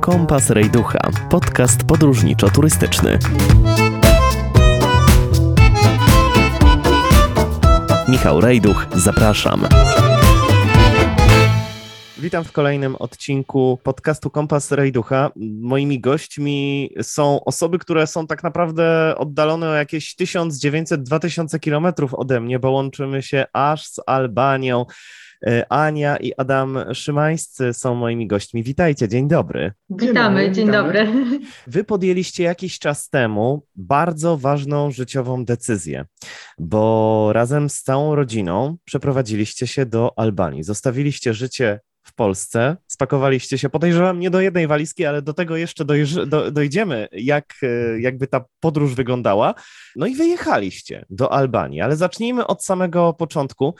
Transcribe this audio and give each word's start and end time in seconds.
Kompas 0.00 0.50
Rejducha, 0.50 0.98
podcast 1.30 1.84
podróżniczo-turystyczny. 1.84 3.18
Michał 8.08 8.40
Rejduch, 8.40 8.86
zapraszam. 8.94 9.66
Witam 12.18 12.44
w 12.44 12.52
kolejnym 12.52 12.96
odcinku 12.96 13.78
podcastu 13.82 14.30
Kompas 14.30 14.72
Rejducha. 14.72 15.30
Moimi 15.60 16.00
gośćmi 16.00 16.90
są 17.02 17.44
osoby, 17.44 17.78
które 17.78 18.06
są 18.06 18.26
tak 18.26 18.42
naprawdę 18.42 19.14
oddalone 19.16 19.68
o 19.68 19.74
jakieś 19.74 20.16
1900-2000 20.16 21.60
kilometrów 21.60 22.14
ode 22.14 22.40
mnie, 22.40 22.58
bo 22.58 22.70
łączymy 22.70 23.22
się 23.22 23.44
aż 23.52 23.86
z 23.86 24.00
Albanią. 24.06 24.86
E, 25.46 25.72
Ania 25.72 26.16
i 26.16 26.32
Adam 26.36 26.78
Szymańscy 26.92 27.72
są 27.72 27.94
moimi 27.94 28.26
gośćmi. 28.26 28.62
Witajcie, 28.62 29.08
dzień 29.08 29.28
dobry. 29.28 29.72
Witamy, 29.90 30.52
dzień 30.52 30.70
dobry. 30.70 31.08
Wy 31.66 31.84
podjęliście 31.84 32.42
jakiś 32.42 32.78
czas 32.78 33.10
temu 33.10 33.66
bardzo 33.76 34.36
ważną 34.36 34.90
życiową 34.90 35.44
decyzję, 35.44 36.04
bo 36.58 37.30
razem 37.32 37.70
z 37.70 37.82
całą 37.82 38.14
rodziną 38.14 38.76
przeprowadziliście 38.84 39.66
się 39.66 39.86
do 39.86 40.18
Albanii. 40.18 40.62
Zostawiliście 40.62 41.34
życie 41.34 41.80
w 42.02 42.14
Polsce. 42.14 42.76
Spakowaliście 42.86 43.58
się, 43.58 43.68
podejrzewam, 43.68 44.20
nie 44.20 44.30
do 44.30 44.40
jednej 44.40 44.66
walizki, 44.66 45.06
ale 45.06 45.22
do 45.22 45.34
tego 45.34 45.56
jeszcze 45.56 45.84
dojrz- 45.84 46.26
do, 46.26 46.50
dojdziemy, 46.50 47.08
jak, 47.12 47.54
e, 47.62 48.00
jakby 48.00 48.26
ta 48.26 48.44
podróż 48.60 48.94
wyglądała. 48.94 49.54
No 49.96 50.06
i 50.06 50.14
wyjechaliście 50.14 51.04
do 51.10 51.32
Albanii, 51.32 51.80
ale 51.80 51.96
zacznijmy 51.96 52.46
od 52.46 52.64
samego 52.64 53.12
początku. 53.12 53.74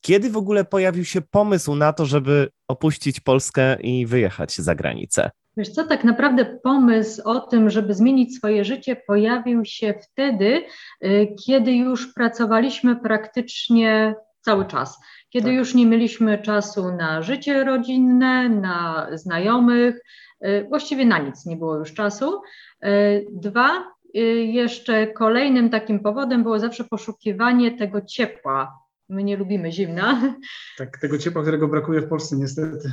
Kiedy 0.00 0.30
w 0.30 0.36
ogóle 0.36 0.64
pojawił 0.64 1.04
się 1.04 1.20
pomysł 1.20 1.74
na 1.74 1.92
to, 1.92 2.06
żeby 2.06 2.48
opuścić 2.68 3.20
Polskę 3.20 3.80
i 3.80 4.06
wyjechać 4.06 4.56
za 4.56 4.74
granicę? 4.74 5.30
Wiesz 5.56 5.68
co, 5.68 5.84
tak 5.84 6.04
naprawdę 6.04 6.44
pomysł 6.44 7.22
o 7.24 7.40
tym, 7.40 7.70
żeby 7.70 7.94
zmienić 7.94 8.36
swoje 8.36 8.64
życie, 8.64 8.96
pojawił 9.06 9.64
się 9.64 9.94
wtedy, 10.02 10.64
y, 11.04 11.34
kiedy 11.46 11.72
już 11.72 12.14
pracowaliśmy 12.14 12.96
praktycznie 12.96 14.14
cały 14.40 14.66
czas 14.66 14.98
kiedy 15.30 15.46
tak. 15.46 15.54
już 15.54 15.74
nie 15.74 15.86
mieliśmy 15.86 16.38
czasu 16.38 16.92
na 16.96 17.22
życie 17.22 17.64
rodzinne, 17.64 18.48
na 18.48 19.06
znajomych, 19.12 20.00
y, 20.44 20.66
właściwie 20.68 21.06
na 21.06 21.18
nic 21.18 21.46
nie 21.46 21.56
było 21.56 21.76
już 21.76 21.94
czasu. 21.94 22.40
Y, 22.84 23.26
dwa, 23.32 23.84
y, 24.16 24.20
jeszcze 24.44 25.06
kolejnym 25.06 25.70
takim 25.70 26.00
powodem 26.00 26.42
było 26.42 26.58
zawsze 26.58 26.84
poszukiwanie 26.84 27.78
tego 27.78 28.00
ciepła. 28.00 28.78
My 29.08 29.24
nie 29.24 29.36
lubimy 29.36 29.72
zimna. 29.72 30.34
Tak, 30.78 30.98
tego 30.98 31.18
ciepła, 31.18 31.42
którego 31.42 31.68
brakuje 31.68 32.00
w 32.00 32.08
Polsce 32.08 32.36
niestety. 32.36 32.92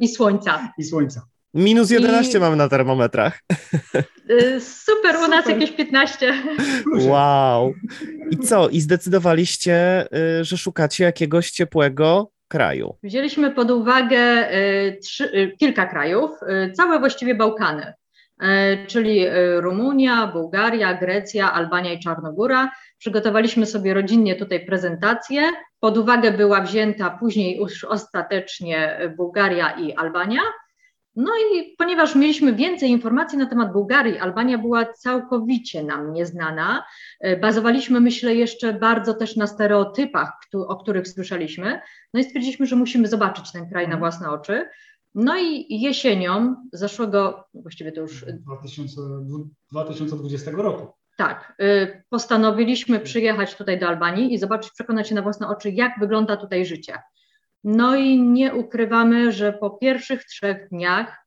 I 0.00 0.08
słońca. 0.08 0.72
I 0.78 0.84
słońca. 0.84 1.26
Minus 1.54 1.90
11 1.90 2.38
I... 2.38 2.40
mamy 2.40 2.56
na 2.56 2.68
termometrach. 2.68 3.40
Y, 4.30 4.60
super, 4.60 5.16
u 5.24 5.28
nas 5.28 5.48
jakieś 5.48 5.72
15. 5.72 6.34
Wow. 6.96 7.74
I 8.30 8.38
co? 8.38 8.68
I 8.68 8.80
zdecydowaliście, 8.80 10.06
y, 10.40 10.44
że 10.44 10.56
szukacie 10.56 11.04
jakiegoś 11.04 11.50
ciepłego 11.50 12.30
kraju? 12.48 12.96
Wzięliśmy 13.02 13.50
pod 13.50 13.70
uwagę 13.70 14.52
y, 14.54 14.98
trzy, 15.02 15.52
kilka 15.58 15.86
krajów, 15.86 16.30
całe 16.72 16.98
właściwie 16.98 17.34
Bałkany, 17.34 17.92
czyli 18.86 19.26
Rumunia, 19.56 20.26
Bułgaria, 20.26 20.94
Grecja, 20.94 21.52
Albania 21.52 21.92
i 21.92 22.00
Czarnogóra. 22.00 22.70
Przygotowaliśmy 22.98 23.66
sobie 23.66 23.94
rodzinnie 23.94 24.36
tutaj 24.36 24.66
prezentację. 24.66 25.42
Pod 25.80 25.98
uwagę 25.98 26.32
była 26.32 26.60
wzięta 26.60 27.10
później 27.10 27.56
już 27.56 27.84
ostatecznie 27.84 28.98
Bułgaria 29.16 29.70
i 29.70 29.92
Albania. 29.92 30.40
No 31.16 31.32
i 31.36 31.74
ponieważ 31.78 32.14
mieliśmy 32.14 32.54
więcej 32.54 32.90
informacji 32.90 33.38
na 33.38 33.46
temat 33.46 33.72
Bułgarii, 33.72 34.18
Albania 34.18 34.58
była 34.58 34.92
całkowicie 34.92 35.84
nam 35.84 36.12
nieznana. 36.12 36.84
E, 37.20 37.36
bazowaliśmy, 37.36 38.00
myślę, 38.00 38.34
jeszcze 38.34 38.72
bardzo 38.72 39.14
też 39.14 39.36
na 39.36 39.46
stereotypach, 39.46 40.32
o 40.54 40.76
których 40.76 41.08
słyszeliśmy. 41.08 41.80
No 42.14 42.20
i 42.20 42.24
stwierdziliśmy, 42.24 42.66
że 42.66 42.76
musimy 42.76 43.08
zobaczyć 43.08 43.52
ten 43.52 43.68
kraj 43.68 43.88
na 43.88 43.94
mhm. 43.94 44.00
własne 44.00 44.30
oczy. 44.30 44.68
No 45.14 45.38
i 45.38 45.80
jesienią 45.80 46.56
zeszłego, 46.72 47.44
właściwie 47.54 47.92
to 47.92 48.00
już. 48.00 48.24
2000, 48.24 49.00
2020 49.72 50.50
roku. 50.50 50.92
Tak, 51.16 51.54
e, 51.60 52.02
postanowiliśmy 52.08 53.00
przyjechać 53.00 53.54
tutaj 53.54 53.80
do 53.80 53.88
Albanii 53.88 54.34
i 54.34 54.38
zobaczyć, 54.38 54.72
przekonać 54.72 55.08
się 55.08 55.14
na 55.14 55.22
własne 55.22 55.48
oczy, 55.48 55.70
jak 55.70 55.92
wygląda 56.00 56.36
tutaj 56.36 56.66
życie. 56.66 56.98
No 57.64 57.96
i 57.96 58.20
nie 58.22 58.54
ukrywamy, 58.54 59.32
że 59.32 59.52
po 59.52 59.70
pierwszych 59.70 60.24
trzech 60.24 60.68
dniach, 60.68 61.26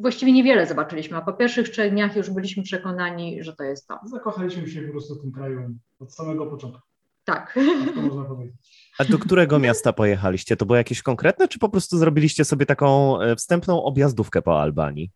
właściwie 0.00 0.32
niewiele 0.32 0.66
zobaczyliśmy, 0.66 1.16
a 1.16 1.22
po 1.22 1.32
pierwszych 1.32 1.68
trzech 1.68 1.92
dniach 1.92 2.16
już 2.16 2.30
byliśmy 2.30 2.62
przekonani, 2.62 3.42
że 3.42 3.56
to 3.56 3.64
jest 3.64 3.86
to. 3.86 3.98
Zakochaliśmy 4.04 4.68
się 4.68 4.82
po 4.82 4.92
prostu 4.92 5.14
w 5.14 5.20
tym 5.20 5.32
kraju 5.32 5.78
od 6.00 6.14
samego 6.14 6.46
początku. 6.46 6.80
Tak. 7.24 7.58
To 7.94 8.02
można 8.02 8.24
powiedzieć. 8.24 8.54
A 8.98 9.04
do 9.04 9.18
którego 9.18 9.58
miasta 9.58 9.92
pojechaliście? 9.92 10.56
To 10.56 10.66
było 10.66 10.76
jakieś 10.76 11.02
konkretne, 11.02 11.48
czy 11.48 11.58
po 11.58 11.68
prostu 11.68 11.98
zrobiliście 11.98 12.44
sobie 12.44 12.66
taką 12.66 13.20
e, 13.20 13.36
wstępną 13.36 13.82
objazdówkę 13.82 14.42
po 14.42 14.62
Albanii? 14.62 15.10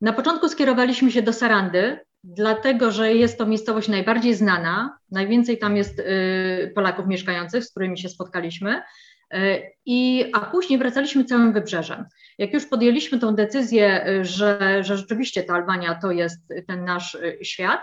Na 0.00 0.12
początku 0.12 0.48
skierowaliśmy 0.48 1.10
się 1.10 1.22
do 1.22 1.32
Sarandy, 1.32 1.98
dlatego 2.24 2.90
że 2.90 3.14
jest 3.14 3.38
to 3.38 3.46
miejscowość 3.46 3.88
najbardziej 3.88 4.34
znana. 4.34 4.98
Najwięcej 5.10 5.58
tam 5.58 5.76
jest 5.76 5.98
y, 5.98 6.72
Polaków 6.74 7.06
mieszkających, 7.06 7.64
z 7.64 7.70
którymi 7.70 7.98
się 7.98 8.08
spotkaliśmy. 8.08 8.82
E, 9.32 9.62
I, 9.86 10.24
a 10.32 10.40
później 10.40 10.78
wracaliśmy 10.78 11.24
całym 11.24 11.52
wybrzeżem. 11.52 12.04
Jak 12.38 12.52
już 12.52 12.66
podjęliśmy 12.66 13.18
tę 13.18 13.34
decyzję, 13.34 14.06
e, 14.06 14.24
że, 14.24 14.78
że 14.84 14.96
rzeczywiście 14.96 15.42
ta 15.42 15.54
Albania 15.54 15.94
to 15.94 16.10
jest 16.10 16.40
ten 16.66 16.84
nasz 16.84 17.14
e, 17.14 17.44
świat, 17.44 17.80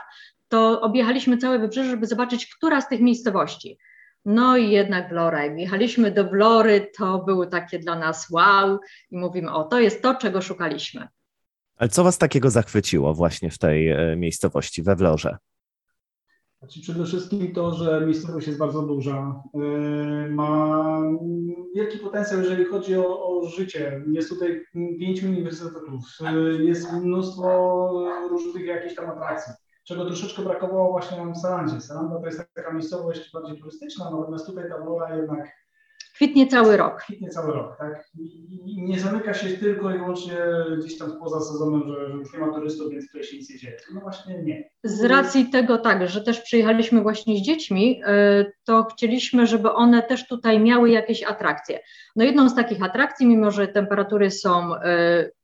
to 0.47 0.81
objechaliśmy 0.81 1.37
całe 1.37 1.59
wybrzeże, 1.59 1.89
żeby 1.89 2.07
zobaczyć, 2.07 2.55
która 2.55 2.81
z 2.81 2.89
tych 2.89 3.01
miejscowości. 3.01 3.77
No 4.25 4.57
i 4.57 4.71
jednak 4.71 5.09
Vlora. 5.09 5.45
Jechaliśmy 5.45 6.11
do 6.11 6.29
Vlory, 6.29 6.91
to 6.97 7.19
były 7.19 7.47
takie 7.47 7.79
dla 7.79 7.95
nas 7.95 8.29
wow 8.29 8.79
i 9.11 9.17
mówimy, 9.17 9.51
o, 9.51 9.63
to 9.63 9.79
jest 9.79 10.01
to, 10.01 10.15
czego 10.15 10.41
szukaliśmy. 10.41 11.07
Ale 11.77 11.89
co 11.89 12.03
Was 12.03 12.17
takiego 12.17 12.49
zachwyciło 12.49 13.13
właśnie 13.13 13.51
w 13.51 13.57
tej 13.57 13.95
miejscowości, 14.17 14.83
we 14.83 14.95
Wlorze? 14.95 15.37
Znaczy 16.59 16.81
przede 16.81 17.05
wszystkim 17.05 17.53
to, 17.53 17.73
że 17.73 18.05
miejscowość 18.05 18.47
jest 18.47 18.59
bardzo 18.59 18.81
duża, 18.81 19.43
yy, 19.53 20.29
ma 20.29 21.01
wielki 21.75 21.97
potencjał, 21.97 22.39
jeżeli 22.39 22.65
chodzi 22.65 22.95
o, 22.95 23.27
o 23.27 23.47
życie. 23.47 24.01
Jest 24.11 24.29
tutaj 24.29 24.63
pięć 24.99 25.23
uniwersytetów, 25.23 26.01
yy, 26.21 26.63
jest 26.63 26.93
mnóstwo 26.93 27.47
różnych 28.29 28.65
jakichś 28.65 28.95
tam 28.95 29.09
atrakcji, 29.09 29.53
czego 29.83 30.05
troszeczkę 30.05 30.41
brakowało 30.41 30.91
właśnie 30.91 31.17
nam 31.17 31.33
w 31.33 31.37
Sarandzie. 31.37 31.81
Saranda 31.81 32.19
to 32.19 32.25
jest 32.25 32.41
taka 32.53 32.73
miejscowość 32.73 33.31
bardziej 33.33 33.57
turystyczna, 33.59 34.11
natomiast 34.11 34.45
tutaj 34.45 34.69
ta 34.69 34.85
wola 34.85 35.15
jednak 35.15 35.49
Kwitnie 36.19 36.47
cały 36.47 36.77
rok. 36.77 37.01
Kwitnie 37.01 37.29
cały 37.29 37.53
rok, 37.53 37.77
tak. 37.77 38.05
I 38.65 38.81
nie 38.81 38.99
zamyka 38.99 39.33
się 39.33 39.49
tylko 39.49 39.95
i 39.95 39.97
wyłącznie 39.97 40.37
gdzieś 40.79 40.97
tam 40.97 41.19
poza 41.19 41.39
sezonem, 41.39 41.83
że, 41.87 42.09
że 42.09 42.13
już 42.13 42.33
nie 42.33 42.39
ma 42.39 42.53
turystów, 42.53 42.91
więc 42.91 43.07
tutaj 43.07 43.23
się 43.23 43.37
nic 43.37 43.49
nie 43.49 43.57
dzieje. 43.57 43.77
No 43.93 44.01
właśnie 44.01 44.43
nie. 44.43 44.69
Z 44.83 45.03
racji 45.03 45.49
tego 45.49 45.77
tak, 45.77 46.09
że 46.09 46.21
też 46.21 46.41
przyjechaliśmy 46.41 47.01
właśnie 47.01 47.37
z 47.37 47.41
dziećmi, 47.41 48.01
y, 48.03 48.51
to 48.63 48.83
chcieliśmy, 48.83 49.47
żeby 49.47 49.71
one 49.71 50.03
też 50.03 50.27
tutaj 50.27 50.59
miały 50.59 50.89
jakieś 50.89 51.23
atrakcje. 51.23 51.79
No 52.15 52.23
jedną 52.23 52.49
z 52.49 52.55
takich 52.55 52.83
atrakcji, 52.83 53.27
mimo 53.27 53.51
że 53.51 53.67
temperatury 53.67 54.31
są 54.31 54.75
y, 54.75 54.79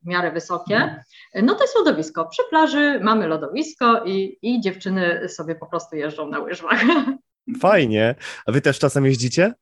w 0.02 0.08
miarę 0.08 0.31
wysokie, 0.31 0.75
mhm. 0.75 1.02
no 1.44 1.56
to 1.56 1.64
jest 1.64 1.75
lodowisko. 1.75 2.25
Przy 2.25 2.44
plaży 2.50 3.00
mamy 3.03 3.28
lodowisko 3.28 4.03
i, 4.06 4.38
i 4.41 4.62
dziewczyny 4.62 5.30
sobie 5.30 5.56
po 5.56 5.66
prostu 5.66 5.96
jeżdżą 5.96 6.30
na 6.30 6.40
łyżwach. 6.40 6.81
Fajnie. 7.62 8.16
A 8.46 8.52
wy 8.52 8.62
też 8.62 8.80
czasem 8.80 9.06
jeździcie? 9.06 9.53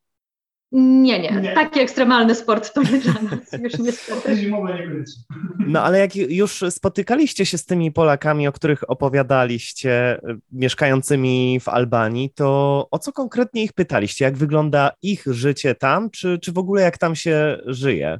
Nie, 0.73 1.19
nie, 1.19 1.31
nie. 1.41 1.53
Taki 1.53 1.79
ekstremalny 1.79 2.35
sport 2.35 2.73
to 2.73 2.83
nie 2.83 2.99
dla 2.99 3.13
nas, 3.13 3.53
już 3.63 3.79
niestety. 3.79 4.35
Zimowe 4.37 4.79
niekoniecznie. 4.79 5.23
No 5.59 5.83
ale 5.83 5.99
jak 5.99 6.15
już 6.15 6.63
spotykaliście 6.69 7.45
się 7.45 7.57
z 7.57 7.65
tymi 7.65 7.91
Polakami, 7.91 8.47
o 8.47 8.51
których 8.51 8.89
opowiadaliście, 8.89 10.21
mieszkającymi 10.51 11.59
w 11.59 11.69
Albanii, 11.69 12.29
to 12.35 12.87
o 12.91 12.99
co 12.99 13.11
konkretnie 13.11 13.63
ich 13.63 13.73
pytaliście? 13.73 14.25
Jak 14.25 14.37
wygląda 14.37 14.91
ich 15.01 15.23
życie 15.27 15.75
tam, 15.75 16.09
czy, 16.09 16.39
czy 16.39 16.51
w 16.51 16.57
ogóle 16.57 16.81
jak 16.81 16.97
tam 16.97 17.15
się 17.15 17.57
żyje? 17.65 18.19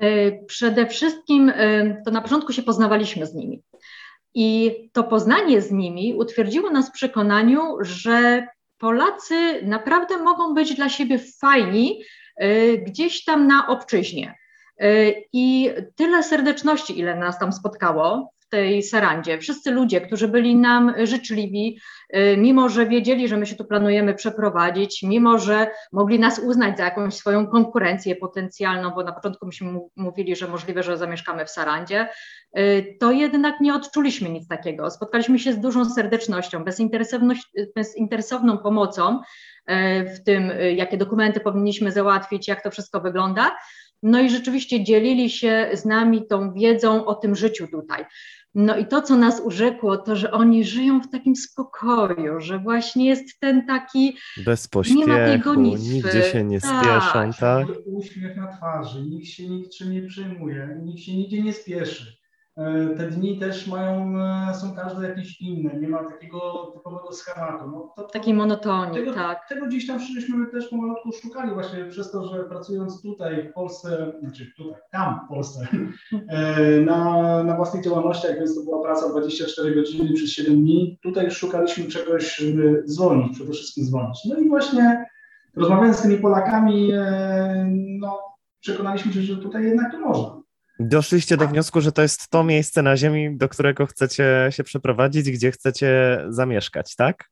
E, 0.00 0.44
przede 0.44 0.86
wszystkim 0.86 1.52
e, 1.54 2.02
to 2.04 2.10
na 2.10 2.20
początku 2.20 2.52
się 2.52 2.62
poznawaliśmy 2.62 3.26
z 3.26 3.34
nimi. 3.34 3.62
I 4.34 4.74
to 4.92 5.04
poznanie 5.04 5.62
z 5.62 5.70
nimi 5.70 6.14
utwierdziło 6.14 6.70
nas 6.70 6.88
w 6.88 6.92
przekonaniu, 6.92 7.76
że 7.80 8.46
Polacy 8.78 9.60
naprawdę 9.62 10.18
mogą 10.18 10.54
być 10.54 10.74
dla 10.74 10.88
siebie 10.88 11.18
fajni 11.18 12.02
y, 12.42 12.82
gdzieś 12.86 13.24
tam 13.24 13.46
na 13.46 13.68
obczyźnie. 13.68 14.34
Y, 14.82 15.24
I 15.32 15.70
tyle 15.96 16.22
serdeczności, 16.22 16.98
ile 16.98 17.16
nas 17.16 17.38
tam 17.38 17.52
spotkało, 17.52 18.32
tej 18.48 18.82
Sarandzie. 18.82 19.38
Wszyscy 19.38 19.70
ludzie, 19.70 20.00
którzy 20.00 20.28
byli 20.28 20.56
nam 20.56 20.94
życzliwi, 21.04 21.78
y, 22.16 22.36
mimo 22.36 22.68
że 22.68 22.86
wiedzieli, 22.86 23.28
że 23.28 23.36
my 23.36 23.46
się 23.46 23.56
tu 23.56 23.64
planujemy 23.64 24.14
przeprowadzić, 24.14 25.02
mimo 25.02 25.38
że 25.38 25.70
mogli 25.92 26.18
nas 26.18 26.38
uznać 26.38 26.76
za 26.76 26.84
jakąś 26.84 27.14
swoją 27.14 27.46
konkurencję 27.46 28.16
potencjalną, 28.16 28.90
bo 28.90 29.04
na 29.04 29.12
początku 29.12 29.46
myśmy 29.46 29.80
mówili, 29.96 30.36
że 30.36 30.48
możliwe, 30.48 30.82
że 30.82 30.98
zamieszkamy 30.98 31.44
w 31.44 31.50
Sarandzie, 31.50 32.08
y, 32.58 32.96
to 33.00 33.12
jednak 33.12 33.60
nie 33.60 33.74
odczuliśmy 33.74 34.30
nic 34.30 34.48
takiego. 34.48 34.90
Spotkaliśmy 34.90 35.38
się 35.38 35.52
z 35.52 35.60
dużą 35.60 35.84
serdecznością, 35.90 36.64
bezinteresowną 37.74 38.58
pomocą 38.58 39.20
y, 39.70 40.04
w 40.04 40.24
tym, 40.24 40.52
jakie 40.76 40.96
dokumenty 40.96 41.40
powinniśmy 41.40 41.92
załatwić, 41.92 42.48
jak 42.48 42.62
to 42.62 42.70
wszystko 42.70 43.00
wygląda. 43.00 43.50
No 44.02 44.20
i 44.20 44.30
rzeczywiście 44.30 44.84
dzielili 44.84 45.30
się 45.30 45.70
z 45.72 45.84
nami 45.84 46.26
tą 46.26 46.52
wiedzą 46.52 47.06
o 47.06 47.14
tym 47.14 47.36
życiu 47.36 47.68
tutaj. 47.68 48.04
No 48.54 48.76
i 48.76 48.86
to, 48.86 49.02
co 49.02 49.16
nas 49.16 49.40
urzekło, 49.44 49.96
to, 49.96 50.16
że 50.16 50.30
oni 50.30 50.64
żyją 50.64 51.00
w 51.00 51.10
takim 51.10 51.36
spokoju, 51.36 52.40
że 52.40 52.58
właśnie 52.58 53.06
jest 53.06 53.40
ten 53.40 53.66
taki. 53.66 54.16
Bez 54.44 54.68
pośpiechu, 54.68 55.54
nigdzie 55.54 56.22
się 56.22 56.44
nie 56.44 56.60
tak. 56.60 56.84
spieszą, 56.84 57.30
tak? 57.40 57.66
Uśmiech 57.86 58.36
na 58.36 58.56
twarzy, 58.56 59.02
nikt 59.02 59.26
się 59.26 59.48
niczym 59.48 59.92
nie 59.92 60.02
przejmuje, 60.02 60.80
nikt 60.82 61.00
się 61.00 61.16
nigdzie 61.16 61.42
nie 61.42 61.52
spieszy. 61.52 62.17
E, 62.58 62.88
te 62.96 63.10
dni 63.10 63.38
też 63.38 63.66
mają, 63.66 64.18
e, 64.50 64.54
są 64.54 64.74
każde 64.74 65.08
jakieś 65.08 65.40
inne, 65.40 65.80
nie 65.80 65.88
ma 65.88 66.04
takiego 66.04 66.72
typowego 66.74 67.12
schematu. 67.12 67.70
No, 67.70 67.92
to, 67.96 68.02
Takiej 68.02 68.34
monotonii, 68.34 68.94
tego, 68.94 69.14
tak. 69.14 69.48
Tego 69.48 69.66
gdzieś 69.66 69.86
tam 69.86 69.98
żeśmy 70.00 70.46
też 70.46 70.68
pomalutku 70.68 71.12
szukali 71.12 71.54
właśnie 71.54 71.84
przez 71.84 72.10
to, 72.10 72.28
że 72.28 72.44
pracując 72.44 73.02
tutaj 73.02 73.48
w 73.48 73.52
Polsce, 73.52 74.12
znaczy 74.20 74.52
tutaj, 74.56 74.80
tam 74.92 75.20
w 75.24 75.28
Polsce, 75.28 75.66
e, 76.28 76.80
na, 76.80 77.44
na 77.44 77.56
własnych 77.56 77.84
działalnościach, 77.84 78.38
więc 78.38 78.54
to 78.54 78.64
była 78.64 78.82
praca 78.82 79.08
24 79.08 79.74
godziny 79.74 80.12
przez 80.14 80.30
7 80.30 80.54
dni, 80.54 80.98
tutaj 81.02 81.30
szukaliśmy 81.30 81.84
czegoś, 81.84 82.36
żeby 82.36 82.82
zwolnić, 82.86 83.32
przede 83.32 83.52
wszystkim 83.52 83.84
zwolnić. 83.84 84.18
No 84.24 84.38
i 84.38 84.48
właśnie 84.48 85.06
rozmawiając 85.56 85.96
z 85.96 86.02
tymi 86.02 86.18
Polakami, 86.18 86.92
no, 88.00 88.18
przekonaliśmy 88.60 89.12
się, 89.12 89.22
że 89.22 89.36
tutaj 89.36 89.64
jednak 89.64 89.92
to 89.92 90.00
można. 90.00 90.37
Doszliście 90.78 91.36
do 91.36 91.48
wniosku, 91.48 91.80
że 91.80 91.92
to 91.92 92.02
jest 92.02 92.28
to 92.28 92.44
miejsce 92.44 92.82
na 92.82 92.96
Ziemi, 92.96 93.36
do 93.36 93.48
którego 93.48 93.86
chcecie 93.86 94.48
się 94.50 94.64
przeprowadzić, 94.64 95.30
gdzie 95.30 95.50
chcecie 95.50 96.20
zamieszkać, 96.28 96.96
tak? 96.96 97.30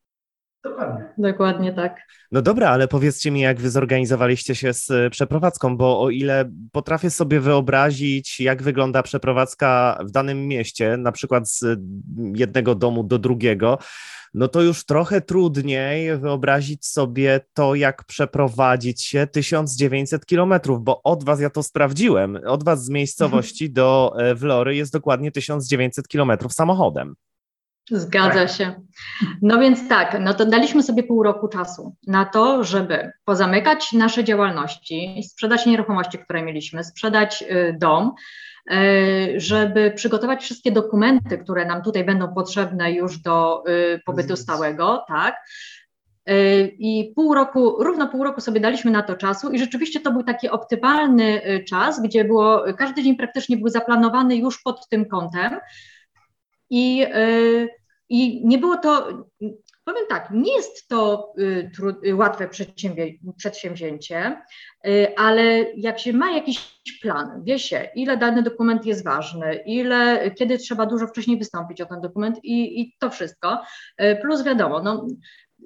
Dokładnie. 0.64 1.04
Dokładnie 1.18 1.72
tak. 1.72 2.00
No 2.32 2.42
dobra, 2.42 2.70
ale 2.70 2.88
powiedzcie 2.88 3.30
mi, 3.30 3.40
jak 3.40 3.60
wy 3.60 3.70
zorganizowaliście 3.70 4.54
się 4.54 4.72
z 4.72 4.90
e, 4.90 5.10
przeprowadzką, 5.10 5.76
bo 5.76 6.00
o 6.00 6.10
ile 6.10 6.50
potrafię 6.72 7.10
sobie 7.10 7.40
wyobrazić, 7.40 8.40
jak 8.40 8.62
wygląda 8.62 9.02
przeprowadzka 9.02 9.98
w 10.08 10.10
danym 10.10 10.48
mieście, 10.48 10.96
na 10.96 11.12
przykład 11.12 11.50
z 11.50 11.80
jednego 12.34 12.74
domu 12.74 13.04
do 13.04 13.18
drugiego, 13.18 13.78
no 14.36 14.48
to 14.48 14.62
już 14.62 14.84
trochę 14.84 15.20
trudniej 15.20 16.18
wyobrazić 16.18 16.86
sobie 16.86 17.40
to, 17.54 17.74
jak 17.74 18.04
przeprowadzić 18.04 19.04
się 19.04 19.26
1900 19.26 20.26
kilometrów, 20.26 20.84
bo 20.84 21.02
od 21.02 21.24
was 21.24 21.40
ja 21.40 21.50
to 21.50 21.62
sprawdziłem, 21.62 22.38
od 22.46 22.64
was 22.64 22.84
z 22.84 22.88
miejscowości 22.88 23.70
do 23.70 24.12
e, 24.18 24.34
Wlory 24.34 24.76
jest 24.76 24.92
dokładnie 24.92 25.32
1900 25.32 26.08
kilometrów 26.08 26.52
samochodem. 26.52 27.14
Zgadza 27.90 28.46
tak. 28.46 28.50
się. 28.50 28.74
No 29.42 29.58
więc 29.58 29.88
tak, 29.88 30.16
no 30.20 30.34
to 30.34 30.46
daliśmy 30.46 30.82
sobie 30.82 31.02
pół 31.02 31.22
roku 31.22 31.48
czasu 31.48 31.94
na 32.06 32.24
to, 32.24 32.64
żeby 32.64 33.12
pozamykać 33.24 33.92
nasze 33.92 34.24
działalności, 34.24 35.22
sprzedać 35.28 35.66
nieruchomości, 35.66 36.18
które 36.18 36.42
mieliśmy, 36.42 36.84
sprzedać 36.84 37.42
y, 37.42 37.76
dom, 37.80 38.12
y, 38.72 39.34
żeby 39.36 39.92
przygotować 39.96 40.42
wszystkie 40.42 40.72
dokumenty, 40.72 41.38
które 41.38 41.66
nam 41.66 41.82
tutaj 41.82 42.04
będą 42.04 42.34
potrzebne 42.34 42.92
już 42.92 43.18
do 43.18 43.64
y, 43.68 44.00
pobytu 44.06 44.36
stałego, 44.36 45.04
tak. 45.08 45.36
I 46.78 47.12
pół 47.16 47.34
roku, 47.34 47.84
równo 47.84 48.08
pół 48.08 48.24
roku 48.24 48.40
sobie 48.40 48.60
daliśmy 48.60 48.90
na 48.90 49.02
to 49.02 49.16
czasu 49.16 49.50
i 49.50 49.58
rzeczywiście 49.58 50.00
to 50.00 50.12
był 50.12 50.22
taki 50.22 50.48
optymalny 50.48 51.42
czas, 51.68 52.02
gdzie 52.02 52.24
było, 52.24 52.64
każdy 52.78 53.02
dzień 53.02 53.16
praktycznie 53.16 53.56
był 53.56 53.68
zaplanowany 53.68 54.36
już 54.36 54.62
pod 54.62 54.88
tym 54.88 55.04
kątem, 55.04 55.58
i, 56.70 57.06
y, 57.16 57.68
I 58.08 58.46
nie 58.46 58.58
było 58.58 58.76
to, 58.76 59.08
powiem 59.84 60.06
tak, 60.08 60.30
nie 60.30 60.56
jest 60.56 60.88
to 60.88 61.32
y, 61.38 61.70
y, 62.06 62.14
łatwe 62.14 62.48
przedsięwzięcie, 63.36 64.42
ale 65.16 65.72
jak 65.76 65.98
się 65.98 66.12
ma 66.12 66.30
jakiś 66.30 66.80
plan, 67.02 67.44
wie 67.44 67.58
się, 67.58 67.88
ile 67.94 68.16
dany 68.16 68.42
dokument 68.42 68.86
jest 68.86 69.04
ważny, 69.04 69.62
ile, 69.66 70.30
kiedy 70.30 70.58
trzeba 70.58 70.86
dużo 70.86 71.06
wcześniej 71.06 71.38
wystąpić 71.38 71.80
o 71.80 71.86
ten 71.86 72.00
dokument 72.00 72.44
i, 72.44 72.80
i 72.80 72.96
to 72.98 73.10
wszystko, 73.10 73.62
plus 74.22 74.44
wiadomo, 74.44 74.82
no, 74.82 75.06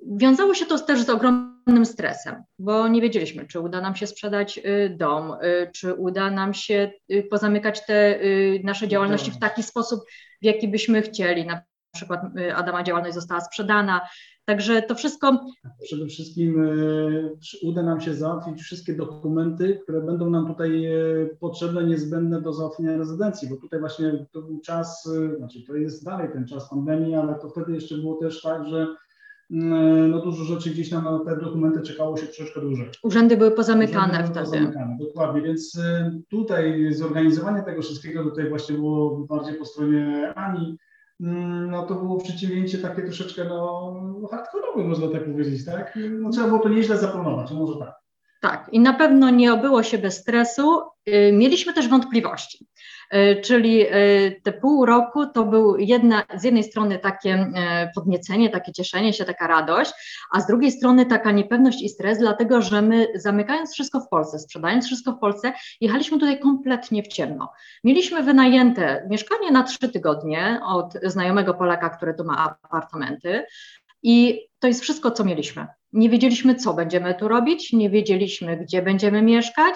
wiązało 0.06 0.54
się 0.54 0.66
to 0.66 0.78
też 0.78 1.02
z 1.02 1.10
ogromnym 1.10 1.49
stresem, 1.84 2.42
bo 2.58 2.88
nie 2.88 3.00
wiedzieliśmy, 3.00 3.46
czy 3.46 3.60
uda 3.60 3.80
nam 3.80 3.96
się 3.96 4.06
sprzedać 4.06 4.60
dom, 4.90 5.32
czy 5.74 5.94
uda 5.94 6.30
nam 6.30 6.54
się 6.54 6.92
pozamykać 7.30 7.86
te 7.86 8.20
nasze 8.64 8.88
działalności 8.88 9.30
w 9.30 9.38
taki 9.38 9.62
sposób, 9.62 10.00
w 10.42 10.44
jaki 10.44 10.68
byśmy 10.68 11.02
chcieli. 11.02 11.46
Na 11.46 11.62
przykład 11.94 12.20
y, 12.38 12.54
Adama 12.54 12.82
działalność 12.82 13.14
została 13.14 13.40
sprzedana. 13.40 14.00
Także 14.44 14.82
to 14.82 14.94
wszystko. 14.94 15.46
Przede 15.82 16.06
wszystkim 16.06 16.64
y, 16.64 17.30
uda 17.62 17.82
nam 17.82 18.00
się 18.00 18.14
załatwić 18.14 18.62
wszystkie 18.62 18.94
dokumenty, 18.94 19.80
które 19.82 20.00
będą 20.00 20.30
nam 20.30 20.46
tutaj 20.46 20.86
y, 20.86 21.36
potrzebne, 21.40 21.84
niezbędne 21.84 22.42
do 22.42 22.52
załatwienia 22.52 22.96
rezydencji, 22.96 23.48
bo 23.48 23.56
tutaj 23.56 23.80
właśnie 23.80 24.26
to 24.32 24.42
był 24.42 24.60
czas, 24.60 25.08
znaczy 25.36 25.62
to 25.66 25.74
jest 25.74 26.04
dalej 26.04 26.28
ten 26.32 26.46
czas 26.46 26.70
pandemii, 26.70 27.14
ale 27.14 27.34
to 27.34 27.48
wtedy 27.48 27.72
jeszcze 27.72 27.98
było 27.98 28.16
też 28.16 28.42
tak, 28.42 28.66
że 28.66 28.86
no 30.08 30.20
dużo 30.20 30.44
rzeczy 30.44 30.70
gdzieś 30.70 30.90
tam 30.90 31.04
na 31.04 31.24
te 31.24 31.40
dokumenty 31.40 31.80
czekało 31.82 32.16
się 32.16 32.26
troszeczkę 32.26 32.60
dłużej. 32.60 32.88
Urzędy 33.02 33.36
były 33.36 33.50
pozamykane 33.50 34.12
Urzędy 34.12 34.28
wtedy. 34.28 34.44
Pozamykane, 34.44 34.96
dokładnie, 35.00 35.42
więc 35.42 35.80
tutaj 36.28 36.92
zorganizowanie 36.92 37.62
tego 37.62 37.82
wszystkiego 37.82 38.24
tutaj 38.24 38.48
właśnie 38.48 38.76
było 38.76 39.26
bardziej 39.26 39.54
po 39.54 39.64
stronie 39.64 40.32
Ani, 40.34 40.76
mm, 41.20 41.70
no 41.70 41.86
to 41.86 41.94
było 41.94 42.20
przedsięwzięcie 42.20 42.78
takie 42.78 43.02
troszeczkę 43.02 43.44
no 43.44 44.28
hardkorowe, 44.30 44.84
można 44.84 45.08
tak 45.08 45.24
powiedzieć, 45.24 45.64
tak? 45.64 45.98
No 46.20 46.30
trzeba 46.30 46.46
było 46.46 46.58
to 46.58 46.68
nieźle 46.68 46.98
zaplanować, 46.98 47.50
no 47.50 47.56
może 47.56 47.78
tak. 47.78 47.99
Tak, 48.40 48.68
i 48.72 48.80
na 48.80 48.92
pewno 48.92 49.30
nie 49.30 49.52
obyło 49.52 49.82
się 49.82 49.98
bez 49.98 50.16
stresu. 50.16 50.80
Y, 51.08 51.32
mieliśmy 51.32 51.72
też 51.72 51.88
wątpliwości, 51.88 52.66
y, 53.14 53.40
czyli 53.40 53.86
y, 53.86 54.40
te 54.44 54.52
pół 54.52 54.86
roku 54.86 55.26
to 55.26 55.44
był 55.44 55.76
jedna, 55.78 56.22
z 56.36 56.44
jednej 56.44 56.64
strony 56.64 56.98
takie 56.98 57.52
podniecenie, 57.94 58.50
takie 58.50 58.72
cieszenie 58.72 59.12
się, 59.12 59.24
taka 59.24 59.46
radość, 59.46 59.92
a 60.32 60.40
z 60.40 60.46
drugiej 60.46 60.72
strony 60.72 61.06
taka 61.06 61.32
niepewność 61.32 61.82
i 61.82 61.88
stres, 61.88 62.18
dlatego 62.18 62.62
że 62.62 62.82
my 62.82 63.06
zamykając 63.14 63.72
wszystko 63.72 64.00
w 64.00 64.08
Polsce, 64.08 64.38
sprzedając 64.38 64.86
wszystko 64.86 65.12
w 65.12 65.18
Polsce, 65.18 65.52
jechaliśmy 65.80 66.18
tutaj 66.18 66.40
kompletnie 66.40 67.02
w 67.02 67.08
ciemno. 67.08 67.52
Mieliśmy 67.84 68.22
wynajęte 68.22 69.06
mieszkanie 69.10 69.50
na 69.50 69.62
trzy 69.62 69.88
tygodnie 69.92 70.60
od 70.66 70.94
znajomego 71.02 71.54
Polaka, 71.54 71.90
który 71.90 72.14
tu 72.14 72.24
ma 72.24 72.58
apartamenty. 72.62 73.44
I 74.02 74.40
to 74.58 74.68
jest 74.68 74.82
wszystko, 74.82 75.10
co 75.10 75.24
mieliśmy. 75.24 75.66
Nie 75.92 76.10
wiedzieliśmy, 76.10 76.54
co 76.54 76.74
będziemy 76.74 77.14
tu 77.14 77.28
robić, 77.28 77.72
nie 77.72 77.90
wiedzieliśmy, 77.90 78.56
gdzie 78.56 78.82
będziemy 78.82 79.22
mieszkać, 79.22 79.74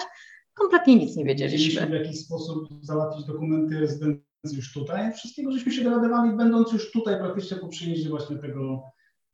kompletnie 0.53 0.95
nic 0.95 1.15
nie 1.15 1.25
wiedzieliśmy. 1.25 1.67
Wiedzieliśmy, 1.67 1.99
w 1.99 2.05
jaki 2.05 2.17
sposób 2.17 2.67
załatwić 2.81 3.25
dokumenty 3.25 3.79
rezydencji 3.79 4.25
już 4.53 4.73
tutaj. 4.73 5.13
Wszystkiego 5.13 5.51
żeśmy 5.51 5.71
się 5.71 5.83
dowiadywali, 5.83 6.37
będąc 6.37 6.73
już 6.73 6.91
tutaj 6.91 7.19
praktycznie 7.19 7.57
po 7.57 7.67
przyjeździe 7.67 8.09
właśnie 8.09 8.37
tego, 8.37 8.83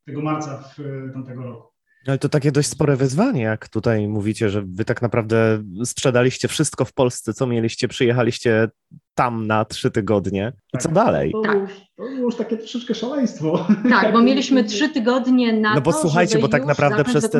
tego 0.05 0.21
marca 0.21 0.57
w, 0.57 0.77
tamtego 1.13 1.43
roku. 1.43 1.70
Ale 2.07 2.17
to 2.17 2.29
takie 2.29 2.51
dość 2.51 2.69
spore 2.69 2.95
wyzwanie, 2.95 3.41
jak 3.41 3.69
tutaj 3.69 4.07
mówicie, 4.07 4.49
że 4.49 4.63
wy 4.65 4.85
tak 4.85 5.01
naprawdę 5.01 5.63
sprzedaliście 5.85 6.47
wszystko 6.47 6.85
w 6.85 6.93
Polsce, 6.93 7.33
co 7.33 7.47
mieliście, 7.47 7.87
przyjechaliście 7.87 8.69
tam 9.13 9.47
na 9.47 9.65
trzy 9.65 9.91
tygodnie. 9.91 10.53
I 10.55 10.71
tak. 10.71 10.81
co 10.81 10.89
dalej? 10.89 11.31
To, 11.31 11.41
tak. 11.41 11.57
już, 11.57 11.71
to 11.95 12.03
już 12.03 12.35
takie 12.35 12.57
troszeczkę 12.57 12.95
szaleństwo. 12.95 13.67
Tak, 13.89 14.13
bo 14.13 14.21
mieliśmy 14.21 14.63
trzy 14.73 14.89
tygodnie 14.89 15.53
na 15.53 15.75
No 15.75 15.81
bo 15.81 15.93
to, 15.93 16.01
słuchajcie, 16.01 16.39
bo 16.39 16.47
tak 16.47 16.65
naprawdę 16.65 17.03
przez 17.03 17.29
te, 17.29 17.39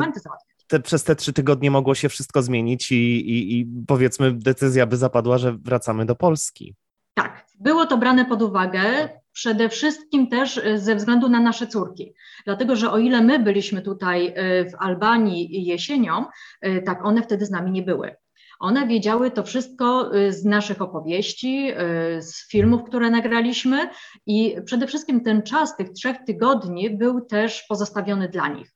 te, 0.68 0.80
przez 0.80 1.04
te 1.04 1.16
trzy 1.16 1.34
tygodnie 1.34 1.72
mogło 1.72 1.96
się 1.96 2.10
wszystko 2.10 2.42
zmienić 2.42 2.92
i, 2.92 2.96
i, 2.96 3.60
i 3.60 3.68
powiedzmy 3.88 4.32
decyzja 4.34 4.86
by 4.86 4.98
zapadła, 4.98 5.38
że 5.38 5.58
wracamy 5.58 6.06
do 6.06 6.16
Polski. 6.16 6.76
Tak, 7.14 7.46
było 7.60 7.86
to 7.86 7.98
brane 7.98 8.26
pod 8.26 8.42
uwagę. 8.42 9.10
Przede 9.34 9.70
wszystkim 9.70 10.28
też 10.28 10.58
e, 10.58 10.80
ze 10.80 10.96
względu 10.96 11.30
na 11.30 11.40
nasze 11.40 11.68
córki, 11.68 12.14
dlatego 12.46 12.76
że 12.76 12.92
o 12.92 12.98
ile 12.98 13.22
my 13.22 13.40
byliśmy 13.40 13.82
tutaj 13.82 14.28
e, 14.28 14.34
w 14.70 14.76
Albanii 14.80 15.66
jesienią, 15.66 16.26
e, 16.62 16.82
tak 16.82 17.06
one 17.06 17.22
wtedy 17.22 17.46
z 17.46 17.52
nami 17.52 17.72
nie 17.72 17.84
były. 17.84 18.16
One 18.60 18.88
wiedziały 18.88 19.32
to 19.32 19.44
wszystko 19.44 20.12
z 20.30 20.46
naszych 20.46 20.82
opowieści, 20.82 21.72
z 22.20 22.50
filmów, 22.52 22.84
które 22.84 23.10
nagraliśmy 23.10 23.90
i 24.26 24.56
przede 24.66 24.88
wszystkim 24.88 25.24
ten 25.24 25.42
czas 25.42 25.78
tych 25.78 25.90
trzech 25.90 26.18
tygodni 26.28 26.90
był 26.90 27.22
też 27.26 27.64
pozostawiony 27.70 28.30
dla 28.30 28.48
nich. 28.48 28.72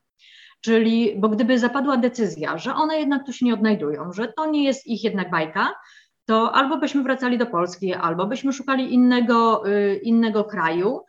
Czyli, 0.61 1.15
bo 1.17 1.29
gdyby 1.29 1.59
zapadła 1.59 1.97
decyzja, 1.97 2.57
że 2.57 2.75
one 2.75 2.99
jednak 2.99 3.25
tu 3.25 3.33
się 3.33 3.45
nie 3.45 3.53
odnajdują, 3.53 4.13
że 4.13 4.33
to 4.37 4.45
nie 4.45 4.63
jest 4.63 4.87
ich 4.87 5.03
jednak 5.03 5.31
bajka, 5.31 5.73
to 6.25 6.51
albo 6.51 6.77
byśmy 6.77 7.03
wracali 7.03 7.37
do 7.37 7.45
Polski, 7.45 7.93
albo 7.93 8.25
byśmy 8.25 8.53
szukali 8.53 8.93
innego, 8.93 9.63
innego 10.03 10.43
kraju. 10.43 11.01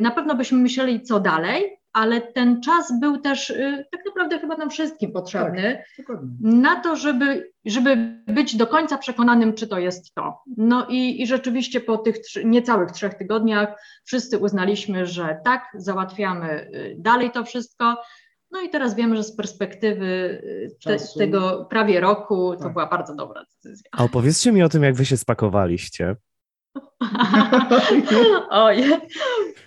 Na 0.00 0.10
pewno 0.10 0.34
byśmy 0.34 0.58
myśleli, 0.58 1.02
co 1.02 1.20
dalej, 1.20 1.80
ale 1.92 2.20
ten 2.20 2.62
czas 2.62 3.00
był 3.00 3.18
też 3.18 3.50
y, 3.50 3.86
tak 3.92 4.00
naprawdę 4.06 4.38
chyba 4.38 4.56
nam 4.56 4.70
wszystkim 4.70 5.12
potrzebny 5.12 5.82
tak, 5.96 6.06
na 6.40 6.76
to, 6.76 6.96
żeby, 6.96 7.52
żeby 7.64 8.20
być 8.26 8.56
do 8.56 8.66
końca 8.66 8.98
przekonanym, 8.98 9.54
czy 9.54 9.68
to 9.68 9.78
jest 9.78 10.14
to. 10.14 10.38
No 10.56 10.86
i, 10.88 11.22
i 11.22 11.26
rzeczywiście 11.26 11.80
po 11.80 11.98
tych 11.98 12.18
trzy, 12.18 12.44
niecałych 12.44 12.90
trzech 12.90 13.14
tygodniach 13.14 13.68
wszyscy 14.04 14.38
uznaliśmy, 14.38 15.06
że 15.06 15.40
tak, 15.44 15.68
załatwiamy 15.74 16.70
y, 16.74 16.96
dalej 16.98 17.30
to 17.30 17.44
wszystko. 17.44 18.02
No 18.50 18.60
i 18.60 18.70
teraz 18.70 18.94
wiemy, 18.94 19.16
że 19.16 19.24
z 19.24 19.36
perspektywy 19.36 20.06
y, 20.06 20.76
te, 20.84 20.96
tego 21.18 21.66
prawie 21.70 22.00
roku 22.00 22.56
to 22.56 22.62
tak. 22.62 22.72
była 22.72 22.86
bardzo 22.86 23.14
dobra 23.14 23.44
decyzja. 23.44 23.90
A 23.92 24.04
opowiedzcie 24.04 24.52
mi 24.52 24.62
o 24.62 24.68
tym, 24.68 24.82
jak 24.82 24.94
wy 24.94 25.04
się 25.04 25.16
spakowaliście. 25.16 26.16
Oj, 28.50 28.84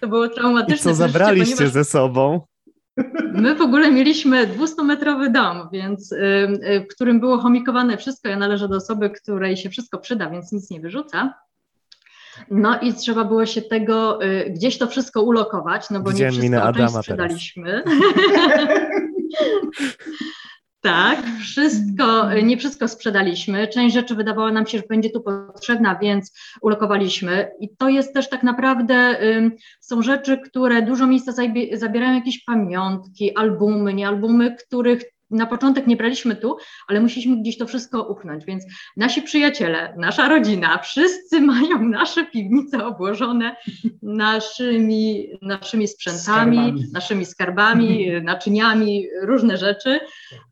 to 0.02 0.08
było 0.08 0.30
traumatyczne. 0.30 0.76
I 0.76 0.80
co 0.80 0.94
zabraliście 0.94 1.56
ponieważ... 1.56 1.74
ze 1.74 1.86
sobą? 1.86 2.42
My 3.34 3.56
w 3.56 3.62
ogóle 3.62 3.92
mieliśmy 3.92 4.48
200-metrowy 4.48 5.32
dom, 5.32 5.70
więc, 5.72 6.12
y, 6.12 6.18
y, 6.18 6.82
w 6.82 6.88
którym 6.96 7.20
było 7.20 7.38
chomikowane 7.38 7.98
wszystko. 7.98 8.30
Ja 8.30 8.38
należę 8.38 8.68
do 8.68 8.76
osoby, 8.76 9.10
której 9.10 9.58
się 9.58 9.70
wszystko 9.70 9.98
przyda, 9.98 10.30
więc 10.30 10.52
nic 10.52 10.70
nie 10.70 10.80
wyrzuca. 10.80 11.34
No 12.52 12.80
i 12.80 12.94
trzeba 12.94 13.24
było 13.24 13.46
się 13.46 13.62
tego 13.62 14.24
y, 14.24 14.50
gdzieś 14.50 14.78
to 14.78 14.88
wszystko 14.88 15.22
ulokować, 15.22 15.90
no 15.90 16.00
bo 16.00 16.10
Widziałem 16.10 16.34
nie 16.34 16.40
wszystko 16.40 16.64
Adama 16.64 16.90
sprzedaliśmy. 16.90 17.84
Tak, 20.82 21.20
wszystko, 21.42 22.34
nie 22.44 22.58
wszystko 22.58 22.88
sprzedaliśmy. 22.88 23.68
Część 23.68 23.96
rzeczy 23.96 24.16
wydawało 24.16 24.52
nam 24.52 24.68
się, 24.68 24.78
że 24.78 24.84
będzie 24.90 25.10
tu 25.10 25.22
potrzebna, 25.22 26.00
więc 26.02 26.34
ulokowaliśmy. 26.62 27.52
I 27.60 27.76
to 27.76 27.90
jest 27.90 28.14
też 28.14 28.30
tak 28.30 28.44
naprawdę, 28.44 29.18
są 29.80 30.02
rzeczy, 30.02 30.38
które 30.38 30.82
dużo 30.82 31.08
miejsca 31.08 31.32
zabierają 31.74 32.14
jakieś 32.14 32.44
pamiątki, 32.44 33.36
albumy, 33.36 33.94
nie 33.94 34.08
albumy, 34.08 34.56
których 34.56 35.04
na 35.34 35.46
początek 35.46 35.88
nie 35.88 35.98
braliśmy 35.98 36.36
tu, 36.36 36.58
ale 36.88 37.02
musieliśmy 37.02 37.38
gdzieś 37.38 37.58
to 37.58 37.68
wszystko 37.68 38.04
upchnąć, 38.04 38.46
więc 38.46 38.64
nasi 38.98 39.22
przyjaciele, 39.22 39.94
nasza 39.98 40.30
rodzina, 40.30 40.78
wszyscy 40.78 41.42
mają 41.52 41.84
nasze 41.84 42.26
piwnice 42.26 42.86
obłożone 42.86 43.56
naszymi, 44.02 45.28
naszymi 45.42 45.88
sprzętami, 45.88 46.58
skarbami. 46.58 46.86
naszymi 46.94 47.26
skarbami, 47.26 48.12
naczyniami, 48.24 49.08
różne 49.22 49.58
rzeczy. 49.58 50.00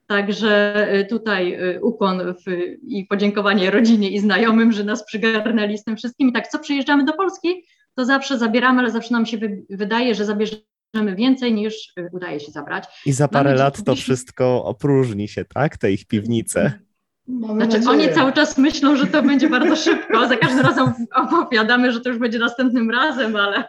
Także 0.07 0.87
y, 0.95 1.05
tutaj 1.05 1.53
y, 1.75 1.81
ukłon 1.81 2.21
w, 2.33 2.51
i 2.87 3.05
podziękowanie 3.05 3.71
rodzinie 3.71 4.09
i 4.09 4.19
znajomym, 4.19 4.71
że 4.71 4.83
nas 4.83 5.05
przygarnęli 5.05 5.77
z 5.77 5.83
tym 5.83 5.97
wszystkim. 5.97 6.29
I 6.29 6.33
tak, 6.33 6.47
co 6.47 6.59
przyjeżdżamy 6.59 7.05
do 7.05 7.13
Polski, 7.13 7.65
to 7.95 8.05
zawsze 8.05 8.37
zabieramy, 8.37 8.79
ale 8.79 8.91
zawsze 8.91 9.13
nam 9.13 9.25
się 9.25 9.37
wy, 9.37 9.65
wydaje, 9.69 10.15
że 10.15 10.25
zabierzemy 10.25 10.70
więcej 11.15 11.53
niż 11.53 11.93
y, 11.99 12.09
udaje 12.11 12.39
się 12.39 12.51
zabrać. 12.51 12.87
I 13.05 13.11
za 13.11 13.27
parę 13.27 13.55
lat 13.55 13.83
to 13.83 13.95
wszystko 13.95 14.65
opróżni 14.65 15.27
się, 15.27 15.45
tak? 15.45 15.77
Te 15.77 15.91
ich 15.91 16.07
piwnice. 16.07 16.79
Mamy 17.27 17.65
znaczy, 17.65 17.85
nadzieję. 17.85 18.07
oni 18.07 18.15
cały 18.15 18.33
czas 18.33 18.57
myślą, 18.57 18.95
że 18.95 19.07
to 19.07 19.23
będzie 19.23 19.49
bardzo 19.49 19.75
szybko. 19.75 20.27
Za 20.27 20.37
każdym 20.37 20.59
razem 20.59 20.93
opowiadamy, 21.15 21.91
że 21.91 22.01
to 22.01 22.09
już 22.09 22.17
będzie 22.17 22.39
następnym 22.39 22.91
razem, 22.91 23.35
ale, 23.35 23.63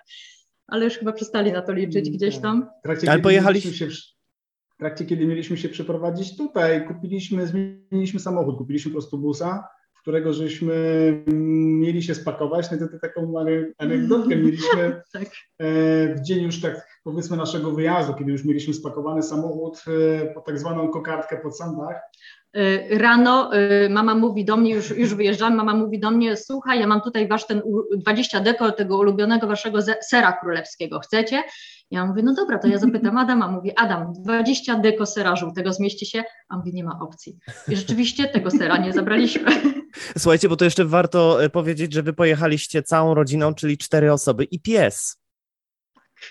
ale 0.66 0.84
już 0.84 0.94
chyba 0.94 1.12
przestali 1.12 1.52
na 1.52 1.62
to 1.62 1.72
liczyć 1.72 2.10
gdzieś 2.10 2.38
tam. 2.38 2.66
Ale 3.06 3.18
pojechaliśmy 3.18 3.72
się 3.72 3.88
trakcie, 4.82 5.04
kiedy 5.04 5.26
mieliśmy 5.26 5.56
się 5.56 5.68
przeprowadzić 5.68 6.36
tutaj, 6.36 6.86
kupiliśmy, 6.86 7.46
zmieniliśmy 7.46 8.20
samochód, 8.20 8.58
kupiliśmy 8.58 8.90
po 8.90 8.94
prostu 8.94 9.18
busa, 9.18 9.68
w 9.94 10.00
którego 10.00 10.32
żeśmy 10.32 10.74
mieli 11.80 12.02
się 12.02 12.14
spakować. 12.14 12.70
No 12.70 12.78
to, 12.78 12.88
to 12.88 12.98
taką 12.98 13.34
anegdotkę 13.78 14.36
mieliśmy 14.44 15.02
tak. 15.12 15.28
E, 15.58 16.14
w 16.14 16.20
dzień 16.20 16.42
już 16.42 16.60
tak 16.60 16.91
powiedzmy 17.02 17.36
naszego 17.36 17.72
wyjazdu, 17.72 18.14
kiedy 18.14 18.32
już 18.32 18.44
mieliśmy 18.44 18.74
spakowany 18.74 19.22
samochód 19.22 19.84
e, 19.86 20.26
po 20.34 20.40
tak 20.40 20.58
zwaną 20.58 20.88
kokardkę 20.88 21.38
pod 21.38 21.58
sandach. 21.58 22.00
E, 22.52 22.98
rano 22.98 23.50
mama 23.90 24.14
mówi 24.14 24.44
do 24.44 24.56
mnie, 24.56 24.74
już, 24.74 24.90
już 24.90 25.14
wyjeżdżamy, 25.14 25.56
mama 25.56 25.74
mówi 25.74 26.00
do 26.00 26.10
mnie, 26.10 26.36
słuchaj, 26.36 26.80
ja 26.80 26.86
mam 26.86 27.00
tutaj 27.00 27.28
wasz 27.28 27.46
ten 27.46 27.62
20 27.96 28.40
deko 28.40 28.72
tego 28.72 28.98
ulubionego 28.98 29.46
waszego 29.46 29.78
sera 30.10 30.32
królewskiego, 30.32 31.00
chcecie? 31.00 31.42
Ja 31.92 32.06
mówię, 32.06 32.22
no 32.22 32.34
dobra, 32.34 32.58
to 32.58 32.68
ja 32.68 32.78
zapytam 32.78 33.18
Adama, 33.18 33.48
mówię, 33.48 33.72
Adam, 33.78 34.12
20 34.12 34.78
deko 34.78 35.06
sera 35.06 35.36
żółtego 35.36 35.72
zmieści 35.72 36.06
się? 36.06 36.24
A 36.48 36.56
mówi, 36.56 36.74
nie 36.74 36.84
ma 36.84 36.98
opcji. 37.00 37.38
I 37.68 37.76
rzeczywiście 37.76 38.28
tego 38.28 38.50
sera 38.50 38.76
nie 38.76 38.92
zabraliśmy. 38.92 39.44
Słuchajcie, 40.18 40.48
bo 40.48 40.56
to 40.56 40.64
jeszcze 40.64 40.84
warto 40.84 41.44
e, 41.44 41.50
powiedzieć, 41.50 41.92
że 41.92 42.02
wy 42.02 42.12
pojechaliście 42.12 42.82
całą 42.82 43.14
rodziną, 43.14 43.54
czyli 43.54 43.78
cztery 43.78 44.12
osoby 44.12 44.44
i 44.44 44.60
pies. 44.60 45.18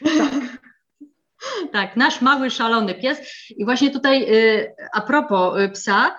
Tak. 0.03 0.31
Tak, 1.71 1.97
nasz 1.97 2.21
mały, 2.21 2.49
szalony 2.49 2.95
pies. 2.95 3.21
I 3.49 3.65
właśnie 3.65 3.91
tutaj 3.91 4.23
y, 4.23 4.75
a 4.93 5.01
propos 5.01 5.59
y, 5.59 5.69
psa, 5.69 6.15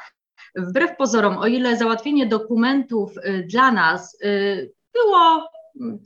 wbrew 0.57 0.97
pozorom, 0.97 1.39
o 1.39 1.47
ile 1.47 1.77
załatwienie 1.77 2.27
dokumentów 2.27 3.13
y, 3.17 3.47
dla 3.51 3.73
nas 3.73 4.19
było 4.93 5.49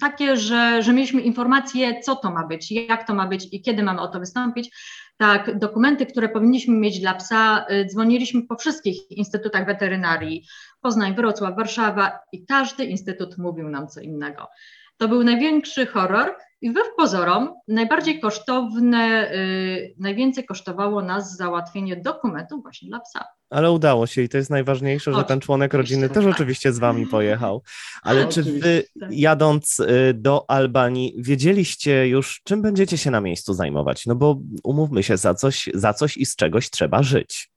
takie, 0.01 0.37
że, 0.37 0.83
że 0.83 0.93
mieliśmy 0.93 1.21
informacje, 1.21 2.01
co 2.01 2.17
to 2.17 2.31
ma 2.31 2.47
być, 2.47 2.73
jak 2.73 3.07
to 3.07 3.15
ma 3.15 3.27
być 3.27 3.49
i 3.53 3.63
kiedy 3.63 3.83
mamy 3.83 4.01
o 4.01 4.09
to 4.09 4.21
wystąpić. 4.21 4.71
Tak, 5.17 5.59
dokumenty, 5.59 6.07
które 6.07 6.29
powinniśmy 6.29 6.75
mieć 6.75 7.01
dla 7.01 7.15
psa, 7.15 7.67
dzwoniliśmy 7.87 8.43
po 8.43 8.57
wszystkich 8.57 9.11
instytutach 9.11 9.67
weterynarii, 9.67 10.47
Poznań, 10.81 11.15
Wrocław, 11.15 11.57
Warszawa 11.57 12.19
i 12.33 12.47
każdy 12.47 12.85
instytut 12.85 13.39
mówił 13.39 13.69
nam 13.69 13.89
co 13.89 14.01
innego. 14.01 14.49
To 14.97 15.09
był 15.09 15.25
największy 15.25 15.87
horror, 15.87 16.37
i 16.61 16.71
wbrew 16.71 16.87
pozorom, 16.97 17.55
najbardziej 17.69 18.21
kosztowne, 18.21 19.31
yy, 19.79 19.95
najwięcej 19.99 20.45
kosztowało 20.45 21.03
nas 21.03 21.37
załatwienie 21.37 21.97
dokumentów 21.97 22.63
właśnie 22.63 22.89
dla 22.89 23.01
psa. 23.01 23.25
Ale 23.51 23.73
udało 23.73 24.07
się 24.07 24.23
i 24.23 24.29
to 24.29 24.37
jest 24.37 24.51
najważniejsze, 24.51 25.13
że 25.13 25.25
ten 25.25 25.41
członek 25.41 25.75
rodziny 25.75 26.09
też 26.09 26.25
oczywiście 26.25 26.73
z 26.73 26.79
wami 26.79 27.07
pojechał. 27.07 27.63
Ale 28.03 28.29
czy 28.29 28.43
wy 28.43 28.85
tak. 29.01 29.13
jadąc 29.13 29.81
y, 29.81 30.15
do 30.15 30.51
Albanii 30.51 31.15
wiedzieliście 31.19 32.09
już, 32.09 32.41
czym 32.45 32.63
będziecie 32.63 32.99
się 32.99 33.11
na 33.11 33.21
miejscu 33.21 33.55
zajmować? 33.55 34.07
No 34.07 34.15
bo 34.15 34.41
umówmy 34.65 35.03
się, 35.03 35.17
za 35.17 35.35
coś, 35.35 35.71
za 35.75 35.95
coś 35.95 36.17
i 36.17 36.27
z 36.27 36.37
czegoś 36.37 36.71
trzeba 36.71 37.03
żyć. 37.03 37.51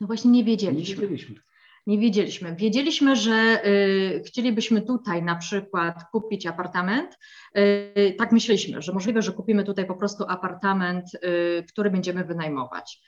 No 0.00 0.06
właśnie 0.06 0.30
nie 0.30 0.44
wiedzieliśmy. 0.44 1.02
Nie 1.02 1.08
wiedzieliśmy 1.08 1.46
nie 1.86 1.98
wiedzieliśmy. 1.98 2.56
Wiedzieliśmy, 2.56 3.16
że 3.16 3.66
y, 3.66 4.22
chcielibyśmy 4.26 4.82
tutaj 4.82 5.22
na 5.22 5.36
przykład 5.36 6.04
kupić 6.12 6.46
apartament. 6.46 7.18
Y, 7.58 8.14
tak 8.18 8.32
myśleliśmy, 8.32 8.82
że 8.82 8.92
możliwe, 8.92 9.22
że 9.22 9.32
kupimy 9.32 9.64
tutaj 9.64 9.86
po 9.86 9.94
prostu 9.94 10.24
apartament, 10.28 11.14
y, 11.14 11.64
który 11.68 11.90
będziemy 11.90 12.24
wynajmować. 12.24 13.00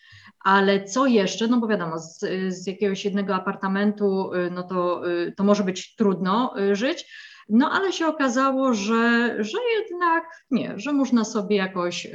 Ale 0.45 0.85
co 0.85 1.07
jeszcze? 1.07 1.49
No 1.49 1.61
bo 1.61 1.69
wiadomo, 1.69 1.99
z, 1.99 2.25
z 2.49 2.67
jakiegoś 2.67 3.05
jednego 3.05 3.35
apartamentu, 3.35 4.35
y, 4.35 4.51
no 4.51 4.63
to, 4.63 5.11
y, 5.11 5.33
to 5.33 5.45
może 5.45 5.65
być 5.65 5.97
trudno 5.97 6.55
y, 6.61 6.77
żyć. 6.77 7.07
No 7.49 7.71
ale 7.73 7.93
się 7.93 8.07
okazało, 8.07 8.75
że, 8.75 9.37
że 9.39 9.59
jednak 9.81 10.25
nie, 10.51 10.73
że 10.77 10.93
można 10.93 11.25
sobie 11.25 11.57
jakoś 11.57 12.07
y, 12.07 12.11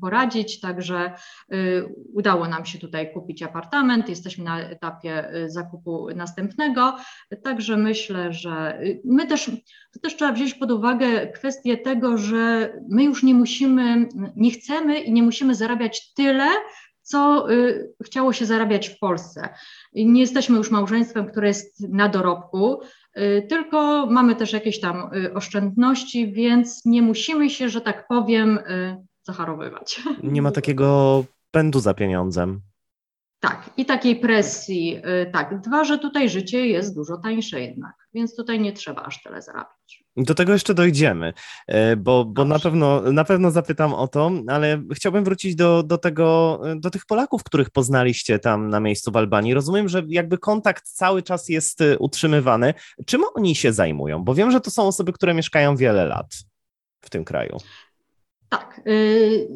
poradzić, 0.00 0.60
także 0.60 1.12
y, 1.52 1.94
udało 2.14 2.48
nam 2.48 2.66
się 2.66 2.78
tutaj 2.78 3.12
kupić 3.12 3.42
apartament, 3.42 4.08
jesteśmy 4.08 4.44
na 4.44 4.60
etapie 4.60 5.34
y, 5.34 5.50
zakupu 5.50 6.08
następnego, 6.16 6.96
także 7.44 7.76
myślę, 7.76 8.32
że 8.32 8.80
my 9.04 9.26
też, 9.26 9.50
to 9.92 10.00
też 10.00 10.16
trzeba 10.16 10.32
wziąć 10.32 10.54
pod 10.54 10.70
uwagę 10.70 11.26
kwestię 11.26 11.76
tego, 11.76 12.18
że 12.18 12.72
my 12.90 13.04
już 13.04 13.22
nie 13.22 13.34
musimy, 13.34 14.08
nie 14.36 14.50
chcemy 14.50 15.00
i 15.00 15.12
nie 15.12 15.22
musimy 15.22 15.54
zarabiać 15.54 16.14
tyle, 16.14 16.48
co 17.08 17.50
y, 17.52 17.94
chciało 18.04 18.32
się 18.32 18.46
zarabiać 18.46 18.88
w 18.88 18.98
Polsce. 18.98 19.48
Nie 19.94 20.20
jesteśmy 20.20 20.56
już 20.56 20.70
małżeństwem, 20.70 21.26
które 21.26 21.48
jest 21.48 21.88
na 21.88 22.08
dorobku, 22.08 22.80
tylko 23.48 24.06
mamy 24.06 24.36
też 24.36 24.52
jakieś 24.52 24.80
tam 24.80 25.14
y, 25.14 25.34
oszczędności, 25.34 26.32
więc 26.32 26.84
nie 26.84 27.02
musimy 27.02 27.50
się, 27.50 27.68
że 27.68 27.80
tak 27.80 28.08
powiem, 28.08 28.58
zacharowywać. 29.22 30.02
Nie 30.22 30.42
ma 30.42 30.50
takiego 30.50 31.24
pędu 31.50 31.80
za 31.80 31.94
pieniądzem. 31.94 32.60
Tak, 33.40 33.70
i 33.76 33.86
takiej 33.86 34.16
presji. 34.16 35.02
Tak, 35.32 35.60
dwa, 35.60 35.84
że 35.84 35.98
tutaj 35.98 36.28
życie 36.28 36.66
jest 36.66 36.94
dużo 36.94 37.16
tańsze 37.16 37.60
jednak, 37.60 37.94
więc 38.14 38.36
tutaj 38.36 38.60
nie 38.60 38.72
trzeba 38.72 39.02
aż 39.02 39.22
tyle 39.22 39.42
zarabiać. 39.42 39.77
Do 40.18 40.34
tego 40.34 40.52
jeszcze 40.52 40.74
dojdziemy, 40.74 41.32
e, 41.66 41.96
bo, 41.96 42.24
bo 42.24 42.44
na, 42.44 42.58
pewno, 42.58 43.12
na 43.12 43.24
pewno 43.24 43.50
zapytam 43.50 43.94
o 43.94 44.08
to, 44.08 44.30
ale 44.46 44.82
chciałbym 44.94 45.24
wrócić 45.24 45.54
do, 45.54 45.82
do, 45.82 45.98
tego, 45.98 46.60
do 46.76 46.90
tych 46.90 47.06
Polaków, 47.06 47.44
których 47.44 47.70
poznaliście 47.70 48.38
tam 48.38 48.70
na 48.70 48.80
miejscu 48.80 49.12
w 49.12 49.16
Albanii. 49.16 49.54
Rozumiem, 49.54 49.88
że 49.88 50.02
jakby 50.08 50.38
kontakt 50.38 50.84
cały 50.84 51.22
czas 51.22 51.48
jest 51.48 51.80
e, 51.80 51.98
utrzymywany. 51.98 52.74
Czym 53.06 53.22
oni 53.34 53.54
się 53.54 53.72
zajmują? 53.72 54.24
Bo 54.24 54.34
wiem, 54.34 54.50
że 54.50 54.60
to 54.60 54.70
są 54.70 54.82
osoby, 54.82 55.12
które 55.12 55.34
mieszkają 55.34 55.76
wiele 55.76 56.06
lat 56.06 56.34
w 57.00 57.10
tym 57.10 57.24
kraju. 57.24 57.56
Tak. 58.48 58.80
Y, 58.86 59.48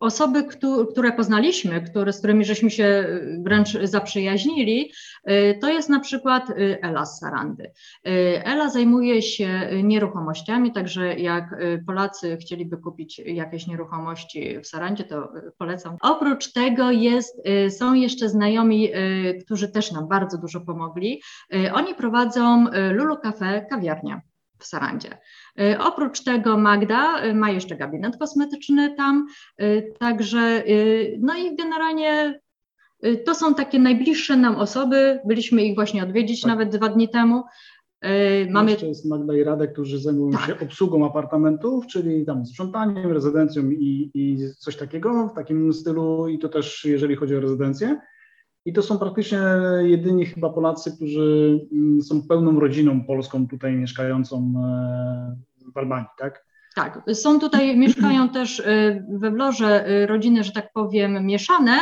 osoby, 0.00 0.44
które 0.90 1.12
poznaliśmy, 1.12 1.82
które, 1.82 2.12
z 2.12 2.18
którymi 2.18 2.44
żeśmy 2.44 2.70
się 2.70 2.84
y, 2.84 3.40
wręcz 3.44 3.78
zaprzyjaźnili, 3.82 4.92
y, 5.30 5.58
to 5.60 5.68
jest 5.68 5.88
na 5.88 6.00
przykład 6.00 6.52
Ela 6.82 7.06
z 7.06 7.18
Sarandy. 7.20 7.72
Ela 8.44 8.70
zajmuje 8.70 9.22
się 9.22 9.70
nieruchomościami, 9.82 10.72
także 10.72 11.14
jak 11.14 11.56
Polacy 11.86 12.36
chcieliby 12.40 12.76
kupić 12.76 13.18
jakieś 13.18 13.66
nieruchomości 13.66 14.60
w 14.60 14.66
Sarandzie, 14.66 15.04
to 15.04 15.32
polecam. 15.58 15.96
Oprócz 16.00 16.52
tego 16.52 16.90
jest, 16.90 17.42
są 17.78 17.94
jeszcze 17.94 18.28
znajomi, 18.28 18.88
którzy 19.44 19.68
też 19.68 19.92
nam 19.92 20.08
bardzo 20.08 20.38
dużo 20.38 20.60
pomogli. 20.60 21.22
Oni 21.74 21.94
prowadzą 21.94 22.66
Lulu 22.92 23.16
Cafe, 23.16 23.66
kawiarnia 23.70 24.20
w 24.58 24.66
Sarandzie. 24.66 25.18
E, 25.58 25.78
oprócz 25.80 26.24
tego 26.24 26.58
Magda 26.58 27.20
e, 27.20 27.34
ma 27.34 27.50
jeszcze 27.50 27.76
gabinet 27.76 28.16
kosmetyczny 28.16 28.94
tam, 28.96 29.26
e, 29.58 29.82
także 29.82 30.64
no 31.18 31.34
i 31.34 31.56
generalnie 31.56 32.40
to 33.26 33.34
są 33.34 33.54
takie 33.54 33.78
najbliższe 33.78 34.36
nam 34.36 34.56
osoby, 34.56 35.18
byliśmy 35.24 35.64
ich 35.64 35.74
właśnie 35.74 36.02
odwiedzić 36.02 36.40
tak. 36.40 36.48
nawet 36.48 36.76
dwa 36.76 36.88
dni 36.88 37.08
temu. 37.08 37.44
Mamy... 38.50 38.70
Jeszcze 38.70 38.86
jest 38.86 39.06
Magda 39.06 39.36
i 39.36 39.44
Radek, 39.44 39.72
którzy 39.72 39.98
zajmują 39.98 40.30
tak. 40.30 40.46
się 40.46 40.58
obsługą 40.60 41.06
apartamentów, 41.06 41.86
czyli 41.86 42.26
tam 42.26 42.46
sprzątaniem, 42.46 43.12
rezydencją 43.12 43.70
i, 43.70 44.10
i 44.14 44.38
coś 44.58 44.76
takiego 44.76 45.28
w 45.28 45.34
takim 45.34 45.72
stylu 45.72 46.28
i 46.28 46.38
to 46.38 46.48
też 46.48 46.84
jeżeli 46.84 47.16
chodzi 47.16 47.36
o 47.36 47.40
rezydencję. 47.40 48.00
I 48.66 48.72
to 48.72 48.82
są 48.82 48.98
praktycznie 48.98 49.38
jedyni 49.82 50.26
chyba 50.26 50.50
Polacy, 50.50 50.96
którzy 50.96 51.60
mm, 51.72 52.02
są 52.02 52.22
pełną 52.28 52.60
rodziną 52.60 53.04
polską 53.04 53.48
tutaj 53.48 53.72
mieszkającą 53.72 54.52
e, 55.66 55.70
w 55.74 55.76
Albanii, 55.76 56.08
tak? 56.18 56.46
Tak, 56.74 57.02
są 57.12 57.40
tutaj, 57.40 57.76
mieszkają 57.86 58.28
też 58.28 58.60
e, 58.60 59.06
we 59.10 59.30
Wlorze 59.30 59.86
e, 59.86 60.06
rodziny, 60.06 60.44
że 60.44 60.52
tak 60.52 60.72
powiem, 60.72 61.26
mieszane, 61.26 61.78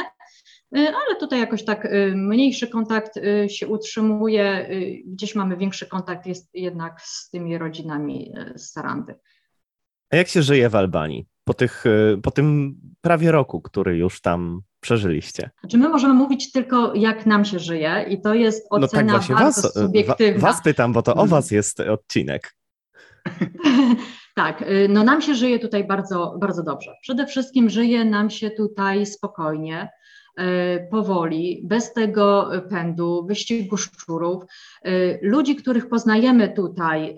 ale 0.73 1.17
tutaj 1.21 1.41
jakoś 1.41 1.65
tak 1.65 1.89
mniejszy 2.15 2.69
kontakt 2.69 3.21
się 3.49 3.69
utrzymuje, 3.69 4.69
gdzieś 5.07 5.35
mamy 5.35 5.57
większy 5.57 5.87
kontakt 5.87 6.27
jest 6.27 6.55
jednak 6.55 7.01
z 7.01 7.31
tymi 7.31 7.59
rodzinami 7.59 8.33
z 8.57 8.73
Sarandy. 8.73 9.15
A 10.11 10.17
jak 10.17 10.29
się 10.29 10.43
żyje 10.43 10.69
w 10.69 10.77
Albanii 10.77 11.27
po, 11.45 11.55
tych, 11.55 11.85
po 12.23 12.31
tym 12.31 12.77
prawie 13.05 13.33
roku, 13.33 13.61
który 13.61 13.97
już 13.97 14.21
tam 14.21 14.61
przeżyliście? 14.81 15.51
Czy 15.71 15.79
my 15.79 15.89
możemy 15.89 16.15
mówić 16.15 16.53
tylko, 16.53 16.95
jak 16.95 17.27
nam 17.27 17.45
się 17.45 17.59
żyje 17.59 18.07
i 18.09 18.21
to 18.21 18.35
jest 18.35 18.67
ocena 18.71 18.87
no 18.87 18.89
tak 18.89 19.11
właśnie 19.11 19.35
bardzo 19.35 19.63
was, 19.63 19.75
subiektywna. 19.75 20.41
Was 20.41 20.63
pytam, 20.63 20.93
bo 20.93 21.03
to 21.03 21.11
o 21.13 21.23
mhm. 21.23 21.29
was 21.31 21.51
jest 21.51 21.81
odcinek. 21.81 22.55
tak, 24.35 24.63
y, 24.63 24.87
no 24.89 25.05
nam 25.05 25.23
się 25.23 25.35
żyje 25.35 25.59
tutaj 25.59 25.87
bardzo, 25.87 26.37
bardzo 26.41 26.63
dobrze. 26.63 26.95
Przede 27.03 27.27
wszystkim 27.27 27.71
żyje 27.71 28.05
nam 28.05 28.31
się 28.31 28.51
tutaj 28.51 29.07
spokojnie, 29.07 29.89
powoli, 30.91 31.63
bez 31.65 31.93
tego 31.93 32.51
pędu, 32.71 33.27
wyścigu 33.27 33.77
szczurów. 33.77 34.43
Y, 34.87 35.19
ludzi, 35.23 35.57
których 35.57 35.89
poznajemy 35.89 36.49
tutaj, 36.49 37.17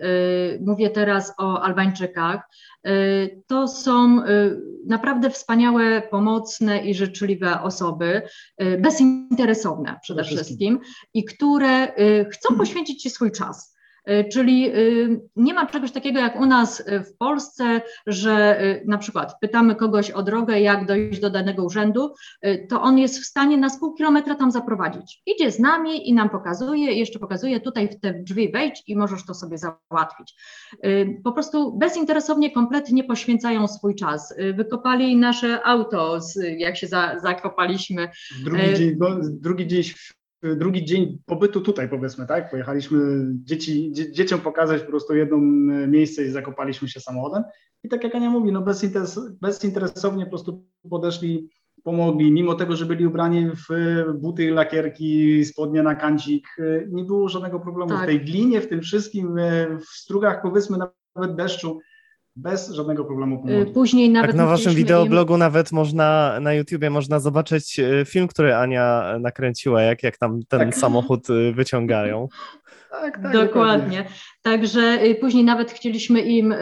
mówię 0.61 0.91
teraz 0.91 1.35
o 1.39 1.63
Albańczykach, 1.63 2.41
to 3.47 3.69
są 3.69 4.23
naprawdę 4.87 5.31
wspaniałe, 5.31 6.03
pomocne 6.11 6.87
i 6.87 6.95
życzliwe 6.95 7.63
osoby, 7.63 8.23
bezinteresowne 8.79 9.99
przede 10.03 10.25
wszystkim 10.25 10.81
i 11.15 11.25
które 11.25 11.93
chcą 12.31 12.57
poświęcić 12.57 13.03
Ci 13.03 13.11
swój 13.11 13.33
czas. 13.33 13.76
E, 14.07 14.25
czyli 14.25 14.69
e, 14.69 14.73
nie 15.37 15.55
ma 15.55 15.67
czegoś 15.67 15.93
takiego 15.93 16.21
jak 16.21 16.41
u 16.41 16.47
nas 16.47 16.83
e, 16.87 17.05
w 17.05 17.17
Polsce, 17.17 17.81
że 18.07 18.61
na 18.87 18.99
przykład 18.99 19.41
pytamy 19.41 19.75
kogoś 19.75 20.11
o 20.11 20.23
drogę, 20.23 20.61
jak 20.61 20.87
dojść 20.87 21.21
do 21.21 21.31
danego 21.31 21.65
urzędu, 21.65 22.15
to 22.69 22.83
on 22.83 22.99
jest 22.99 23.19
w 23.19 23.25
stanie 23.25 23.57
nas 23.57 23.81
pół 23.81 23.95
kilometra 23.95 24.35
tam 24.35 24.51
zaprowadzić. 24.51 25.23
Idzie 25.27 25.51
z 25.53 25.59
nami 25.59 26.09
i 26.09 26.15
nam 26.15 26.31
pokazuje, 26.31 26.93
jeszcze 26.93 27.19
pokazuje 27.19 27.61
tutaj 27.61 27.89
w 27.89 28.01
te 28.01 28.15
drzwi 28.15 28.53
wejdź 28.53 28.83
i 28.87 28.97
możesz 28.97 29.27
to 29.27 29.35
sobie 29.35 29.59
załatwić. 29.59 30.35
Po 31.25 31.33
prostu 31.33 31.79
bezinteresownie, 31.79 32.51
kompletnie 32.51 33.05
poświęcają 33.05 33.69
swój 33.69 33.95
czas. 33.95 34.35
Wykopali 34.55 35.17
nasze 35.17 35.67
auto, 35.67 36.19
jak 36.59 36.77
się 36.77 36.87
zakopaliśmy. 37.23 38.09
Drugi 38.45 38.75
dzień, 38.75 38.97
drugi 39.41 39.67
dzień 39.67 39.83
drugi 40.43 40.85
dzień 40.85 41.19
pobytu 41.27 41.61
tutaj, 41.61 41.89
powiedzmy, 41.89 42.27
tak? 42.27 42.51
Pojechaliśmy 42.51 43.27
dzieci, 43.45 43.93
dzie, 43.93 44.13
dzieciom 44.13 44.41
pokazać 44.41 44.83
po 44.83 44.89
prostu 44.89 45.17
jedno 45.17 45.37
miejsce 45.89 46.25
i 46.25 46.31
zakopaliśmy 46.31 46.89
się 46.89 47.01
samochodem. 47.01 47.43
I 47.85 47.89
tak 47.89 48.05
jak 48.05 48.15
Ania 48.15 48.31
mówi, 48.31 48.53
no 48.53 48.63
bezinteres, 48.63 49.21
bezinteresownie 49.41 50.25
po 50.25 50.31
prostu 50.31 50.65
podeszli, 50.91 51.49
pomogli, 51.83 52.33
mimo 52.33 52.55
tego, 52.55 52.77
że 52.77 52.87
byli 52.87 53.07
ubrani 53.07 53.51
w 53.51 53.69
buty, 54.15 54.51
lakierki, 54.51 55.45
spodnie 55.45 55.83
na 55.83 55.95
kancik, 55.95 56.49
nie 56.89 57.05
było 57.05 57.29
żadnego 57.29 57.61
problemu 57.61 57.91
tak. 57.91 58.03
w 58.03 58.07
tej 58.07 58.21
glinie, 58.21 58.61
w 58.61 58.69
tym 58.69 58.81
wszystkim, 58.81 59.37
w 59.81 59.85
strugach, 59.85 60.43
powiedzmy, 60.43 60.79
nawet 61.15 61.37
deszczu 61.37 61.79
bez 62.37 62.71
żadnego 62.71 63.05
problemu 63.05 63.39
pomogli. 63.39 63.73
Później 63.73 64.11
nawet 64.11 64.31
tak, 64.31 64.37
na 64.37 64.47
waszym 64.47 64.75
wideoblogu 64.75 65.33
im... 65.33 65.39
nawet 65.39 65.73
można, 65.73 66.39
na 66.41 66.55
YouTubie 66.55 66.91
można 66.91 67.21
zobaczyć 67.21 67.81
e, 67.81 68.05
film, 68.05 68.29
który 68.29 68.55
Ania 68.55 69.17
nakręciła, 69.21 69.83
jak, 69.83 70.03
jak 70.03 70.17
tam 70.17 70.41
ten 70.49 70.61
tak. 70.61 70.75
samochód 70.75 71.31
e, 71.31 71.53
wyciągają. 71.53 72.29
Tak, 72.91 73.03
tak, 73.03 73.23
dokładnie. 73.23 73.47
dokładnie. 73.47 74.05
Także 74.43 74.99
później 75.21 75.45
nawet 75.45 75.73
chcieliśmy 75.73 76.21
im 76.21 76.55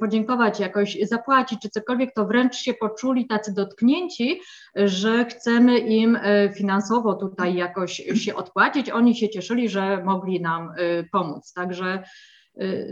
podziękować, 0.00 0.60
jakoś 0.60 0.98
zapłacić 1.02 1.60
czy 1.62 1.70
cokolwiek, 1.70 2.14
to 2.14 2.26
wręcz 2.26 2.56
się 2.56 2.74
poczuli 2.74 3.26
tacy 3.26 3.54
dotknięci, 3.54 4.40
że 4.74 5.24
chcemy 5.24 5.78
im 5.78 6.18
finansowo 6.54 7.14
tutaj 7.14 7.54
jakoś 7.54 8.02
się 8.14 8.34
odpłacić. 8.34 8.90
Oni 8.90 9.16
się 9.16 9.28
cieszyli, 9.28 9.68
że 9.68 10.04
mogli 10.04 10.40
nam 10.40 10.72
pomóc. 11.12 11.52
Także 11.52 12.02
Y, 12.02 12.35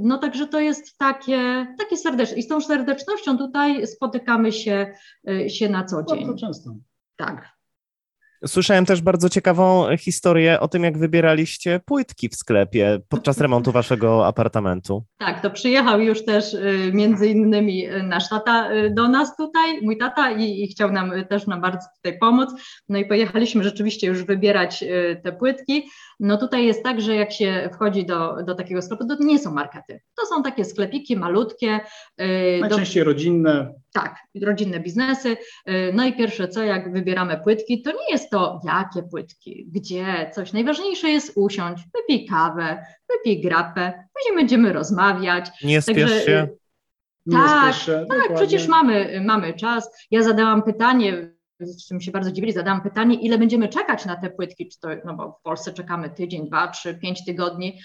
no 0.01 0.19
także 0.19 0.47
to 0.47 0.61
jest 0.61 0.99
takie, 0.99 1.67
takie 1.79 1.97
serdeczne. 1.97 2.37
I 2.37 2.43
z 2.43 2.49
tą 2.49 2.61
serdecznością 2.61 3.39
tutaj 3.39 3.87
spotykamy 3.87 4.53
się, 4.53 4.93
y, 5.31 5.51
się 5.51 5.69
na 5.69 5.85
co 5.85 6.03
dzień. 6.03 6.27
Bardzo 6.27 6.47
często. 6.47 6.75
Tak. 7.17 7.55
Słyszałem 8.47 8.87
też 8.87 9.03
bardzo 9.03 9.29
ciekawą 9.29 9.97
historię 9.97 10.61
o 10.61 10.69
tym, 10.69 10.85
jak 10.85 10.99
wybieraliście 10.99 11.81
płytki 11.85 12.29
w 12.29 12.35
sklepie 12.35 13.01
podczas 13.09 13.41
remontu 13.41 13.73
waszego 13.83 14.27
apartamentu. 14.27 15.05
Tak, 15.19 15.43
to 15.43 15.51
przyjechał 15.51 16.01
już 16.01 16.25
też 16.25 16.55
y, 16.55 16.91
między 16.95 17.29
innymi 17.29 17.87
nasz 18.03 18.29
tata 18.29 18.69
do 18.91 19.09
nas 19.09 19.37
tutaj, 19.37 19.83
mój 19.83 19.99
tata 19.99 20.31
i, 20.31 20.63
i 20.63 20.69
chciał 20.69 20.93
nam 20.93 21.13
też 21.29 21.47
nam 21.47 21.61
bardzo 21.61 21.87
tutaj 21.97 22.19
pomóc. 22.19 22.51
No 22.89 22.99
i 22.99 23.07
pojechaliśmy 23.07 23.65
rzeczywiście 23.65 24.07
już 24.07 24.25
wybierać 24.25 24.85
te 25.23 25.33
płytki. 25.33 25.89
No 26.25 26.37
tutaj 26.37 26.67
jest 26.67 26.83
tak, 26.83 27.01
że 27.01 27.15
jak 27.15 27.33
się 27.33 27.71
wchodzi 27.73 28.07
do, 28.07 28.43
do 28.43 28.55
takiego 28.55 28.83
sklepu, 28.83 29.07
to 29.07 29.17
nie 29.21 29.39
są 29.39 29.53
markety. 29.53 30.01
To 30.17 30.27
są 30.27 30.43
takie 30.43 30.65
sklepiki 30.65 31.17
malutkie. 31.17 31.81
Y, 32.21 32.59
Najczęściej 32.61 33.05
do, 33.05 33.11
rodzinne. 33.11 33.75
Tak, 33.93 34.17
rodzinne 34.43 34.81
biznesy. 34.81 35.37
Y, 35.69 35.93
no 35.95 36.07
i 36.07 36.13
pierwsze 36.13 36.49
co, 36.49 36.63
jak 36.63 36.93
wybieramy 36.93 37.41
płytki, 37.45 37.83
to 37.83 37.91
nie 37.91 38.11
jest 38.11 38.31
to 38.31 38.61
jakie 38.65 39.09
płytki, 39.09 39.69
gdzie, 39.73 40.31
coś. 40.35 40.53
Najważniejsze 40.53 41.11
jest 41.11 41.33
usiąść, 41.37 41.85
wypij 41.95 42.27
kawę, 42.27 42.87
wypij 43.09 43.41
grapę, 43.41 43.93
później 44.15 44.37
będziemy 44.37 44.73
rozmawiać. 44.73 45.51
Nie 45.65 45.83
spiesz 45.83 46.25
się. 46.25 46.49
Nie 47.27 47.37
tak, 47.37 47.75
tak, 48.09 48.35
przecież 48.35 48.69
mamy, 48.69 49.23
mamy 49.25 49.55
czas. 49.55 50.07
Ja 50.11 50.23
zadałam 50.23 50.63
pytanie 50.63 51.34
z 51.61 51.89
czym 51.89 52.01
się 52.01 52.11
bardzo 52.11 52.33
dziwili, 52.33 52.53
zadałam 52.53 52.83
pytanie, 52.83 53.15
ile 53.15 53.39
będziemy 53.39 53.69
czekać 53.69 54.07
na 54.07 54.17
te 54.17 54.31
płytki, 54.31 54.69
czy 54.69 54.81
to, 54.81 54.89
no 55.05 55.15
bo 55.15 55.33
w 55.33 55.43
Polsce 55.43 55.73
czekamy 55.73 56.11
tydzień, 56.11 56.47
dwa, 56.47 56.69
trzy, 56.69 56.95
pięć 56.95 57.25
tygodni, 57.25 57.79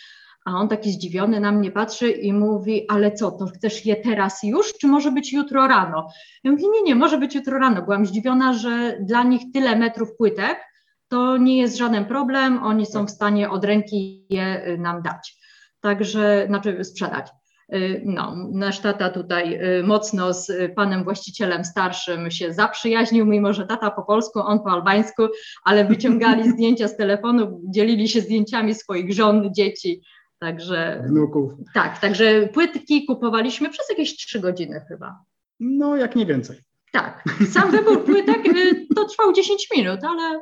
a 0.46 0.52
on 0.52 0.68
taki 0.68 0.92
zdziwiony 0.92 1.40
na 1.40 1.52
mnie 1.52 1.72
patrzy 1.72 2.12
i 2.12 2.34
mówi, 2.34 2.86
ale 2.90 3.12
co, 3.12 3.32
to 3.32 3.46
chcesz 3.46 3.86
je 3.86 3.96
teraz 3.96 4.44
już, 4.44 4.74
czy 4.74 4.88
może 4.88 5.12
być 5.12 5.34
jutro 5.34 5.68
rano? 5.68 6.08
Ja 6.44 6.52
mówię, 6.52 6.64
nie, 6.74 6.82
nie, 6.82 6.96
może 6.96 7.18
być 7.18 7.36
jutro 7.36 7.60
rano. 7.60 7.82
Byłam 7.82 8.06
zdziwiona, 8.06 8.54
że 8.54 8.98
dla 9.02 9.24
nich 9.24 9.42
tyle 9.54 9.76
metrów 9.76 10.10
płytek 10.18 10.60
to 11.08 11.38
nie 11.38 11.58
jest 11.58 11.78
żaden 11.78 12.06
problem, 12.06 12.64
oni 12.64 12.86
są 12.86 13.06
w 13.06 13.12
stanie 13.12 13.50
od 13.50 13.66
ręki 13.66 14.26
je 14.30 14.68
y, 14.68 14.78
nam 14.78 15.02
dać. 15.02 15.40
Także, 15.80 16.46
znaczy 16.48 16.84
sprzedać. 16.84 17.28
Y, 17.74 18.02
no, 18.06 18.36
nasz 18.52 18.80
tata 18.80 19.10
tutaj 19.10 19.60
y, 19.80 19.84
mocno 19.84 20.34
z 20.34 20.74
panem 20.76 21.04
właścicielem 21.04 21.66
starszym 21.66 22.32
się 22.32 22.54
zaprzyjaźnił, 22.54 23.26
mimo 23.26 23.54
że 23.54 23.68
tata 23.68 23.92
po 23.92 24.04
polsku, 24.04 24.40
on 24.40 24.60
po 24.60 24.72
albańsku, 24.72 25.28
ale 25.64 25.86
wyciągali 25.86 26.50
zdjęcia 26.54 26.88
z 26.88 26.98
telefonu, 26.98 27.62
dzielili 27.64 28.10
się 28.10 28.22
zdjęciami 28.22 28.76
swoich 28.76 29.14
żon, 29.14 29.54
dzieci. 29.54 30.02
Także. 30.40 31.04
Wnuków. 31.08 31.52
Tak, 31.74 32.00
także 32.00 32.48
płytki 32.48 33.06
kupowaliśmy 33.06 33.70
przez 33.70 33.90
jakieś 33.90 34.16
trzy 34.16 34.40
godziny 34.40 34.82
chyba. 34.88 35.20
No, 35.60 35.98
jak 35.98 36.16
nie 36.16 36.26
więcej. 36.26 36.58
Tak. 36.92 37.24
Sam 37.54 37.72
wybór 37.72 38.06
płytek 38.06 38.46
y, 38.46 38.88
to 38.96 39.06
trwał 39.06 39.34
10 39.34 39.68
minut, 39.76 40.00
ale 40.04 40.40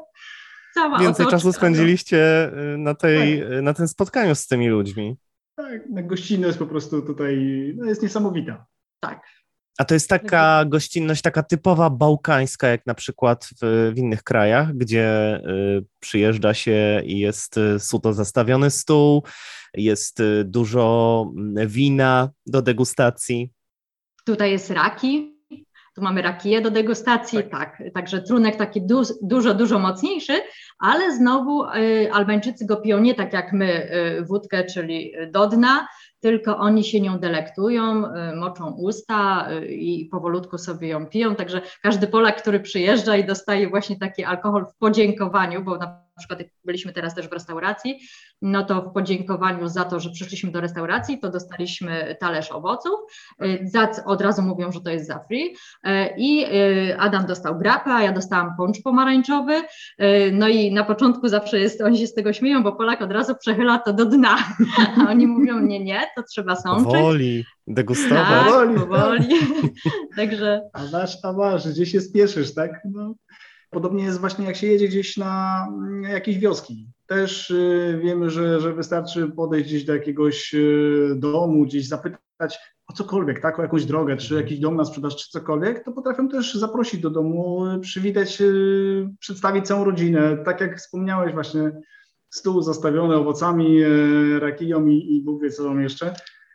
cała 0.73 0.99
Więcej 0.99 1.27
czasu 1.27 1.53
spędziliście 1.53 2.51
na, 2.77 2.95
tej, 2.95 3.39
tak. 3.39 3.61
na 3.61 3.73
tym 3.73 3.87
spotkaniu 3.87 4.35
z 4.35 4.47
tymi 4.47 4.67
ludźmi. 4.67 5.17
Tak, 5.57 6.07
gościnność 6.07 6.57
po 6.57 6.67
prostu 6.67 7.01
tutaj 7.01 7.37
no, 7.77 7.85
jest 7.85 8.03
niesamowita. 8.03 8.65
Tak. 8.99 9.21
A 9.77 9.85
to 9.85 9.93
jest 9.93 10.09
taka 10.09 10.65
gościnność, 10.65 11.21
taka 11.21 11.43
typowa 11.43 11.89
bałkańska, 11.89 12.67
jak 12.67 12.85
na 12.85 12.93
przykład 12.93 13.49
w, 13.61 13.91
w 13.93 13.97
innych 13.97 14.23
krajach, 14.23 14.73
gdzie 14.73 15.37
y, 15.37 15.85
przyjeżdża 15.99 16.53
się 16.53 17.01
i 17.05 17.19
jest 17.19 17.57
y, 17.57 17.79
suto 17.79 18.13
zastawiony 18.13 18.69
stół, 18.69 19.23
jest 19.73 20.19
y, 20.19 20.43
dużo 20.43 21.25
mm, 21.37 21.67
wina 21.67 22.29
do 22.45 22.61
degustacji. 22.61 23.51
Tutaj 24.25 24.51
jest 24.51 24.69
raki, 24.69 25.37
tu 25.95 26.01
mamy 26.01 26.21
rakiję 26.21 26.61
do 26.61 26.71
degustacji, 26.71 27.39
tak. 27.39 27.49
tak. 27.51 27.83
Także 27.93 28.21
trunek 28.21 28.55
taki 28.55 28.81
du 28.81 29.01
dużo, 29.21 29.53
dużo 29.53 29.79
mocniejszy, 29.79 30.33
ale 30.79 31.15
znowu 31.15 31.63
y, 31.63 32.09
Albańczycy 32.13 32.65
go 32.65 32.77
piją 32.77 32.99
nie 32.99 33.15
tak 33.15 33.33
jak 33.33 33.53
my 33.53 33.91
y, 34.19 34.25
wódkę, 34.25 34.63
czyli 34.63 35.13
do 35.31 35.47
dna, 35.47 35.87
tylko 36.19 36.57
oni 36.57 36.83
się 36.83 37.01
nią 37.01 37.19
delektują, 37.19 38.05
y, 38.05 38.35
moczą 38.35 38.71
usta 38.71 39.47
i 39.69 40.09
powolutku 40.11 40.57
sobie 40.57 40.87
ją 40.87 41.05
piją. 41.05 41.35
Także 41.35 41.61
każdy 41.81 42.07
Polak, 42.07 42.41
który 42.41 42.59
przyjeżdża 42.59 43.15
i 43.15 43.25
dostaje 43.25 43.69
właśnie 43.69 43.99
taki 43.99 44.23
alkohol 44.23 44.65
w 44.65 44.77
podziękowaniu, 44.77 45.63
bo 45.63 45.77
na 45.77 46.06
przykład 46.17 46.39
jak 46.39 46.49
byliśmy 46.65 46.93
teraz 46.93 47.15
też 47.15 47.29
w 47.29 47.33
restauracji, 47.33 47.99
no 48.41 48.63
to 48.63 48.81
w 48.81 48.93
podziękowaniu 48.93 49.67
za 49.67 49.83
to, 49.83 49.99
że 49.99 50.09
przyszliśmy 50.09 50.51
do 50.51 50.61
restauracji, 50.61 51.19
to 51.19 51.29
dostaliśmy 51.29 52.15
talerz 52.19 52.51
owoców. 52.51 52.99
Y, 53.43 53.69
od 54.05 54.21
razu 54.21 54.41
mówią, 54.41 54.71
że 54.71 54.81
to 54.81 54.89
jest 54.89 55.07
za 55.07 55.19
free. 55.19 55.55
I 56.17 56.45
Adam 56.97 57.25
dostał 57.25 57.57
grapę, 57.57 57.93
a 57.93 58.03
ja 58.03 58.11
dostałam 58.11 58.55
poncz 58.57 58.81
pomarańczowy. 58.81 59.61
No 60.31 60.47
i 60.47 60.71
na 60.73 60.83
początku 60.83 61.27
zawsze 61.27 61.59
jest, 61.59 61.81
oni 61.81 61.97
się 61.97 62.07
z 62.07 62.13
tego 62.13 62.33
śmieją, 62.33 62.63
bo 62.63 62.71
Polak 62.71 63.01
od 63.01 63.11
razu 63.11 63.35
przechyla 63.35 63.79
to 63.79 63.93
do 63.93 64.05
dna, 64.05 64.37
a 64.97 65.09
oni 65.09 65.27
mówią 65.27 65.59
nie, 65.59 65.83
nie, 65.83 66.01
to 66.15 66.23
trzeba 66.23 66.55
sączyć. 66.55 66.93
Powoli, 66.93 67.45
degustować. 67.67 68.27
Tak, 68.27 68.45
powoli. 68.45 68.79
powoli. 68.79 69.27
Także... 70.17 70.61
A 70.73 70.81
masz, 70.91 71.17
a 71.23 71.33
masz, 71.33 71.67
gdzie 71.67 71.85
się 71.85 72.01
spieszysz, 72.01 72.53
tak? 72.53 72.71
No. 72.85 73.15
Podobnie 73.69 74.03
jest 74.03 74.19
właśnie 74.19 74.45
jak 74.45 74.55
się 74.55 74.67
jedzie 74.67 74.87
gdzieś 74.87 75.17
na 75.17 75.67
jakieś 76.01 76.37
wioski. 76.37 76.87
Też 77.05 77.49
y, 77.49 77.99
wiemy, 78.03 78.29
że, 78.29 78.59
że 78.61 78.73
wystarczy 78.73 79.27
podejść 79.27 79.69
gdzieś 79.69 79.85
do 79.85 79.93
jakiegoś 79.93 80.53
y, 80.53 81.13
domu, 81.15 81.65
gdzieś 81.65 81.87
zapytać 81.87 82.59
o 82.87 82.93
cokolwiek, 82.93 83.41
tak, 83.41 83.59
o 83.59 83.61
jakąś 83.61 83.85
drogę, 83.85 84.17
czy 84.17 84.35
jakiś 84.35 84.59
dom 84.59 84.75
na 84.75 84.85
sprzedaż, 84.85 85.15
czy 85.15 85.29
cokolwiek, 85.29 85.83
to 85.83 85.91
potrafią 85.91 86.29
też 86.29 86.53
zaprosić 86.53 87.01
do 87.01 87.09
domu, 87.09 87.65
przywitać, 87.81 88.41
y, 88.41 89.09
przedstawić 89.19 89.67
całą 89.67 89.83
rodzinę. 89.83 90.37
Tak 90.45 90.61
jak 90.61 90.77
wspomniałeś 90.77 91.33
właśnie, 91.33 91.71
stół 92.29 92.61
zastawiony 92.61 93.15
owocami, 93.15 93.79
rakiją 94.39 94.87
i, 94.87 95.15
i 95.15 95.21
Bóg 95.21 95.41
wie 95.41 95.49
co 95.49 95.79
jeszcze. 95.79 96.13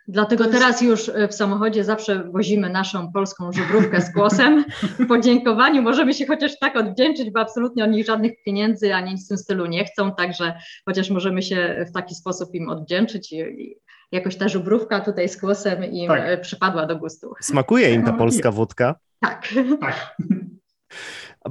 Dlatego 0.09 0.45
jest... 0.45 0.57
teraz 0.59 0.83
już 0.83 1.09
e, 1.09 1.29
w 1.29 1.35
samochodzie 1.35 1.85
zawsze 1.85 2.25
wozimy 2.25 2.71
naszą 2.71 3.12
polską 3.12 3.53
żubrówkę 3.53 4.01
z 4.01 4.12
głosem. 4.12 4.65
W 4.83 5.07
podziękowaniu 5.07 5.83
możemy 5.83 6.15
się 6.15 6.27
chociaż 6.27 6.59
tak 6.59 6.77
odwdzięczyć, 6.77 7.31
bo 7.31 7.41
absolutnie 7.41 7.85
oni 7.85 8.05
żadnych 8.05 8.33
pieniędzy 8.45 8.95
ani 8.95 9.12
nic 9.12 9.25
w 9.25 9.29
tym 9.29 9.38
stylu 9.38 9.67
nie 9.67 9.85
chcą, 9.85 10.15
także 10.15 10.55
chociaż 10.85 11.11
możemy 11.11 11.43
się 11.43 11.85
w 11.88 11.93
taki 11.93 12.15
sposób 12.15 12.55
im 12.55 12.69
odwdzięczyć 12.69 13.33
i, 13.33 13.37
i 13.37 13.77
jakoś 14.12 14.37
ta 14.37 14.49
żubrówka 14.49 15.01
tutaj 15.01 15.29
z 15.29 15.37
głosem 15.37 15.85
im 15.85 16.09
tak. 16.09 16.21
E, 16.25 16.38
przypadła 16.38 16.87
do 16.87 16.97
gustu. 16.97 17.35
Smakuje 17.41 17.95
im 17.95 18.05
ta 18.05 18.12
polska 18.12 18.51
wódka? 18.51 18.95
Tak. 19.21 19.49
tak. 19.81 20.17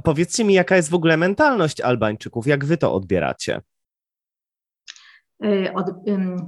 Powiedzcie 0.04 0.44
mi, 0.44 0.54
jaka 0.54 0.76
jest 0.76 0.90
w 0.90 0.94
ogóle 0.94 1.16
mentalność 1.16 1.80
Albańczyków? 1.80 2.46
Jak 2.46 2.64
wy 2.64 2.76
to 2.76 2.94
odbieracie? 2.94 3.60
Y, 5.44 5.74
od, 5.74 5.86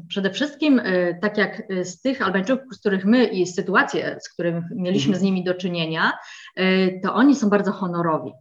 przede 0.09 0.31
wszystkim, 0.31 0.79
y, 0.79 1.19
tak 1.23 1.39
jak 1.39 1.71
y, 1.71 1.85
z 1.85 2.01
tych 2.01 2.23
Albańczyków, 2.23 2.75
z 2.75 2.81
których 2.81 3.05
my 3.05 3.25
i 3.25 3.47
sytuacje, 3.47 4.17
z 4.21 4.29
którymi 4.29 4.63
mieliśmy 4.77 5.11
mhm. 5.11 5.21
z 5.21 5.23
nimi 5.23 5.45
do 5.45 5.55
czynienia, 5.55 6.13
to 7.03 7.15
oni 7.15 7.37
są 7.37 7.51
bardzo 7.51 7.73
honorowi. 7.73 8.33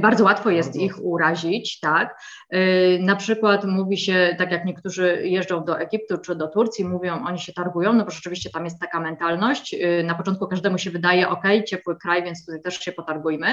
Bardzo 0.00 0.24
łatwo 0.24 0.50
jest 0.50 0.76
ich 0.76 1.04
urazić, 1.04 1.80
tak. 1.80 2.20
Y, 2.54 2.98
na 3.02 3.16
przykład 3.16 3.64
mówi 3.64 3.98
się, 3.98 4.34
tak 4.38 4.52
jak 4.52 4.64
niektórzy 4.64 5.20
jeżdżą 5.24 5.64
do 5.64 5.80
Egiptu 5.80 6.18
czy 6.18 6.34
do 6.34 6.48
Turcji, 6.48 6.84
mówią, 6.84 7.24
oni 7.26 7.38
się 7.38 7.52
targują, 7.52 7.92
no 7.92 8.04
bo 8.04 8.10
rzeczywiście 8.10 8.50
tam 8.50 8.64
jest 8.64 8.80
taka 8.80 9.00
mentalność. 9.00 9.74
Y, 9.74 10.04
na 10.04 10.14
początku 10.14 10.46
każdemu 10.46 10.78
się 10.78 10.90
wydaje, 10.90 11.28
ok, 11.28 11.44
ciepły 11.66 11.96
kraj, 11.96 12.24
więc 12.24 12.46
tutaj 12.46 12.62
też 12.62 12.80
się 12.80 12.92
potargujmy. 12.92 13.46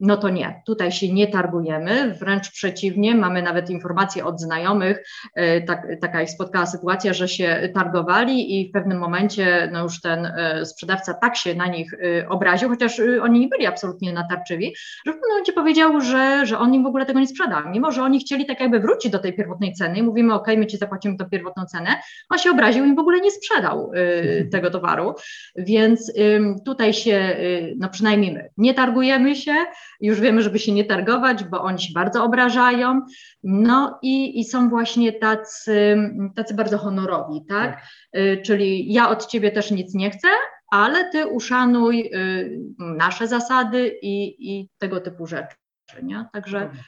No 0.00 0.16
to 0.16 0.28
nie, 0.28 0.62
tutaj 0.66 0.92
się 0.92 1.12
nie 1.12 1.26
targujemy, 1.26 2.14
wręcz 2.14 2.50
przeciwnie, 2.50 3.14
mamy 3.14 3.42
nawet 3.42 3.70
informacje 3.70 4.24
od 4.24 4.40
znajomych, 4.40 5.04
y, 5.38 5.64
tak, 5.66 5.86
taka 6.00 6.22
ich 6.22 6.30
spotkała 6.30 6.66
sytuacja, 6.66 7.12
że 7.12 7.28
się 7.28 7.68
targowali 7.74 8.60
i 8.60 8.68
w 8.68 8.72
pewnym 8.72 8.98
momencie 8.98 9.68
no 9.72 9.82
już 9.82 10.00
ten 10.00 10.32
sprzedawca 10.64 11.14
tak 11.14 11.36
się 11.36 11.54
na 11.54 11.66
nich 11.66 11.94
obraził, 12.28 12.68
chociaż 12.68 13.00
oni 13.22 13.40
nie 13.40 13.48
byli 13.48 13.66
absolutnie 13.66 14.12
natarczywi, 14.12 14.74
że 15.06 15.12
w 15.12 15.14
pewnym 15.14 15.30
momencie 15.30 15.52
powiedział, 15.52 15.73
że, 16.00 16.46
że 16.46 16.58
on 16.58 16.74
im 16.74 16.82
w 16.82 16.86
ogóle 16.86 17.06
tego 17.06 17.20
nie 17.20 17.26
sprzeda, 17.26 17.62
mimo 17.70 17.92
że 17.92 18.02
oni 18.02 18.20
chcieli 18.20 18.46
tak 18.46 18.60
jakby 18.60 18.80
wrócić 18.80 19.12
do 19.12 19.18
tej 19.18 19.32
pierwotnej 19.32 19.72
ceny 19.72 19.98
i 19.98 20.02
mówimy, 20.02 20.34
ok, 20.34 20.46
my 20.56 20.66
ci 20.66 20.76
zapłacimy 20.76 21.16
tą 21.16 21.30
pierwotną 21.30 21.64
cenę, 21.64 21.90
on 22.30 22.38
się 22.38 22.50
obraził 22.50 22.84
i 22.84 22.94
w 22.94 22.98
ogóle 22.98 23.20
nie 23.20 23.30
sprzedał 23.30 23.92
y, 23.92 23.98
mhm. 23.98 24.50
tego 24.50 24.70
towaru, 24.70 25.14
więc 25.56 26.08
y, 26.08 26.40
tutaj 26.64 26.92
się, 26.92 27.36
y, 27.38 27.74
no 27.78 27.88
przynajmniej 27.88 28.32
my, 28.32 28.50
nie 28.56 28.74
targujemy 28.74 29.36
się, 29.36 29.54
już 30.00 30.20
wiemy, 30.20 30.42
żeby 30.42 30.58
się 30.58 30.72
nie 30.72 30.84
targować, 30.84 31.44
bo 31.44 31.62
oni 31.62 31.80
się 31.80 31.92
bardzo 31.94 32.24
obrażają, 32.24 33.00
no 33.42 33.98
i, 34.02 34.40
i 34.40 34.44
są 34.44 34.68
właśnie 34.68 35.12
tacy, 35.12 35.96
tacy 36.36 36.54
bardzo 36.54 36.78
honorowi, 36.78 37.44
tak? 37.48 37.64
tak? 37.64 37.82
Y, 38.16 38.42
czyli 38.44 38.92
ja 38.92 39.08
od 39.08 39.26
ciebie 39.26 39.50
też 39.50 39.70
nic 39.70 39.94
nie 39.94 40.10
chcę, 40.10 40.28
ale 40.70 41.10
ty 41.10 41.26
uszanuj 41.26 42.00
y, 42.00 42.58
nasze 42.78 43.28
zasady 43.28 43.98
i, 44.02 44.36
i 44.50 44.68
tego 44.78 45.00
typu 45.00 45.26
rzeczy. 45.26 45.56
Nie? 46.02 46.26
Także, 46.32 46.58
mhm. 46.58 46.82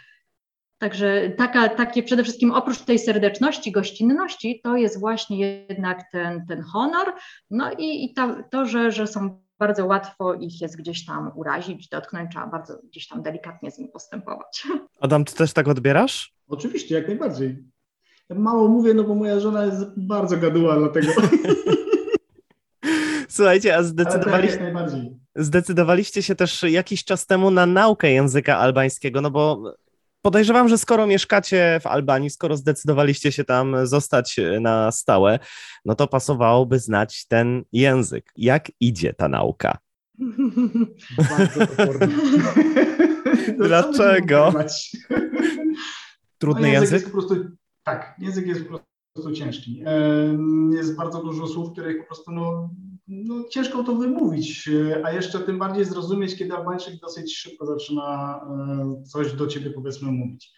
także 0.78 1.30
taka, 1.36 1.68
takie 1.68 2.02
przede 2.02 2.22
wszystkim 2.22 2.50
oprócz 2.50 2.80
tej 2.80 2.98
serdeczności, 2.98 3.72
gościnności, 3.72 4.60
to 4.64 4.76
jest 4.76 5.00
właśnie 5.00 5.66
jednak 5.68 6.02
ten, 6.12 6.46
ten 6.46 6.62
honor, 6.62 7.12
no 7.50 7.70
i, 7.78 8.04
i 8.04 8.14
to, 8.14 8.36
to 8.50 8.66
że, 8.66 8.92
że 8.92 9.06
są 9.06 9.46
bardzo 9.58 9.86
łatwo 9.86 10.34
ich 10.34 10.60
jest 10.60 10.76
gdzieś 10.76 11.04
tam 11.04 11.30
urazić, 11.34 11.88
dotknąć, 11.88 12.30
trzeba 12.30 12.46
bardzo 12.46 12.78
gdzieś 12.84 13.08
tam 13.08 13.22
delikatnie 13.22 13.70
z 13.70 13.78
nim 13.78 13.88
postępować. 13.88 14.66
Adam, 15.00 15.24
ty 15.24 15.34
też 15.34 15.52
tak 15.52 15.68
odbierasz? 15.68 16.34
Oczywiście, 16.48 16.94
jak 16.94 17.08
najbardziej. 17.08 17.64
Ja 18.28 18.36
mało 18.36 18.68
mówię, 18.68 18.94
no 18.94 19.04
bo 19.04 19.14
moja 19.14 19.40
żona 19.40 19.64
jest 19.64 19.84
bardzo 19.96 20.36
gaduła, 20.36 20.78
dlatego... 20.78 21.12
Słuchajcie, 23.28 23.76
a 23.76 23.82
zdecydowaliście, 23.82 24.72
tak, 24.72 24.74
zdecydowaliście 25.36 26.22
się 26.22 26.34
też 26.34 26.62
jakiś 26.62 27.04
czas 27.04 27.26
temu 27.26 27.50
na 27.50 27.66
naukę 27.66 28.10
języka 28.10 28.58
albańskiego, 28.58 29.20
no 29.20 29.30
bo 29.30 29.74
podejrzewam, 30.22 30.68
że 30.68 30.78
skoro 30.78 31.06
mieszkacie 31.06 31.80
w 31.82 31.86
Albanii, 31.86 32.30
skoro 32.30 32.56
zdecydowaliście 32.56 33.32
się 33.32 33.44
tam 33.44 33.86
zostać 33.86 34.40
na 34.60 34.92
stałe, 34.92 35.38
no 35.84 35.94
to 35.94 36.06
pasowałoby 36.06 36.78
znać 36.78 37.26
ten 37.26 37.64
język. 37.72 38.32
Jak 38.36 38.70
idzie 38.80 39.14
ta 39.14 39.28
nauka? 39.28 39.78
Dlaczego? 43.58 44.52
Trudny 46.38 46.62
no, 46.62 46.68
język? 46.68 46.92
język? 46.92 47.12
Prostu, 47.12 47.36
tak, 47.84 48.14
język 48.18 48.46
jest 48.46 48.68
po 48.68 48.80
prostu 49.14 49.32
ciężki. 49.32 49.84
Jest 50.70 50.96
bardzo 50.96 51.22
dużo 51.22 51.46
słów, 51.46 51.72
których 51.72 51.98
po 51.98 52.04
prostu 52.04 52.32
no, 52.32 52.70
no, 53.08 53.44
ciężko 53.50 53.84
to 53.84 53.94
wymówić, 53.94 54.70
a 55.04 55.12
jeszcze 55.12 55.40
tym 55.40 55.58
bardziej 55.58 55.84
zrozumieć, 55.84 56.36
kiedy 56.36 56.54
Albańczyk 56.54 57.00
dosyć 57.00 57.36
szybko 57.36 57.66
zaczyna 57.66 58.40
e, 58.40 59.02
coś 59.04 59.32
do 59.32 59.46
ciebie 59.46 59.70
powiedzmy 59.70 60.12
mówić. 60.12 60.52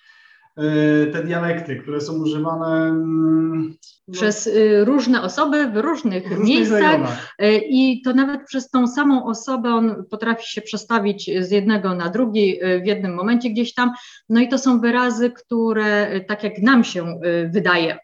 E, 0.56 1.06
te 1.06 1.24
dialekty, 1.24 1.76
które 1.76 2.00
są 2.00 2.12
używane 2.12 2.88
mm, 2.88 3.74
no, 4.08 4.12
przez 4.12 4.46
y, 4.46 4.84
różne 4.84 5.22
osoby 5.22 5.66
w 5.66 5.76
różnych, 5.76 6.28
w 6.28 6.30
różnych 6.30 6.48
miejscach 6.48 6.80
rejonach. 6.80 7.34
E, 7.38 7.58
i 7.58 8.02
to 8.02 8.14
nawet 8.14 8.44
przez 8.46 8.70
tą 8.70 8.86
samą 8.86 9.26
osobę 9.26 9.74
on 9.74 10.04
potrafi 10.10 10.52
się 10.52 10.62
przestawić 10.62 11.30
z 11.40 11.50
jednego 11.50 11.94
na 11.94 12.08
drugi 12.08 12.58
w 12.82 12.86
jednym 12.86 13.14
momencie 13.14 13.50
gdzieś 13.50 13.74
tam. 13.74 13.92
No 14.28 14.40
i 14.40 14.48
to 14.48 14.58
są 14.58 14.80
wyrazy, 14.80 15.30
które 15.30 16.20
tak 16.28 16.44
jak 16.44 16.62
nam 16.62 16.84
się 16.84 17.20
wydaje 17.50 17.98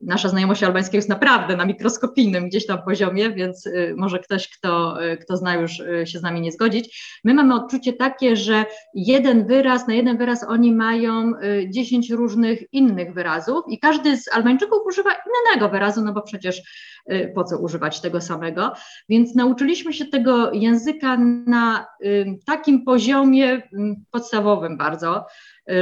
nasza 0.00 0.28
znajomość 0.28 0.62
albańskiego 0.62 0.96
jest 0.96 1.08
naprawdę 1.08 1.56
na 1.56 1.66
mikroskopijnym 1.66 2.48
gdzieś 2.48 2.66
tam 2.66 2.82
poziomie, 2.82 3.30
więc 3.30 3.66
y, 3.66 3.94
może 3.96 4.18
ktoś, 4.18 4.48
kto, 4.48 5.04
y, 5.04 5.16
kto 5.16 5.36
zna 5.36 5.54
już 5.54 5.80
y, 5.80 6.06
się 6.06 6.18
z 6.18 6.22
nami 6.22 6.40
nie 6.40 6.52
zgodzić. 6.52 7.18
My 7.24 7.34
mamy 7.34 7.54
odczucie 7.54 7.92
takie, 7.92 8.36
że 8.36 8.64
jeden 8.94 9.46
wyraz, 9.46 9.88
na 9.88 9.94
jeden 9.94 10.18
wyraz 10.18 10.44
oni 10.48 10.72
mają 10.72 11.32
10 11.68 12.10
różnych 12.10 12.72
innych 12.72 13.14
wyrazów 13.14 13.64
i 13.68 13.78
każdy 13.78 14.16
z 14.16 14.32
Albańczyków 14.32 14.78
używa 14.86 15.10
innego 15.10 15.68
wyrazu, 15.68 16.02
no 16.02 16.12
bo 16.12 16.22
przecież 16.22 16.62
po 17.34 17.44
co 17.44 17.58
używać 17.58 18.00
tego 18.00 18.20
samego. 18.20 18.72
Więc 19.08 19.34
nauczyliśmy 19.34 19.92
się 19.92 20.04
tego 20.04 20.52
języka 20.52 21.16
na 21.46 21.86
takim 22.46 22.84
poziomie 22.84 23.62
podstawowym 24.10 24.76
bardzo, 24.76 25.26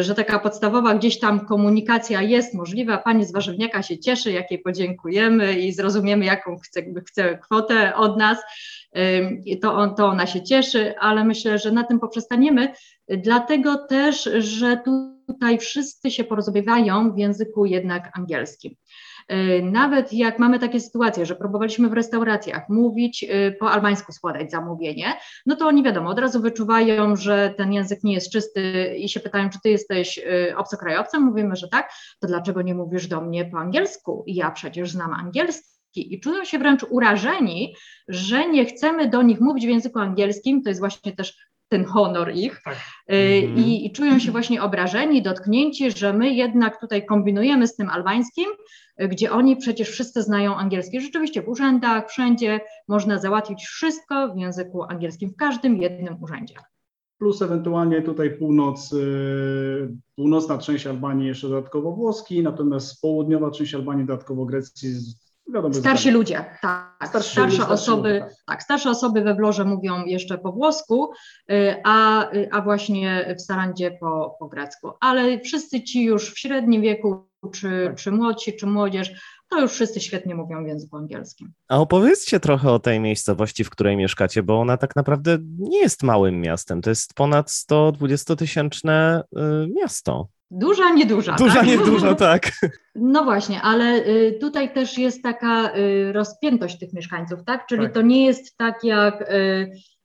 że 0.01 0.15
taka 0.15 0.39
podstawowa 0.39 0.95
gdzieś 0.95 1.19
tam 1.19 1.47
komunikacja 1.47 2.23
jest 2.23 2.55
możliwa. 2.55 2.99
Pani 2.99 3.25
z 3.25 3.33
warzywniaka 3.33 3.83
się 3.83 3.99
cieszy, 3.99 4.33
jakiej 4.33 4.59
podziękujemy 4.59 5.61
i 5.61 5.73
zrozumiemy, 5.73 6.25
jaką 6.25 6.59
chce, 6.59 6.83
chce 7.07 7.39
kwotę 7.39 7.95
od 7.95 8.19
nas. 8.19 8.39
To, 9.63 9.75
on, 9.75 9.95
to 9.95 10.07
ona 10.07 10.27
się 10.27 10.43
cieszy, 10.43 10.95
ale 10.99 11.25
myślę, 11.25 11.59
że 11.59 11.73
na 11.73 11.85
tym 11.85 12.01
poprzestaniemy, 12.01 12.73
dlatego 13.09 13.87
też, 13.87 14.31
że 14.39 14.81
tutaj 15.27 15.59
wszyscy 15.59 16.11
się 16.11 16.25
porozumiewają 16.25 17.13
w 17.13 17.19
języku 17.19 17.67
jednak 17.67 18.19
angielskim. 18.19 18.75
E, 19.29 19.63
nawet 19.63 20.13
jak 20.13 20.39
mamy 20.39 20.59
takie 20.59 20.81
sytuacje, 20.81 21.27
że 21.27 21.37
próbowaliśmy 21.37 21.89
w 21.89 21.93
restauracjach 21.93 22.69
mówić 22.69 23.25
e, 23.29 23.53
po 23.53 23.71
albańsku, 23.71 24.13
składać 24.13 24.51
zamówienie, 24.51 25.15
no 25.47 25.57
to 25.57 25.67
oni 25.67 25.83
wiadomo, 25.83 26.11
od 26.11 26.19
razu 26.19 26.41
wyczuwają, 26.41 27.17
że 27.17 27.55
ten 27.57 27.73
język 27.73 28.05
nie 28.05 28.15
jest 28.15 28.33
czysty 28.33 28.95
i 28.99 29.09
się 29.09 29.21
pytają, 29.21 29.51
czy 29.51 29.59
ty 29.63 29.71
jesteś 29.71 30.19
e, 30.19 30.57
obcokrajowcem? 30.57 31.23
Mówimy, 31.23 31.57
że 31.57 31.69
tak, 31.69 31.93
to 32.21 32.27
dlaczego 32.27 32.63
nie 32.63 32.75
mówisz 32.75 33.07
do 33.07 33.21
mnie 33.21 33.45
po 33.45 33.59
angielsku? 33.59 34.25
Ja 34.27 34.51
przecież 34.51 34.91
znam 34.91 35.13
angielski 35.13 36.15
i 36.15 36.21
czują 36.21 36.45
się 36.45 36.59
wręcz 36.59 36.83
urażeni, 36.91 37.75
że 38.09 38.49
nie 38.49 38.65
chcemy 38.65 39.09
do 39.09 39.23
nich 39.23 39.41
mówić 39.41 39.67
w 39.67 39.69
języku 39.69 39.99
angielskim. 39.99 40.63
To 40.63 40.69
jest 40.69 40.81
właśnie 40.81 41.13
też 41.13 41.37
ten 41.75 41.85
honor 41.85 42.35
ich 42.35 42.61
tak. 42.65 42.77
Mhm. 43.09 43.59
I, 43.59 43.87
I, 43.87 43.93
czują 43.93 44.19
się 44.19 44.33
właśnie 44.33 44.63
obrażeni, 44.63 45.23
dotknięci, 45.23 45.91
że 45.91 46.13
my 46.13 46.35
jednak 46.35 46.81
tutaj 46.81 47.07
kombinujemy 47.07 47.67
z 47.67 47.77
tym 47.77 47.89
albańskim, 47.89 48.47
gdzie 48.99 49.33
oni 49.33 49.57
przecież 49.57 49.91
wszyscy 49.91 50.23
znają 50.23 50.57
angielski. 50.57 51.01
Rzeczywiście 51.01 51.43
w 51.43 51.49
urzędach, 51.49 52.09
wszędzie 52.09 52.61
można 52.89 53.19
załatwić 53.19 53.65
wszystko 53.65 54.35
w 54.35 54.39
języku 54.39 54.83
angielskim, 54.83 55.31
w 55.31 55.37
każdym 55.37 55.77
jednym 55.77 56.23
urzędzie. 56.23 56.55
Plus 57.19 57.43
ewentualnie 57.43 58.03
tutaj 58.03 58.39
północ, 58.39 58.93
y, 58.93 59.97
północna 60.17 60.59
część 60.59 60.87
Albanii 60.87 61.27
jeszcze 61.27 61.49
dodatkowo 61.49 61.93
włoski, 61.93 62.43
natomiast 62.43 63.01
południowa 63.01 63.51
część 63.51 63.75
Albanii 63.75 64.07
dodatkowo 64.07 64.45
grecki 64.45 64.87
Wiadomo, 65.47 65.75
starsi 65.75 66.11
ludzie, 66.11 66.45
tak. 66.63 67.09
Starsi 67.09 67.31
starsze 67.31 67.59
ludzie, 67.59 67.73
osoby, 67.73 68.09
ludzie, 68.09 68.21
tak. 68.21 68.31
tak. 68.47 68.63
starsze 68.63 68.91
osoby 68.91 69.21
we 69.21 69.35
Wlorze 69.35 69.65
mówią 69.65 70.05
jeszcze 70.05 70.39
po 70.39 70.53
włosku, 70.53 71.13
y, 71.51 71.77
a, 71.85 72.31
y, 72.33 72.49
a 72.53 72.63
właśnie 72.63 73.35
w 73.39 73.43
Sarandzie 73.43 73.91
po, 73.91 74.37
po 74.39 74.49
grecku. 74.49 74.91
Ale 75.01 75.41
wszyscy 75.41 75.83
ci 75.83 76.05
już 76.05 76.31
w 76.31 76.39
średnim 76.39 76.83
wieku, 76.83 77.29
czy, 77.53 77.85
tak. 77.87 77.97
czy 77.97 78.13
młodsi, 78.13 78.57
czy 78.57 78.67
młodzież, 78.67 79.13
to 79.55 79.61
już 79.61 79.73
wszyscy 79.73 80.01
świetnie 80.01 80.35
mówią 80.35 80.65
w 80.65 80.67
języku 80.67 80.97
angielskim. 80.97 81.53
A 81.69 81.81
opowiedzcie 81.81 82.41
trochę 82.41 82.73
o 82.73 82.79
tej 82.79 83.01
miejscowości, 83.01 83.65
w 83.65 83.71
której 83.71 83.97
mieszkacie, 83.97 84.43
bo 84.43 84.61
ona 84.61 84.77
tak 84.77 84.97
naprawdę 84.97 85.39
nie 85.59 85.79
jest 85.79 86.03
małym 86.03 86.41
miastem. 86.41 86.83
To 86.83 86.91
jest 86.91 87.15
ponad 87.15 87.49
120-tysięczne 87.49 89.21
y, 89.21 89.41
miasto. 89.75 90.29
Duża, 90.51 90.91
nieduża. 90.91 91.37
Duża, 91.37 91.55
tak? 91.55 91.67
nieduża, 91.67 92.15
tak. 92.31 92.53
No 92.95 93.25
właśnie, 93.25 93.63
ale 93.63 94.07
y, 94.07 94.39
tutaj 94.41 94.75
też 94.75 94.99
jest 94.99 95.23
taka 95.23 95.77
y, 95.77 96.13
rozpiętość 96.13 96.79
tych 96.79 96.93
mieszkańców, 96.93 97.45
tak? 97.47 97.67
Czyli 97.67 97.83
tak. 97.83 97.93
to 97.93 98.03
nie 98.03 98.27
jest 98.27 98.57
tak 98.57 98.85
jak 98.85 99.25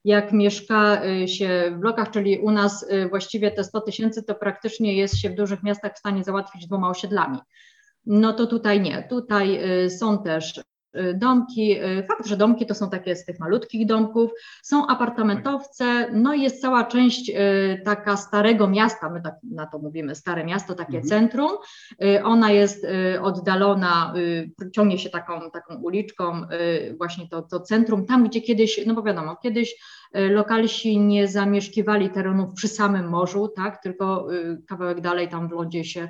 jak 0.03 0.31
mieszka 0.31 1.01
się 1.25 1.71
w 1.75 1.79
blokach, 1.79 2.11
czyli 2.11 2.39
u 2.39 2.51
nas 2.51 2.85
właściwie 3.09 3.51
te 3.51 3.63
100 3.63 3.81
tysięcy 3.81 4.23
to 4.23 4.35
praktycznie 4.35 4.93
jest 4.93 5.17
się 5.17 5.29
w 5.29 5.35
dużych 5.35 5.63
miastach 5.63 5.95
w 5.95 5.99
stanie 5.99 6.23
załatwić 6.23 6.67
dwoma 6.67 6.89
osiedlami. 6.89 7.37
No 8.11 8.33
to 8.33 8.47
tutaj 8.47 8.81
nie. 8.81 9.03
Tutaj 9.09 9.59
są 9.89 10.23
też 10.23 10.61
Y, 10.95 11.13
domki. 11.13 11.81
Y, 11.83 12.03
fakt, 12.03 12.25
że 12.27 12.37
domki 12.37 12.65
to 12.65 12.75
są 12.75 12.89
takie 12.89 13.15
z 13.15 13.25
tych 13.25 13.39
malutkich 13.39 13.87
domków, 13.87 14.31
są 14.63 14.87
apartamentowce, 14.87 16.11
no 16.13 16.33
i 16.33 16.41
jest 16.41 16.61
cała 16.61 16.83
część 16.83 17.29
y, 17.29 17.81
taka 17.85 18.17
starego 18.17 18.67
miasta, 18.67 19.09
my 19.09 19.21
tak 19.21 19.35
na 19.51 19.65
to 19.65 19.79
mówimy, 19.79 20.15
stare 20.15 20.45
miasto, 20.45 20.75
takie 20.75 20.97
mhm. 20.97 21.09
centrum. 21.09 21.51
Ona 22.23 22.51
jest 22.51 22.87
oddalona, 23.21 24.13
ciągnie 24.75 24.99
się 24.99 25.09
taką, 25.09 25.51
taką 25.51 25.75
uliczką, 25.75 26.41
właśnie 26.97 27.27
to, 27.29 27.41
to 27.41 27.59
centrum, 27.59 28.05
tam 28.05 28.27
gdzie 28.27 28.41
kiedyś, 28.41 28.85
no 28.85 28.93
bo 28.93 29.03
wiadomo, 29.03 29.35
kiedyś 29.35 29.75
lokalsi 30.13 30.99
nie 30.99 31.27
zamieszkiwali 31.27 32.09
terenów 32.09 32.53
przy 32.53 32.67
samym 32.67 33.09
morzu, 33.09 33.47
tak, 33.55 33.83
tylko 33.83 34.27
kawałek 34.67 35.01
dalej 35.01 35.27
tam 35.27 35.49
w 35.49 35.51
lądzie 35.51 35.83
się 35.83 36.09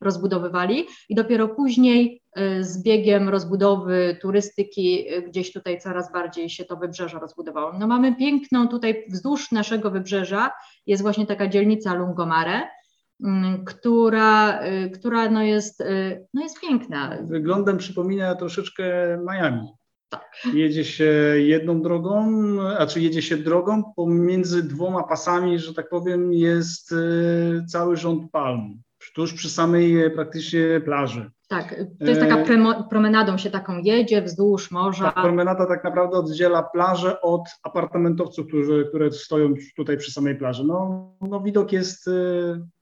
rozbudowywali 0.00 0.86
i 1.08 1.14
dopiero 1.14 1.48
później 1.48 2.22
y, 2.38 2.64
z 2.64 2.82
biegiem 2.82 3.28
rozbudowy 3.28 4.16
turystyki 4.22 5.14
y, 5.14 5.22
gdzieś 5.22 5.52
tutaj 5.52 5.80
coraz 5.80 6.12
bardziej 6.12 6.50
się 6.50 6.64
to 6.64 6.76
wybrzeże 6.76 7.18
rozbudowało. 7.18 7.72
No 7.78 7.86
mamy 7.86 8.16
piękną 8.16 8.68
tutaj 8.68 9.04
wzdłuż 9.10 9.52
naszego 9.52 9.90
wybrzeża 9.90 10.50
jest 10.86 11.02
właśnie 11.02 11.26
taka 11.26 11.48
dzielnica 11.48 11.94
Lungomare, 11.94 12.62
mm, 13.24 13.64
która, 13.64 14.62
y, 14.66 14.90
która 14.90 15.30
no 15.30 15.42
jest, 15.42 15.82
no 16.34 16.42
jest 16.42 16.60
piękna. 16.60 17.18
Wyglądem 17.22 17.78
przypomina 17.78 18.34
troszeczkę 18.34 18.84
Miami. 19.30 19.68
Tak. 20.08 20.54
Jedzie 20.54 20.84
się 20.84 21.04
jedną 21.36 21.82
drogą, 21.82 22.28
a 22.78 22.86
czy 22.86 23.00
jedzie 23.00 23.22
się 23.22 23.36
drogą, 23.36 23.92
pomiędzy 23.96 24.62
dwoma 24.62 25.02
pasami, 25.02 25.58
że 25.58 25.74
tak 25.74 25.88
powiem, 25.88 26.32
jest 26.32 26.94
cały 27.68 27.96
rząd 27.96 28.30
palm 28.30 28.82
tuż 29.14 29.34
przy 29.34 29.50
samej 29.50 30.04
e, 30.04 30.10
praktycznie 30.10 30.80
plaży. 30.84 31.30
Tak, 31.48 31.74
to 31.98 32.06
jest 32.06 32.20
taka 32.20 32.36
e, 32.38 32.84
promenadą 32.90 33.38
się 33.38 33.50
taką 33.50 33.78
jedzie 33.78 34.22
wzdłuż 34.22 34.70
morza. 34.70 35.12
Ta 35.12 35.22
promenada 35.22 35.66
tak 35.66 35.84
naprawdę 35.84 36.16
oddziela 36.16 36.62
plażę 36.62 37.20
od 37.20 37.42
apartamentowców, 37.62 38.46
którzy, 38.46 38.86
które 38.88 39.12
stoją 39.12 39.54
tutaj 39.76 39.96
przy 39.96 40.12
samej 40.12 40.36
plaży. 40.36 40.64
No, 40.64 41.10
no 41.20 41.40
widok 41.40 41.72
jest 41.72 42.08
e, 42.08 42.10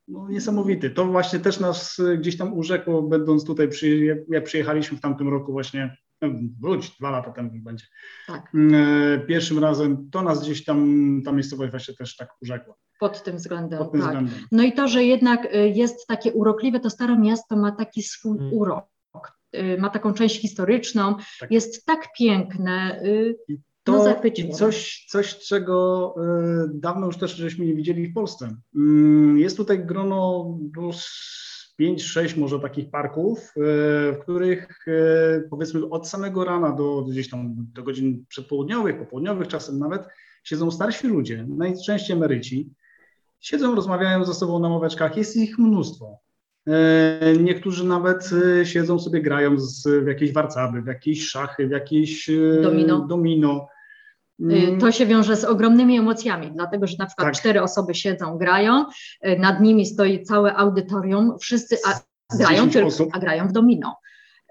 no, 0.09 0.29
niesamowity. 0.29 0.91
To 0.91 1.07
właśnie 1.07 1.39
też 1.39 1.61
nas 1.61 2.01
gdzieś 2.19 2.37
tam 2.37 2.53
urzekło, 2.53 3.03
będąc 3.03 3.45
tutaj, 3.45 3.69
przy, 3.69 4.25
jak 4.29 4.45
przyjechaliśmy 4.45 4.99
w 4.99 5.01
tamtym 5.01 5.29
roku 5.29 5.53
właśnie 5.53 5.97
wróć, 6.61 6.91
dwa 6.99 7.11
lata 7.11 7.31
temu 7.31 7.51
będzie. 7.55 7.87
Tak. 8.27 8.53
Pierwszym 9.27 9.59
razem 9.59 10.11
to 10.11 10.23
nas 10.23 10.43
gdzieś 10.43 10.65
tam, 10.65 11.21
ta 11.25 11.33
miejscowość 11.33 11.71
właśnie 11.71 11.95
też 11.95 12.17
tak 12.17 12.29
urzekła. 12.43 12.75
Pod 13.03 13.23
tym 13.23 13.37
względem, 13.37 13.79
Pod 13.79 13.93
tym 13.93 14.01
tak. 14.01 14.11
Względem. 14.11 14.47
No 14.53 14.63
i 14.63 14.73
to, 14.73 14.89
że 14.89 15.05
jednak 15.05 15.49
e, 15.53 15.69
jest 15.69 16.07
takie 16.07 16.33
urokliwe, 16.33 16.81
to 16.81 16.91
Stare 16.91 17.19
Miasto 17.19 17.57
ma 17.57 17.73
taki 17.73 18.03
swój 18.03 18.39
hmm. 18.39 18.59
urok, 18.59 18.85
e, 19.53 19.79
ma 19.79 19.91
taką 19.91 20.13
część 20.13 20.41
historyczną, 20.41 21.15
tak. 21.41 21.51
jest 21.51 21.87
tak 21.87 22.09
piękne, 22.19 23.03
to 23.85 23.93
no 23.93 24.55
coś, 24.55 25.07
coś, 25.09 25.39
czego 25.39 26.15
dawno 26.75 27.07
już 27.07 27.17
też 27.17 27.37
żeśmy 27.37 27.67
nie 27.67 27.75
widzieli 27.75 28.07
w 28.07 28.15
Polsce. 28.15 28.57
Mm, 28.77 29.39
jest 29.39 29.57
tutaj 29.57 29.87
grono 29.87 30.51
5-6 31.81 32.39
może 32.39 32.61
takich 32.61 32.91
parków, 32.91 33.53
w 34.13 34.17
których 34.23 34.85
powiedzmy 35.51 35.89
od 35.91 36.09
samego 36.09 36.45
rana 36.45 36.73
do 36.73 37.03
gdzieś 37.03 37.31
tam 37.31 37.55
do 37.57 37.83
godzin 37.83 38.25
przedpołudniowych, 38.29 38.99
popołudniowych 38.99 39.49
czasem 39.49 39.79
nawet 39.79 40.03
siedzą 40.45 40.71
starsi 40.71 41.07
ludzie, 41.07 41.47
najczęściej 41.49 42.17
emeryci, 42.17 42.71
siedzą, 43.43 43.75
rozmawiają 43.75 44.25
ze 44.25 44.35
sobą 44.35 44.59
na 44.59 44.69
moweczkach, 44.69 45.17
jest 45.17 45.37
ich 45.37 45.59
mnóstwo. 45.59 46.19
E, 46.69 47.37
niektórzy 47.41 47.87
nawet 47.87 48.31
siedzą 48.65 48.99
sobie, 48.99 49.23
grają 49.23 49.59
z, 49.59 50.05
w 50.05 50.07
jakieś 50.07 50.33
warcaby, 50.33 50.83
w 50.83 50.87
jakieś 50.87 51.29
szachy, 51.29 51.69
w 51.69 51.71
jakieś 51.71 52.31
domino. 52.63 53.01
domino. 53.01 53.69
Y, 54.41 54.45
mm. 54.45 54.81
To 54.81 54.93
się 54.93 55.07
wiąże 55.07 55.37
z 55.37 55.45
ogromnymi 55.45 55.99
emocjami, 55.99 56.53
dlatego 56.55 56.87
że 56.87 56.97
na 56.99 57.07
przykład 57.07 57.27
tak. 57.27 57.35
cztery 57.35 57.63
osoby 57.63 57.95
siedzą, 57.95 58.39
grają, 58.39 58.85
nad 59.39 59.61
nimi 59.61 59.87
stoi 59.87 60.23
całe 60.23 60.55
audytorium, 60.55 61.39
wszyscy 61.41 61.77
a, 61.87 62.01
grają, 62.37 62.71
tylko, 62.71 62.91
a 63.13 63.19
grają 63.19 63.49
w 63.49 63.53
domino. 63.53 63.97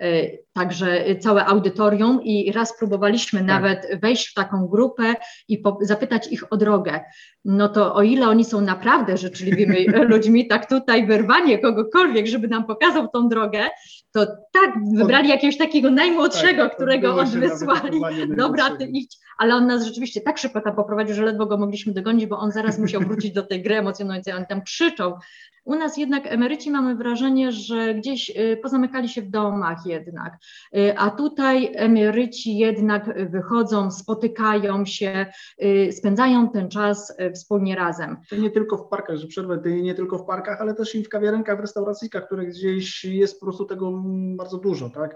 Y, 0.03 0.43
także 0.53 1.15
całe 1.19 1.45
audytorium 1.45 2.23
i 2.23 2.51
raz 2.51 2.77
próbowaliśmy 2.77 3.39
tak. 3.39 3.47
nawet 3.47 3.99
wejść 4.01 4.27
w 4.27 4.33
taką 4.33 4.67
grupę 4.67 5.15
i 5.47 5.57
po, 5.57 5.77
zapytać 5.81 6.27
ich 6.31 6.53
o 6.53 6.57
drogę. 6.57 6.99
No 7.45 7.69
to 7.69 7.95
o 7.95 8.01
ile 8.01 8.27
oni 8.27 8.45
są 8.45 8.61
naprawdę 8.61 9.17
życzliwymi 9.17 9.85
ludźmi, 10.11 10.47
tak 10.47 10.69
tutaj 10.69 11.07
wyrwanie 11.07 11.59
kogokolwiek, 11.59 12.27
żeby 12.27 12.47
nam 12.47 12.65
pokazał 12.65 13.07
tą 13.07 13.29
drogę, 13.29 13.63
to 14.11 14.25
tak 14.53 14.73
wybrali 14.95 15.29
jakiegoś 15.29 15.57
takiego 15.57 15.91
najmłodszego, 15.91 16.63
tak, 16.63 16.75
którego 16.75 17.15
odwysłali. 17.15 18.01
Dobra, 18.37 18.75
ty 18.77 18.85
idź. 18.85 19.17
Ale 19.37 19.55
on 19.55 19.67
nas 19.67 19.85
rzeczywiście 19.85 20.21
tak 20.21 20.37
szybko 20.37 20.61
tam 20.61 20.75
poprowadził, 20.75 21.15
że 21.15 21.23
ledwo 21.23 21.45
go 21.45 21.57
mogliśmy 21.57 21.93
dogonić, 21.93 22.25
bo 22.25 22.39
on 22.39 22.51
zaraz 22.51 22.79
musiał 22.79 23.01
wrócić 23.01 23.31
do 23.31 23.43
tej 23.43 23.63
gry 23.63 23.75
emocjonującej. 23.75 24.33
On 24.33 24.45
tam 24.45 24.61
krzyczał, 24.61 25.13
u 25.63 25.75
nas 25.75 25.97
jednak 25.97 26.23
emeryci 26.27 26.71
mamy 26.71 26.95
wrażenie, 26.95 27.51
że 27.51 27.95
gdzieś 27.95 28.29
y, 28.29 28.57
pozamykali 28.63 29.09
się 29.09 29.21
w 29.21 29.29
domach 29.29 29.85
jednak, 29.85 30.37
y, 30.77 30.97
a 30.97 31.09
tutaj 31.09 31.71
emeryci 31.75 32.57
jednak 32.57 33.29
wychodzą, 33.29 33.91
spotykają 33.91 34.85
się, 34.85 35.25
y, 35.63 35.91
spędzają 35.91 36.49
ten 36.49 36.69
czas 36.69 37.17
wspólnie 37.35 37.75
razem. 37.75 38.17
To 38.29 38.35
nie 38.35 38.51
tylko 38.51 38.77
w 38.77 38.87
parkach, 38.87 39.17
że 39.17 39.27
przerwę, 39.27 39.57
to 39.57 39.69
nie 39.69 39.95
tylko 39.95 40.17
w 40.17 40.25
parkach, 40.25 40.61
ale 40.61 40.73
też 40.73 40.95
i 40.95 41.03
w 41.03 41.09
kawiarenkach, 41.09 41.57
w 41.57 41.61
restauracyjkach, 41.61 42.25
które 42.25 42.45
gdzieś 42.45 43.05
jest 43.05 43.39
po 43.39 43.45
prostu 43.45 43.65
tego 43.65 44.03
bardzo 44.37 44.57
dużo, 44.57 44.89
tak? 44.89 45.15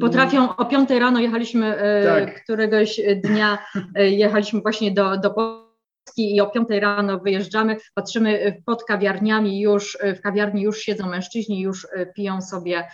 Potrafią 0.00 0.56
o 0.56 0.64
5 0.64 0.90
rano 0.90 1.20
jechaliśmy 1.20 1.76
tak. 2.04 2.42
któregoś 2.42 3.00
dnia, 3.24 3.58
jechaliśmy 3.94 4.60
właśnie 4.60 4.90
do, 4.90 5.16
do 5.16 5.67
i 6.16 6.40
o 6.40 6.50
5 6.50 6.68
rano 6.70 7.18
wyjeżdżamy, 7.18 7.76
patrzymy 7.94 8.62
pod 8.66 8.84
kawiarniami 8.84 9.60
już, 9.60 9.98
w 10.16 10.20
kawiarni 10.20 10.62
już 10.62 10.80
siedzą 10.80 11.08
mężczyźni, 11.08 11.60
już 11.60 11.86
piją 12.16 12.42
sobie 12.42 12.88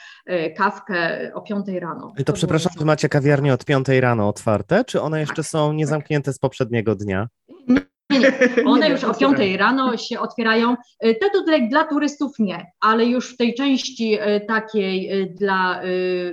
kawkę 0.56 1.30
o 1.34 1.40
5 1.40 1.66
rano. 1.80 2.12
I 2.18 2.24
to, 2.24 2.24
to 2.24 2.32
przepraszam, 2.32 2.72
wy 2.78 2.84
macie 2.84 3.08
kawiarnie 3.08 3.54
od 3.54 3.64
5 3.64 3.88
rano 3.88 4.28
otwarte, 4.28 4.84
czy 4.84 5.00
one 5.00 5.20
jeszcze 5.20 5.36
tak, 5.36 5.46
są 5.46 5.72
niezamknięte 5.72 6.32
z 6.32 6.38
poprzedniego 6.38 6.94
dnia? 6.94 7.28
Nie, 8.10 8.20
nie. 8.20 8.32
One 8.66 8.90
już 8.90 9.04
o 9.04 9.14
5 9.14 9.38
rano 9.58 9.96
się 9.96 10.20
otwierają. 10.20 10.76
E, 11.00 11.14
te 11.14 11.30
tutaj 11.30 11.68
dla 11.68 11.84
turystów 11.84 12.38
nie, 12.38 12.66
ale 12.80 13.04
już 13.06 13.34
w 13.34 13.36
tej 13.36 13.54
części 13.54 14.18
e, 14.20 14.40
takiej 14.40 15.22
e, 15.22 15.26
dla 15.26 15.80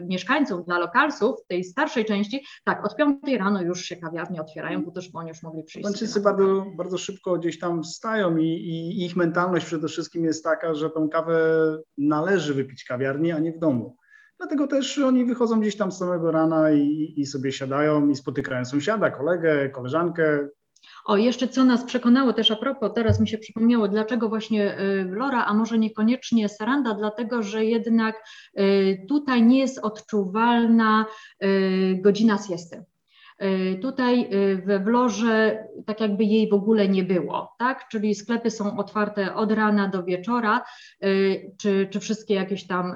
mieszkańców, 0.02 0.66
dla 0.66 0.80
lokalsów, 0.80 1.36
tej 1.48 1.64
starszej 1.64 2.06
części, 2.06 2.46
tak, 2.64 2.86
od 2.86 2.96
5 2.96 3.18
rano 3.40 3.62
już 3.62 3.82
się 3.82 3.96
kawiarnie 3.96 4.42
otwierają, 4.42 4.86
bo 4.86 4.92
też 4.92 5.10
oni 5.14 5.30
już 5.30 5.44
mogli 5.44 5.64
przyjść. 5.64 5.90
Wszyscy 5.96 6.22
bardzo, 6.22 6.66
bardzo 6.78 6.98
szybko 6.98 7.38
gdzieś 7.38 7.60
tam 7.60 7.84
wstają 7.84 8.38
i, 8.38 8.46
i 8.46 9.06
ich 9.06 9.16
mentalność 9.16 9.66
przede 9.66 9.88
wszystkim 9.88 10.26
jest 10.26 10.44
taka, 10.44 10.74
że 10.74 10.90
tą 10.90 11.10
kawę 11.10 11.38
należy 11.98 12.54
wypić 12.54 12.84
w 12.84 12.88
kawiarni, 12.88 13.32
a 13.32 13.40
nie 13.40 13.52
w 13.52 13.60
domu. 13.60 13.98
Dlatego 14.38 14.68
też 14.68 15.00
oni 15.00 15.26
wychodzą 15.26 15.60
gdzieś 15.60 15.78
tam 15.78 15.92
z 15.92 15.98
samego 15.98 16.32
rana 16.32 16.72
i, 16.72 17.14
i 17.18 17.26
sobie 17.26 17.52
siadają 17.52 18.10
i 18.10 18.16
spotykają 18.16 18.66
sąsiada, 18.66 19.12
kolegę, 19.12 19.70
koleżankę, 19.70 20.50
o, 21.06 21.18
jeszcze 21.18 21.48
co 21.48 21.64
nas 21.64 21.84
przekonało 21.84 22.34
też 22.34 22.52
a 22.52 22.56
propos, 22.56 22.92
teraz 22.96 23.20
mi 23.20 23.28
się 23.28 23.38
przypomniało, 23.38 23.88
dlaczego 23.88 24.30
właśnie 24.30 24.80
y, 24.80 25.06
Lora, 25.10 25.46
a 25.46 25.54
może 25.54 25.78
niekoniecznie 25.80 26.50
Saranda, 26.50 26.94
dlatego 26.94 27.44
że 27.44 27.66
jednak 27.66 28.16
y, 28.60 29.06
tutaj 29.10 29.44
nie 29.44 29.60
jest 29.60 29.80
odczuwalna 29.80 31.06
y, 31.44 32.00
godzina 32.02 32.38
siesty. 32.38 32.86
Y, 33.44 33.80
tutaj 33.82 34.28
y, 34.34 34.62
we 34.66 34.80
Wlorze 34.80 35.68
tak 35.86 36.02
jakby 36.02 36.24
jej 36.24 36.50
w 36.50 36.54
ogóle 36.54 36.88
nie 36.88 37.04
było, 37.04 37.56
tak? 37.60 37.88
Czyli 37.88 38.16
sklepy 38.16 38.52
są 38.52 38.78
otwarte 38.78 39.36
od 39.36 39.52
rana 39.52 39.88
do 39.88 40.04
wieczora, 40.04 40.62
y, 41.04 41.52
czy, 41.58 41.88
czy 41.92 42.00
wszystkie 42.00 42.34
jakieś 42.34 42.68
tam 42.68 42.96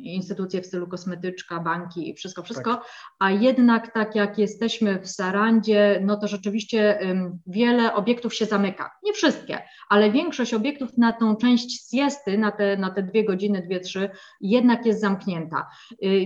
instytucje 0.00 0.62
w 0.62 0.66
stylu 0.66 0.86
kosmetyczka, 0.86 1.60
banki, 1.60 2.14
wszystko, 2.14 2.42
wszystko, 2.42 2.74
tak. 2.74 2.84
a 3.18 3.30
jednak 3.30 3.92
tak 3.92 4.14
jak 4.14 4.38
jesteśmy 4.38 5.00
w 5.00 5.08
Sarandzie, 5.08 6.00
no 6.04 6.16
to 6.16 6.28
rzeczywiście 6.28 6.98
wiele 7.46 7.94
obiektów 7.94 8.34
się 8.34 8.46
zamyka. 8.46 8.90
Nie 9.04 9.12
wszystkie, 9.12 9.62
ale 9.88 10.10
większość 10.10 10.54
obiektów 10.54 10.98
na 10.98 11.12
tą 11.12 11.36
część 11.36 11.90
siesty, 11.90 12.38
na 12.38 12.50
te, 12.52 12.76
na 12.76 12.90
te 12.90 13.02
dwie 13.02 13.24
godziny, 13.24 13.62
dwie, 13.62 13.80
trzy, 13.80 14.10
jednak 14.40 14.86
jest 14.86 15.00
zamknięta. 15.00 15.66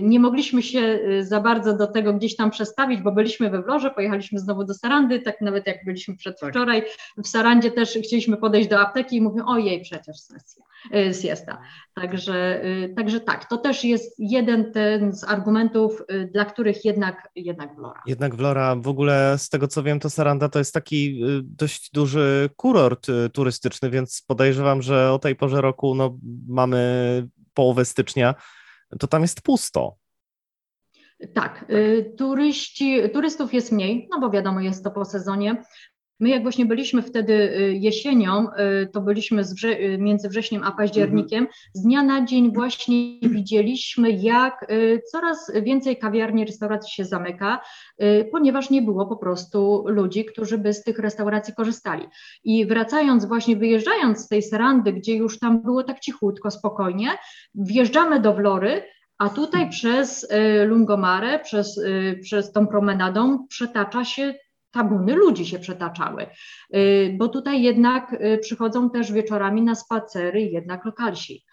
Nie 0.01 0.19
mogliśmy 0.19 0.61
się 0.61 0.99
za 1.21 1.41
bardzo 1.41 1.77
do 1.77 1.87
tego 1.87 2.13
gdzieś 2.13 2.35
tam 2.35 2.51
przestawić, 2.51 3.01
bo 3.01 3.11
byliśmy 3.11 3.40
byliśmy 3.41 3.57
we 3.57 3.63
Wlorze, 3.63 3.91
pojechaliśmy 3.91 4.39
znowu 4.39 4.63
do 4.63 4.73
Sarandy, 4.73 5.19
tak 5.19 5.41
nawet 5.41 5.67
jak 5.67 5.85
byliśmy 5.85 6.15
przedwczoraj, 6.15 6.81
tak. 6.81 7.25
w 7.25 7.27
Sarandzie 7.27 7.71
też 7.71 7.89
chcieliśmy 8.05 8.37
podejść 8.37 8.69
do 8.69 8.79
apteki 8.79 9.15
i 9.15 9.21
mówią, 9.21 9.45
ojej, 9.45 9.81
przecież 9.81 10.19
sesja, 10.19 10.63
y, 10.95 11.13
siesta. 11.13 11.61
Także, 11.93 12.65
y, 12.65 12.93
także 12.95 13.19
tak, 13.19 13.49
to 13.49 13.57
też 13.57 13.83
jest 13.83 14.15
jeden 14.19 14.71
ten 14.71 15.13
z 15.13 15.23
argumentów, 15.23 16.01
y, 16.11 16.29
dla 16.33 16.45
których 16.45 16.85
jednak, 16.85 17.29
jednak 17.35 17.75
Wlora. 17.75 18.01
Jednak 18.05 18.35
Wlora, 18.35 18.75
w 18.75 18.87
ogóle 18.87 19.35
z 19.37 19.49
tego 19.49 19.67
co 19.67 19.83
wiem, 19.83 19.99
to 19.99 20.09
Saranda 20.09 20.49
to 20.49 20.59
jest 20.59 20.73
taki 20.73 21.23
dość 21.43 21.91
duży 21.91 22.49
kurort 22.55 23.07
turystyczny, 23.33 23.89
więc 23.89 24.23
podejrzewam, 24.27 24.81
że 24.81 25.11
o 25.11 25.19
tej 25.19 25.35
porze 25.35 25.61
roku 25.61 25.95
no, 25.95 26.17
mamy 26.47 26.81
połowę 27.53 27.85
stycznia, 27.85 28.35
to 28.99 29.07
tam 29.07 29.21
jest 29.21 29.41
pusto. 29.41 30.00
Tak, 31.33 31.65
y, 31.69 32.13
turyści, 32.17 33.09
turystów 33.13 33.53
jest 33.53 33.71
mniej, 33.71 34.07
no 34.11 34.19
bo 34.19 34.29
wiadomo, 34.29 34.61
jest 34.61 34.83
to 34.83 34.91
po 34.91 35.05
sezonie. 35.05 35.63
My 36.19 36.29
jak 36.29 36.41
właśnie 36.41 36.65
byliśmy 36.65 37.01
wtedy 37.01 37.33
y, 37.33 37.73
jesienią, 37.73 38.47
y, 38.83 38.87
to 38.93 39.01
byliśmy 39.01 39.43
wrze 39.43 39.97
między 39.97 40.29
wrześniem 40.29 40.63
a 40.63 40.71
październikiem, 40.71 41.47
z 41.73 41.81
dnia 41.81 42.03
na 42.03 42.25
dzień 42.25 42.53
właśnie 42.53 43.19
widzieliśmy, 43.21 44.11
jak 44.11 44.65
coraz 45.11 45.51
więcej 45.63 45.97
kawiarni, 45.97 46.45
restauracji 46.45 46.93
się 46.93 47.05
zamyka, 47.05 47.61
ponieważ 48.31 48.69
nie 48.69 48.81
było 48.81 49.05
po 49.05 49.17
prostu 49.17 49.83
ludzi, 49.87 50.25
którzy 50.25 50.57
by 50.57 50.73
z 50.73 50.83
tych 50.83 50.99
restauracji 50.99 51.53
korzystali. 51.53 52.07
I 52.43 52.65
wracając 52.65 53.25
właśnie, 53.25 53.55
wyjeżdżając 53.55 54.19
z 54.19 54.27
tej 54.27 54.43
Serandy, 54.43 54.93
gdzie 54.93 55.15
już 55.15 55.39
tam 55.39 55.61
było 55.61 55.83
tak 55.83 55.99
cichutko, 55.99 56.51
spokojnie, 56.51 57.07
wjeżdżamy 57.55 58.19
do 58.19 58.33
Wlory, 58.33 58.83
a 59.21 59.29
tutaj 59.29 59.69
przez 59.69 60.23
y, 60.23 60.65
Lungomare, 60.65 61.39
przez, 61.39 61.77
y, 61.77 62.19
przez 62.21 62.51
tą 62.51 62.67
promenadą 62.67 63.47
przetacza 63.47 64.05
się 64.05 64.33
tabuny 64.71 65.15
ludzi 65.15 65.45
się 65.45 65.59
przetaczały, 65.59 66.27
y, 66.75 67.15
bo 67.17 67.27
tutaj 67.27 67.61
jednak 67.61 68.15
przychodzą 68.41 68.89
też 68.89 69.11
wieczorami 69.11 69.61
na 69.61 69.75
spacery 69.75 70.41
jednak 70.41 70.85
lokalsi. 70.85 71.45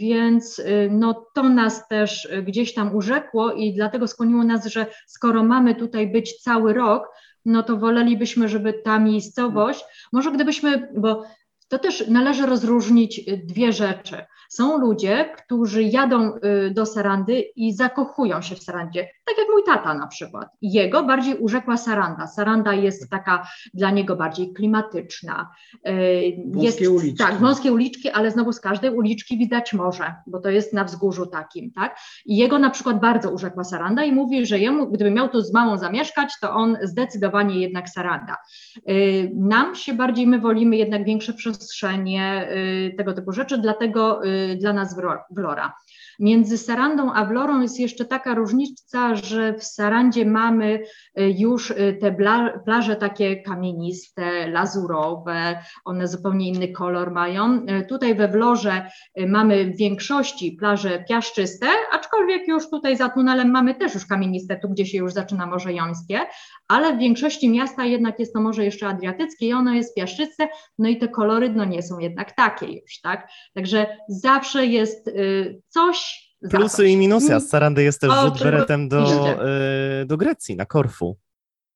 Więc 0.00 0.62
no, 0.90 1.26
to 1.34 1.42
nas 1.42 1.88
też 1.88 2.28
gdzieś 2.42 2.74
tam 2.74 2.96
urzekło 2.96 3.52
i 3.52 3.74
dlatego 3.74 4.08
skłoniło 4.08 4.44
nas, 4.44 4.66
że 4.66 4.86
skoro 5.06 5.42
mamy 5.42 5.74
tutaj 5.74 6.12
być 6.12 6.42
cały 6.42 6.72
rok, 6.72 7.08
no 7.44 7.62
to 7.62 7.76
wolelibyśmy, 7.76 8.48
żeby 8.48 8.72
ta 8.72 8.98
miejscowość, 8.98 9.84
może 10.12 10.32
gdybyśmy, 10.32 10.88
bo 10.96 11.24
to 11.68 11.78
też 11.78 12.08
należy 12.08 12.46
rozróżnić 12.46 13.20
dwie 13.44 13.72
rzeczy. 13.72 14.24
Są 14.54 14.78
ludzie, 14.78 15.32
którzy 15.36 15.82
jadą 15.82 16.34
y, 16.34 16.70
do 16.70 16.86
Sarandy 16.86 17.40
i 17.56 17.72
zakochują 17.72 18.42
się 18.42 18.54
w 18.54 18.62
Sarandzie, 18.62 19.08
tak 19.24 19.38
jak 19.38 19.46
mój 19.52 19.62
tata 19.64 19.94
na 19.94 20.06
przykład. 20.06 20.48
Jego 20.62 21.02
bardziej 21.02 21.36
urzekła 21.36 21.76
Saranda. 21.76 22.26
Saranda 22.26 22.74
jest 22.74 23.10
taka 23.10 23.46
dla 23.74 23.90
niego 23.90 24.16
bardziej 24.16 24.52
klimatyczna. 24.52 25.50
Y, 25.88 26.36
wąskie 26.46 26.84
jest, 26.84 26.94
uliczki. 26.94 27.18
Tak, 27.18 27.40
wąskie 27.40 27.72
uliczki, 27.72 28.10
ale 28.10 28.30
znowu 28.30 28.52
z 28.52 28.60
każdej 28.60 28.90
uliczki 28.90 29.38
widać 29.38 29.72
morze, 29.72 30.14
bo 30.26 30.40
to 30.40 30.50
jest 30.50 30.72
na 30.72 30.84
wzgórzu 30.84 31.26
takim, 31.26 31.72
tak? 31.72 31.98
I 32.26 32.36
jego 32.36 32.58
na 32.58 32.70
przykład 32.70 33.00
bardzo 33.00 33.30
urzekła 33.30 33.64
Saranda 33.64 34.04
i 34.04 34.12
mówi, 34.12 34.46
że 34.46 34.58
jemu, 34.58 34.90
gdyby 34.90 35.10
miał 35.10 35.28
tu 35.28 35.40
z 35.40 35.52
małą 35.52 35.78
zamieszkać, 35.78 36.32
to 36.40 36.50
on 36.50 36.76
zdecydowanie 36.82 37.60
jednak 37.60 37.88
Saranda. 37.88 38.36
Y, 38.90 39.30
nam 39.34 39.74
się 39.74 39.94
bardziej, 39.94 40.26
my 40.26 40.38
wolimy 40.38 40.76
jednak 40.76 41.04
większe 41.04 41.32
przestrzenie, 41.32 42.48
tego 42.96 43.12
typu 43.12 43.32
rzeczy, 43.32 43.58
dlatego 43.58 44.20
dla 44.60 44.72
nas 44.72 44.96
Vlora. 45.30 45.72
Między 46.20 46.58
Sarandą 46.58 47.12
a 47.12 47.24
Vlorą 47.24 47.60
jest 47.60 47.80
jeszcze 47.80 48.04
taka 48.04 48.34
różnica, 48.34 49.14
że 49.14 49.54
w 49.54 49.64
Sarandzie 49.64 50.26
mamy 50.26 50.80
y, 51.18 51.34
już 51.38 51.70
y, 51.70 51.98
te 52.00 52.16
plaże 52.64 52.96
takie 52.96 53.42
kamieniste, 53.42 54.48
lazurowe, 54.48 55.58
one 55.84 56.08
zupełnie 56.08 56.48
inny 56.48 56.68
kolor 56.68 57.10
mają. 57.10 57.54
Y, 57.54 57.86
tutaj 57.88 58.14
we 58.14 58.28
Wlorze 58.28 58.90
mamy 59.26 59.64
w 59.64 59.76
większości 59.76 60.52
plaże 60.52 61.04
piaszczyste, 61.08 61.66
aczkolwiek 61.92 62.48
już 62.48 62.70
tutaj 62.70 62.96
za 62.96 63.08
tunelem 63.08 63.50
mamy 63.50 63.74
też 63.74 63.94
już 63.94 64.06
kamieniste, 64.06 64.56
tu 64.56 64.68
gdzie 64.68 64.86
się 64.86 64.98
już 64.98 65.12
zaczyna 65.12 65.46
Morze 65.46 65.72
Jońskie, 65.72 66.20
ale 66.68 66.96
w 66.96 66.98
większości 66.98 67.50
miasta 67.50 67.84
jednak 67.84 68.18
jest 68.18 68.32
to 68.32 68.40
Morze 68.40 68.64
jeszcze 68.64 68.86
Adriatyckie 68.86 69.46
i 69.46 69.52
ono 69.52 69.74
jest 69.74 69.94
piaszczyste, 69.94 70.48
no 70.78 70.88
i 70.88 70.98
te 70.98 71.08
kolory 71.08 71.50
no 71.50 71.64
nie 71.64 71.82
są 71.82 71.98
jednak 71.98 72.32
takie 72.32 72.66
już, 72.66 73.00
tak? 73.00 73.28
Także 73.54 73.86
zawsze 74.08 74.66
jest 74.66 75.10
coś, 75.68 76.24
Plusy 76.50 76.88
i 76.88 76.96
minusy, 76.96 77.34
a 77.34 77.40
z 77.40 77.48
Sarandy 77.48 77.82
jest 77.82 78.00
też 78.00 78.12
rzut 78.12 78.42
beretem 78.42 78.88
do, 78.88 79.30
y, 80.02 80.06
do 80.06 80.16
Grecji, 80.16 80.56
na 80.56 80.66
Korfu. 80.66 81.16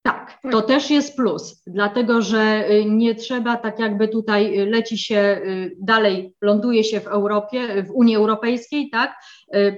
Tak, 0.02 0.38
to 0.52 0.62
też 0.62 0.90
jest 0.90 1.16
plus, 1.16 1.62
dlatego 1.66 2.22
że 2.22 2.70
y, 2.70 2.84
nie 2.84 3.14
trzeba 3.14 3.56
tak 3.56 3.78
jakby 3.78 4.08
tutaj 4.08 4.60
y, 4.60 4.66
leci 4.66 4.98
się 4.98 5.40
dalej, 5.80 6.34
ląduje 6.40 6.84
się 6.84 7.00
w 7.00 7.06
Europie, 7.06 7.82
w 7.82 7.90
Unii 7.90 8.16
Europejskiej, 8.16 8.90
tak, 8.90 9.14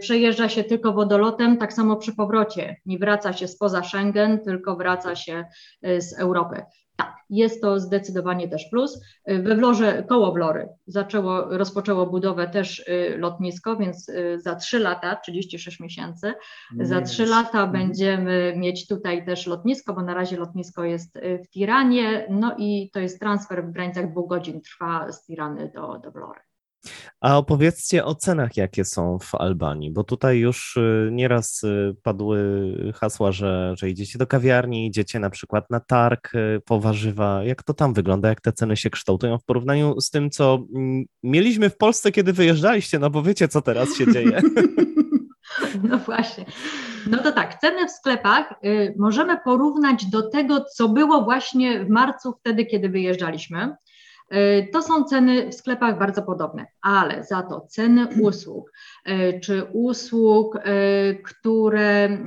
przejeżdża 0.00 0.48
się 0.48 0.64
tylko 0.64 0.92
wodolotem, 0.92 1.56
tak 1.56 1.72
samo 1.72 1.96
przy 1.96 2.14
powrocie, 2.14 2.76
nie 2.86 2.98
wraca 2.98 3.32
się 3.32 3.48
spoza 3.48 3.82
Schengen, 3.82 4.40
tylko 4.44 4.76
wraca 4.76 5.16
się 5.16 5.44
z 5.82 6.18
Europy. 6.18 6.62
Jest 7.30 7.62
to 7.62 7.80
zdecydowanie 7.80 8.48
też 8.48 8.68
plus. 8.70 9.00
We 9.26 9.56
Wlorze, 9.56 10.04
koło 10.08 10.32
Wlory 10.32 10.68
zaczęło, 10.86 11.58
rozpoczęło 11.58 12.06
budowę 12.06 12.48
też 12.48 12.78
y, 12.78 13.18
lotnisko, 13.18 13.76
więc 13.76 14.08
y, 14.08 14.40
za 14.40 14.54
trzy 14.54 14.78
lata, 14.78 15.16
36 15.16 15.80
miesięcy, 15.80 16.34
Nie 16.72 16.86
za 16.86 17.00
trzy 17.00 17.26
lata 17.26 17.64
mhm. 17.64 17.72
będziemy 17.72 18.54
mieć 18.56 18.86
tutaj 18.86 19.24
też 19.24 19.46
lotnisko, 19.46 19.94
bo 19.94 20.02
na 20.02 20.14
razie 20.14 20.36
lotnisko 20.36 20.84
jest 20.84 21.16
y, 21.16 21.42
w 21.44 21.50
Tiranie, 21.50 22.26
no 22.30 22.54
i 22.58 22.90
to 22.92 23.00
jest 23.00 23.20
transfer 23.20 23.64
w 23.64 23.72
granicach 23.72 24.10
dwóch 24.10 24.28
godzin 24.28 24.60
trwa 24.60 25.12
z 25.12 25.26
Tirany 25.26 25.70
do, 25.74 25.98
do 25.98 26.10
Wlory. 26.10 26.49
A 27.20 27.38
opowiedzcie 27.38 28.04
o 28.04 28.14
cenach, 28.14 28.56
jakie 28.56 28.84
są 28.84 29.18
w 29.18 29.34
Albanii, 29.34 29.90
bo 29.90 30.04
tutaj 30.04 30.38
już 30.38 30.76
y, 30.76 31.08
nieraz 31.12 31.62
y, 31.62 31.96
padły 32.02 32.92
hasła, 32.94 33.32
że, 33.32 33.74
że 33.78 33.90
idziecie 33.90 34.18
do 34.18 34.26
kawiarni, 34.26 34.86
idziecie 34.86 35.18
na 35.18 35.30
przykład 35.30 35.70
na 35.70 35.80
targ 35.80 36.34
y, 36.34 36.60
po 36.64 36.80
warzywa. 36.80 37.44
Jak 37.44 37.62
to 37.62 37.74
tam 37.74 37.94
wygląda, 37.94 38.28
jak 38.28 38.40
te 38.40 38.52
ceny 38.52 38.76
się 38.76 38.90
kształtują 38.90 39.38
w 39.38 39.44
porównaniu 39.44 40.00
z 40.00 40.10
tym, 40.10 40.30
co 40.30 40.66
mm, 40.74 41.04
mieliśmy 41.22 41.70
w 41.70 41.76
Polsce, 41.76 42.12
kiedy 42.12 42.32
wyjeżdżaliście, 42.32 42.98
no 42.98 43.10
bo 43.10 43.22
wiecie, 43.22 43.48
co 43.48 43.62
teraz 43.62 43.96
się 43.96 44.12
dzieje. 44.12 44.40
No 45.82 45.98
właśnie. 45.98 46.44
No 47.06 47.18
to 47.18 47.32
tak, 47.32 47.60
ceny 47.60 47.88
w 47.88 47.90
sklepach 47.90 48.54
y, 48.64 48.94
możemy 48.98 49.38
porównać 49.44 50.06
do 50.06 50.30
tego, 50.30 50.64
co 50.76 50.88
było 50.88 51.24
właśnie 51.24 51.84
w 51.84 51.88
marcu, 51.88 52.32
wtedy, 52.40 52.66
kiedy 52.66 52.88
wyjeżdżaliśmy. 52.88 53.76
Y, 54.34 54.68
to 54.72 54.82
są 54.82 55.04
ceny 55.04 55.48
w 55.48 55.54
sklepach 55.54 55.98
bardzo 55.98 56.22
podobne, 56.22 56.66
ale 56.82 57.24
za 57.24 57.42
to 57.42 57.60
ceny 57.60 58.08
usług, 58.20 58.72
y, 59.08 59.40
czy 59.42 59.64
usług, 59.72 60.56
y, 60.56 61.22
które, 61.24 62.18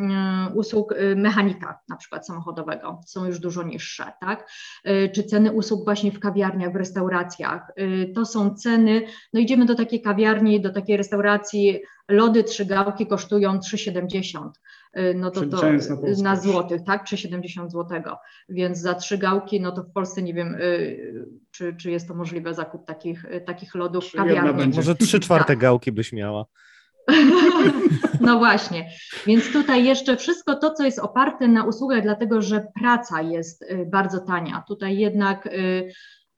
usług 0.56 0.93
mechanika, 1.16 1.80
na 1.89 1.95
przykład 1.95 2.28
samochodowego, 2.28 3.01
są 3.06 3.26
już 3.26 3.39
dużo 3.39 3.64
niższe, 3.64 4.12
tak? 4.22 4.49
Czy 5.16 5.24
ceny 5.24 5.51
usług 5.51 5.86
właśnie 5.86 6.12
w 6.12 6.20
kawiarniach, 6.20 6.74
w 6.74 6.76
restauracjach. 6.76 7.62
To 8.16 8.26
są 8.26 8.56
ceny, 8.56 9.01
no 9.34 9.39
idziemy 9.39 9.66
do 9.66 9.76
takiej 9.76 10.01
kawiarni, 10.01 10.62
do 10.62 10.74
takiej 10.74 10.97
restauracji, 10.97 11.80
lody 12.10 12.43
trzy 12.43 12.66
gałki 12.66 13.08
kosztują 13.08 13.60
3,70 13.60 14.49
Y, 14.49 14.72
no 15.15 15.31
to, 15.31 15.45
to 15.45 15.61
na, 15.61 16.23
na 16.23 16.35
złotych, 16.35 16.83
tak, 16.83 17.03
czy 17.03 17.17
70 17.17 17.71
złotego, 17.71 18.17
więc 18.49 18.79
za 18.79 18.93
trzy 18.93 19.17
gałki, 19.17 19.61
no 19.61 19.71
to 19.71 19.83
w 19.83 19.91
Polsce 19.91 20.21
nie 20.21 20.33
wiem, 20.33 20.55
y, 20.55 21.25
czy, 21.51 21.75
czy 21.75 21.91
jest 21.91 22.07
to 22.07 22.13
możliwe 22.13 22.53
zakup 22.53 22.85
takich, 22.85 23.25
y, 23.25 23.41
takich 23.41 23.75
lodów 23.75 24.05
w 24.05 24.11
kawiarni. 24.11 24.73
Może 24.75 24.95
trzy 24.95 25.19
czwarte 25.19 25.57
gałki 25.57 25.91
byś 25.91 26.13
miała. 26.13 26.45
No 28.21 28.37
właśnie, 28.37 28.89
więc 29.27 29.53
tutaj 29.53 29.85
jeszcze 29.85 30.17
wszystko 30.17 30.55
to, 30.55 30.73
co 30.73 30.83
jest 30.83 30.99
oparte 30.99 31.47
na 31.47 31.65
usługach, 31.65 32.03
dlatego 32.03 32.41
że 32.41 32.67
praca 32.81 33.21
jest 33.21 33.65
bardzo 33.85 34.19
tania. 34.19 34.63
Tutaj 34.67 34.97
jednak 34.97 35.49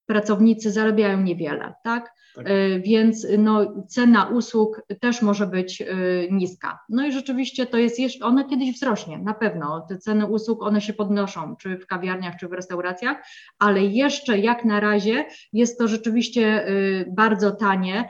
pracownicy 0.05 0.71
zarabiają 0.71 1.21
niewiele, 1.21 1.73
tak? 1.83 2.13
tak. 2.35 2.49
E, 2.49 2.79
więc 2.79 3.27
no, 3.37 3.83
cena 3.87 4.25
usług 4.25 4.81
też 4.99 5.21
może 5.21 5.47
być 5.47 5.81
e, 5.81 5.85
niska. 6.31 6.79
No 6.89 7.07
i 7.07 7.11
rzeczywiście 7.11 7.65
to 7.65 7.77
jest 7.77 7.99
jeszcze, 7.99 8.25
ona 8.25 8.43
kiedyś 8.43 8.75
wzrośnie, 8.75 9.17
na 9.17 9.33
pewno. 9.33 9.85
Te 9.89 9.97
ceny 9.97 10.25
usług, 10.25 10.63
one 10.63 10.81
się 10.81 10.93
podnoszą, 10.93 11.55
czy 11.55 11.77
w 11.77 11.87
kawiarniach, 11.87 12.35
czy 12.39 12.47
w 12.47 12.53
restauracjach, 12.53 13.17
ale 13.59 13.85
jeszcze 13.85 14.39
jak 14.39 14.65
na 14.65 14.79
razie 14.79 15.25
jest 15.53 15.79
to 15.79 15.87
rzeczywiście 15.87 16.67
e, 16.67 16.71
bardzo 17.07 17.51
tanie. 17.51 18.09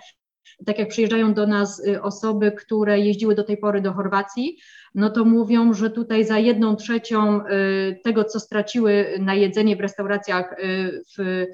Tak 0.65 0.79
jak 0.79 0.87
przyjeżdżają 0.87 1.33
do 1.33 1.47
nas 1.47 1.81
osoby, 2.01 2.51
które 2.51 2.99
jeździły 2.99 3.35
do 3.35 3.43
tej 3.43 3.57
pory 3.57 3.81
do 3.81 3.93
Chorwacji, 3.93 4.57
no 4.95 5.09
to 5.09 5.25
mówią, 5.25 5.73
że 5.73 5.89
tutaj 5.89 6.25
za 6.25 6.39
jedną 6.39 6.75
trzecią 6.75 7.41
tego, 8.03 8.23
co 8.23 8.39
straciły 8.39 9.05
na 9.19 9.33
jedzenie 9.33 9.75
w 9.75 9.79
restauracjach 9.79 10.55
w 11.17 11.45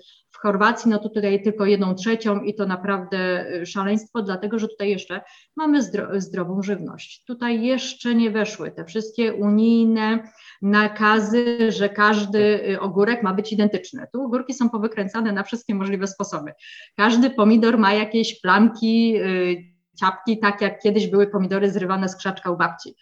Chorwacji, 0.41 0.91
no 0.91 0.99
to 0.99 1.09
tutaj 1.09 1.43
tylko 1.43 1.65
jedną 1.65 1.95
trzecią 1.95 2.39
i 2.39 2.55
to 2.55 2.65
naprawdę 2.65 3.45
y, 3.61 3.65
szaleństwo, 3.65 4.21
dlatego 4.21 4.59
że 4.59 4.67
tutaj 4.67 4.89
jeszcze 4.89 5.21
mamy 5.55 5.81
zdro 5.81 6.21
zdrową 6.21 6.63
żywność. 6.63 7.23
Tutaj 7.25 7.63
jeszcze 7.63 8.15
nie 8.15 8.31
weszły 8.31 8.71
te 8.71 8.85
wszystkie 8.85 9.33
unijne 9.33 10.23
nakazy, 10.61 11.71
że 11.71 11.89
każdy 11.89 12.69
y, 12.69 12.79
ogórek 12.79 13.23
ma 13.23 13.33
być 13.33 13.53
identyczny. 13.53 14.07
Tu 14.13 14.21
ogórki 14.21 14.53
są 14.53 14.69
powykręcane 14.69 15.31
na 15.31 15.43
wszystkie 15.43 15.75
możliwe 15.75 16.07
sposoby. 16.07 16.51
Każdy 16.97 17.29
pomidor 17.29 17.77
ma 17.77 17.93
jakieś 17.93 18.41
plamki, 18.41 19.17
y, 19.17 19.71
ciapki, 19.99 20.39
tak 20.39 20.61
jak 20.61 20.81
kiedyś 20.81 21.07
były 21.07 21.27
pomidory 21.27 21.71
zrywane 21.71 22.09
z 22.09 22.15
krzaczka 22.15 22.51
u 22.51 22.57
babci. 22.57 22.95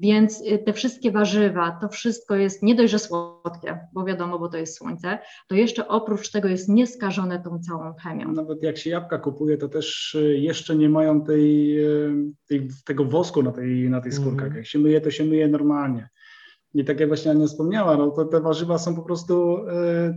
Więc 0.00 0.40
y, 0.40 0.58
te 0.58 0.72
wszystkie 0.72 1.12
warzywa, 1.12 1.78
to 1.80 1.88
wszystko 1.88 2.36
jest 2.36 2.62
nie 2.62 2.74
dość, 2.74 2.90
że 2.92 2.98
słodkie, 2.98 3.78
bo 3.92 4.04
wiadomo, 4.04 4.38
bo 4.38 4.48
to 4.48 4.58
jest 4.58 4.76
słońce, 4.76 5.18
to 5.48 5.54
jeszcze 5.54 5.88
oprócz 5.88 6.30
tego 6.30 6.48
jest 6.48 6.68
nieskażone 6.68 7.42
tą 7.42 7.58
całą 7.58 7.94
chemią. 7.94 8.32
Nawet 8.32 8.62
jak 8.62 8.78
się 8.78 8.90
jabłka 8.90 9.18
kupuje, 9.18 9.56
to 9.56 9.68
też 9.68 10.14
y, 10.14 10.38
jeszcze 10.38 10.76
nie 10.76 10.88
mają 10.88 11.24
tej, 11.24 11.78
y, 11.84 12.32
tej 12.48 12.68
tego 12.84 13.04
wosku 13.04 13.42
na 13.42 13.52
tej, 13.52 13.90
na 13.90 14.00
tej 14.00 14.12
skórkach. 14.12 14.46
Mm. 14.46 14.56
Jak 14.56 14.66
się 14.66 14.78
myje, 14.78 15.00
to 15.00 15.10
się 15.10 15.24
myje 15.24 15.48
normalnie. 15.48 16.08
I 16.74 16.84
tak 16.84 17.00
jak 17.00 17.08
właśnie 17.08 17.30
Ania 17.30 17.46
wspomniała, 17.46 17.96
no 17.96 18.10
to 18.10 18.24
te 18.24 18.40
warzywa 18.40 18.78
są 18.78 18.96
po 18.96 19.02
prostu, 19.02 19.56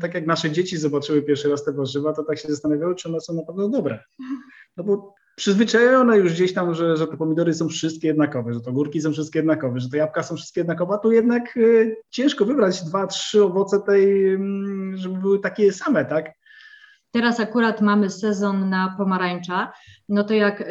tak 0.02 0.14
jak 0.14 0.28
nasze 0.28 0.52
dzieci 0.52 0.78
zobaczyły 0.78 1.22
pierwszy 1.22 1.50
raz 1.50 1.64
te 1.64 1.74
warzywa, 1.74 2.14
to 2.14 2.24
tak 2.24 2.38
się 2.38 2.48
zastanawiały, 2.48 2.96
czy 2.96 3.10
one 3.10 3.22
są 3.22 3.34
naprawdę 3.34 3.70
dobre. 3.70 4.00
No 4.78 4.84
bo 4.84 5.14
przyzwyczajone 5.36 6.18
już 6.18 6.34
gdzieś 6.34 6.54
tam, 6.54 6.76
że, 6.76 6.98
że 6.98 7.08
te 7.08 7.18
pomidory 7.18 7.54
są 7.54 7.70
wszystkie 7.70 8.08
jednakowe, 8.08 8.54
że 8.54 8.62
to 8.62 8.72
górki 8.72 9.02
są 9.02 9.12
wszystkie 9.12 9.40
jednakowe, 9.40 9.80
że 9.80 9.90
te 9.90 9.98
jabłka 9.98 10.24
są 10.24 10.36
wszystkie 10.36 10.62
jednakowe, 10.62 10.94
a 10.94 10.98
tu 10.98 11.12
jednak 11.12 11.58
y, 11.58 11.96
ciężko 12.10 12.46
wybrać 12.46 12.82
dwa, 12.84 13.08
trzy 13.08 13.44
owoce 13.44 13.80
tej, 13.80 14.34
y, 14.34 14.40
żeby 14.96 15.18
były 15.18 15.40
takie 15.40 15.74
same, 15.74 16.06
tak? 16.06 16.32
Teraz 17.12 17.40
akurat 17.40 17.82
mamy 17.82 18.10
sezon 18.10 18.70
na 18.70 18.96
pomarańcza, 18.98 19.74
no 20.10 20.24
to 20.24 20.34
jak 20.34 20.62
y, 20.62 20.66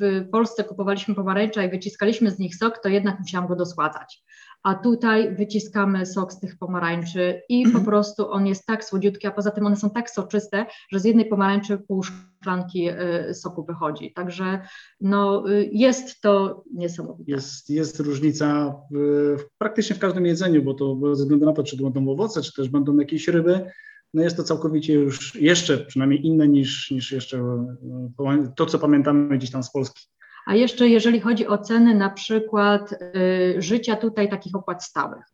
w 0.00 0.30
Polsce 0.30 0.64
kupowaliśmy 0.64 1.14
pomarańcza 1.14 1.64
i 1.64 1.70
wyciskaliśmy 1.70 2.30
z 2.30 2.38
nich 2.38 2.56
sok, 2.56 2.78
to 2.82 2.88
jednak 2.88 3.18
musiałam 3.18 3.48
go 3.48 3.56
dosładzać 3.56 4.22
a 4.66 4.74
tutaj 4.74 5.34
wyciskamy 5.34 6.06
sok 6.06 6.32
z 6.32 6.40
tych 6.40 6.58
pomarańczy 6.58 7.42
i 7.48 7.62
po 7.62 7.68
mhm. 7.68 7.84
prostu 7.84 8.30
on 8.30 8.46
jest 8.46 8.66
tak 8.66 8.84
słodziutki, 8.84 9.26
a 9.26 9.30
poza 9.30 9.50
tym 9.50 9.66
one 9.66 9.76
są 9.76 9.90
tak 9.90 10.10
soczyste, 10.10 10.66
że 10.92 11.00
z 11.00 11.04
jednej 11.04 11.26
pomarańczy 11.26 11.78
pół 11.78 12.02
szklanki 12.02 12.88
y, 12.90 13.34
soku 13.34 13.64
wychodzi. 13.64 14.12
Także 14.12 14.60
no, 15.00 15.50
y, 15.50 15.70
jest 15.72 16.20
to 16.20 16.64
niesamowite. 16.74 17.32
Jest, 17.32 17.70
jest 17.70 18.00
różnica 18.00 18.76
w, 18.92 19.36
praktycznie 19.58 19.96
w 19.96 19.98
każdym 19.98 20.26
jedzeniu, 20.26 20.62
bo 20.62 20.74
to 20.74 20.94
bez 20.94 21.18
względu 21.18 21.46
na 21.46 21.52
to, 21.52 21.62
czy 21.62 21.76
to 21.76 21.90
będą 21.90 22.12
owoce, 22.12 22.42
czy 22.42 22.52
też 22.52 22.68
będą 22.68 22.96
jakieś 22.96 23.28
ryby, 23.28 23.70
no 24.14 24.22
jest 24.22 24.36
to 24.36 24.42
całkowicie 24.42 24.92
już 24.92 25.34
jeszcze 25.34 25.78
przynajmniej 25.78 26.26
inne 26.26 26.48
niż, 26.48 26.90
niż 26.90 27.12
jeszcze 27.12 27.38
y, 27.38 28.52
to, 28.56 28.66
co 28.66 28.78
pamiętamy 28.78 29.38
gdzieś 29.38 29.50
tam 29.50 29.62
z 29.62 29.70
Polski. 29.70 30.15
A 30.46 30.54
jeszcze 30.54 30.88
jeżeli 30.88 31.20
chodzi 31.20 31.46
o 31.46 31.58
ceny 31.58 31.94
na 31.94 32.10
przykład 32.10 32.92
y, 32.92 33.62
życia 33.62 33.96
tutaj 33.96 34.28
takich 34.28 34.54
opłat 34.54 34.84
stałych, 34.84 35.24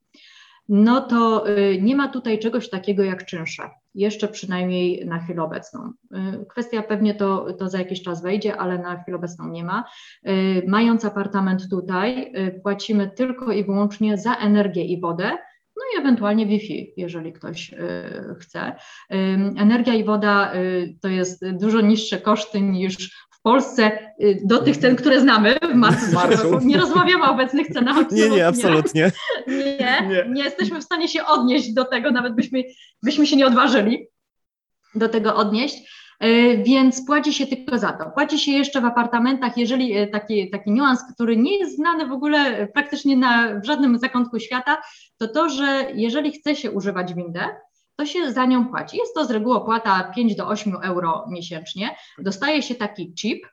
no 0.68 1.00
to 1.00 1.48
y, 1.50 1.78
nie 1.82 1.96
ma 1.96 2.08
tutaj 2.08 2.38
czegoś 2.38 2.70
takiego 2.70 3.02
jak 3.02 3.26
czynsze, 3.26 3.62
jeszcze 3.94 4.28
przynajmniej 4.28 5.06
na 5.06 5.18
chwilę 5.18 5.42
obecną. 5.42 5.92
Y, 6.42 6.46
kwestia 6.46 6.82
pewnie 6.82 7.14
to, 7.14 7.52
to 7.52 7.68
za 7.68 7.78
jakiś 7.78 8.02
czas 8.02 8.22
wejdzie, 8.22 8.56
ale 8.56 8.78
na 8.78 9.02
chwilę 9.02 9.16
obecną 9.16 9.48
nie 9.48 9.64
ma. 9.64 9.84
Mając 10.66 11.04
apartament 11.04 11.70
tutaj, 11.70 12.32
płacimy 12.62 13.10
tylko 13.10 13.52
i 13.52 13.64
wyłącznie 13.64 14.18
za 14.18 14.34
energię 14.36 14.84
i 14.84 15.00
wodę, 15.00 15.30
no 15.76 15.82
i 15.94 16.00
ewentualnie 16.00 16.46
Wi-Fi, 16.46 16.92
jeżeli 16.96 17.32
ktoś 17.32 17.74
chce. 18.40 18.72
Energia 19.58 19.94
i 19.94 20.04
woda 20.04 20.52
to 21.00 21.08
jest 21.08 21.44
dużo 21.50 21.80
niższe 21.80 22.18
koszty 22.18 22.60
niż 22.60 23.26
Polsce 23.42 23.98
y, 24.20 24.40
do 24.44 24.58
tych 24.58 24.76
cen, 24.76 24.96
które 24.96 25.20
znamy 25.20 25.56
w 25.72 25.74
marcu. 25.74 26.12
marcu. 26.14 26.58
Nie 26.64 26.78
rozmawiamy 26.78 27.24
o 27.24 27.30
obecnych 27.30 27.66
cenach. 27.68 28.10
Nie, 28.10 28.30
nie, 28.30 28.46
absolutnie. 28.46 29.12
Nie, 29.46 30.08
nie, 30.08 30.26
nie 30.28 30.44
jesteśmy 30.44 30.80
w 30.80 30.84
stanie 30.84 31.08
się 31.08 31.24
odnieść 31.24 31.72
do 31.72 31.84
tego, 31.84 32.10
nawet 32.10 32.34
byśmy, 32.34 32.62
byśmy 33.02 33.26
się 33.26 33.36
nie 33.36 33.46
odważyli 33.46 34.06
do 34.94 35.08
tego 35.08 35.36
odnieść. 35.36 35.92
Y, 36.24 36.62
więc 36.66 37.06
płaci 37.06 37.34
się 37.34 37.46
tylko 37.46 37.78
za 37.78 37.92
to. 37.92 38.10
Płaci 38.10 38.38
się 38.38 38.52
jeszcze 38.52 38.80
w 38.80 38.84
apartamentach, 38.84 39.56
jeżeli 39.56 39.98
y, 39.98 40.06
taki, 40.06 40.50
taki 40.50 40.70
niuans, 40.70 41.00
który 41.14 41.36
nie 41.36 41.58
jest 41.58 41.76
znany 41.76 42.06
w 42.06 42.12
ogóle 42.12 42.66
praktycznie 42.66 43.16
na, 43.16 43.60
w 43.60 43.64
żadnym 43.64 43.98
zakątku 43.98 44.40
świata, 44.40 44.82
to 45.18 45.28
to, 45.28 45.48
że 45.48 45.86
jeżeli 45.94 46.32
chce 46.32 46.56
się 46.56 46.70
używać 46.70 47.14
windę, 47.14 47.40
to 48.02 48.06
się 48.06 48.32
za 48.32 48.46
nią 48.46 48.68
płaci. 48.68 48.96
Jest 48.96 49.14
to 49.14 49.24
z 49.24 49.30
reguły 49.30 49.56
opłata 49.56 50.12
5 50.14 50.34
do 50.34 50.48
8 50.48 50.76
euro 50.82 51.24
miesięcznie. 51.28 51.96
Dostaje 52.18 52.62
się 52.62 52.74
taki 52.74 53.14
chip, 53.14 53.46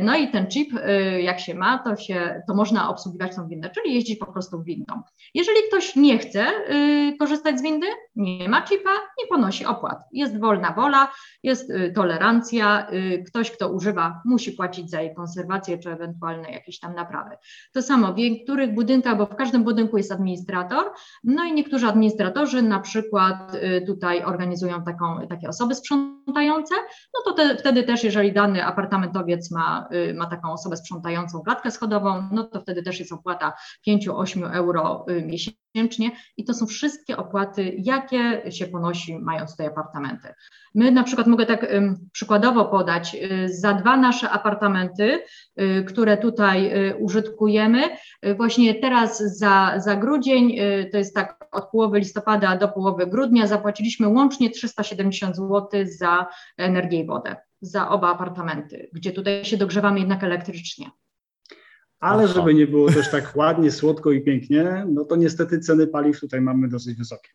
no 0.00 0.16
i 0.16 0.28
ten 0.28 0.46
chip, 0.46 0.72
e, 0.82 1.22
jak 1.22 1.40
się 1.40 1.54
ma, 1.54 1.78
to, 1.78 1.96
się, 1.96 2.42
to 2.46 2.54
można 2.54 2.90
obsługiwać 2.90 3.36
tą 3.36 3.48
windę, 3.48 3.70
czyli 3.70 3.94
jeździć 3.94 4.18
po 4.18 4.32
prostu 4.32 4.62
windą. 4.62 5.02
Jeżeli 5.34 5.58
ktoś 5.68 5.96
nie 5.96 6.18
chce 6.18 6.40
e, 6.40 7.16
korzystać 7.18 7.58
z 7.58 7.62
windy, 7.62 7.86
nie 8.16 8.48
ma 8.48 8.66
chipa, 8.66 8.90
nie 8.90 9.26
ponosi 9.28 9.66
opłat. 9.66 9.98
Jest 10.12 10.40
wolna 10.40 10.72
wola, 10.72 11.12
jest 11.42 11.72
tolerancja, 11.94 12.86
ktoś, 13.26 13.50
kto 13.50 13.72
używa, 13.72 14.22
musi 14.24 14.52
płacić 14.52 14.90
za 14.90 15.00
jej 15.00 15.14
konserwację 15.14 15.78
czy 15.78 15.90
ewentualne 15.90 16.50
jakieś 16.50 16.80
tam 16.80 16.94
naprawy. 16.94 17.36
To 17.72 17.82
samo 17.82 18.12
w 18.12 18.16
niektórych 18.16 18.74
budynkach, 18.74 19.18
bo 19.18 19.26
w 19.26 19.36
każdym 19.36 19.64
budynku 19.64 19.96
jest 19.96 20.12
administrator, 20.12 20.84
no 21.24 21.44
i 21.44 21.52
niektórzy 21.52 21.86
administratorzy 21.86 22.62
na 22.62 22.80
przykład 22.80 23.52
tutaj 23.86 24.24
organizują 24.24 24.84
taką, 24.84 25.26
takie 25.28 25.48
osoby 25.48 25.74
sprzątające, 25.74 26.74
no 27.14 27.20
to 27.24 27.32
te, 27.32 27.56
wtedy 27.56 27.82
też, 27.82 28.04
jeżeli 28.04 28.32
dany 28.32 28.64
apartamentowiec 28.64 29.50
ma 29.50 29.57
ma, 29.58 29.88
y, 29.92 30.14
ma 30.14 30.26
taką 30.26 30.52
osobę 30.52 30.76
sprzątającą 30.76 31.40
klatkę 31.40 31.70
schodową, 31.70 32.28
no 32.32 32.44
to 32.44 32.60
wtedy 32.60 32.82
też 32.82 32.98
jest 32.98 33.12
opłata 33.12 33.52
5-8 33.88 34.52
euro 34.52 35.06
y, 35.10 35.22
miesięcznie. 35.22 36.10
I 36.36 36.44
to 36.44 36.54
są 36.54 36.66
wszystkie 36.66 37.16
opłaty, 37.16 37.74
jakie 37.78 38.52
się 38.52 38.66
ponosi 38.66 39.18
mając 39.18 39.50
tutaj 39.50 39.66
apartamenty. 39.66 40.28
My 40.74 40.90
na 40.90 41.02
przykład 41.02 41.26
mogę 41.26 41.46
tak 41.46 41.66
przykładowo 42.12 42.64
podać, 42.64 43.14
y, 43.14 43.48
za 43.48 43.74
dwa 43.74 43.96
nasze 43.96 44.30
apartamenty, 44.30 45.22
które 45.86 46.16
tutaj 46.16 46.72
użytkujemy, 46.98 47.82
właśnie 48.36 48.74
teraz 48.74 49.18
za, 49.38 49.74
za 49.76 49.96
grudzień, 49.96 50.56
to 50.92 50.98
jest 50.98 51.14
tak 51.14 51.48
od 51.52 51.70
połowy 51.70 51.98
listopada 51.98 52.56
do 52.56 52.68
połowy 52.68 53.06
grudnia, 53.06 53.46
zapłaciliśmy 53.46 54.08
łącznie 54.08 54.50
370 54.50 55.36
zł 55.36 55.68
za 55.84 56.26
energię 56.58 57.00
i 57.00 57.06
wodę 57.06 57.47
za 57.60 57.88
oba 57.88 58.08
apartamenty, 58.08 58.88
gdzie 58.92 59.12
tutaj 59.12 59.44
się 59.44 59.56
dogrzewamy 59.56 59.98
jednak 59.98 60.24
elektrycznie. 60.24 60.90
Ale 62.00 62.24
Aha. 62.24 62.32
żeby 62.32 62.54
nie 62.54 62.66
było 62.66 62.92
też 62.92 63.10
tak 63.10 63.36
ładnie, 63.36 63.70
słodko 63.70 64.12
i 64.12 64.20
pięknie, 64.20 64.86
no 64.88 65.04
to 65.04 65.16
niestety 65.16 65.58
ceny 65.58 65.86
paliw 65.86 66.20
tutaj 66.20 66.40
mamy 66.40 66.68
dosyć 66.68 66.98
wysokie. 66.98 67.30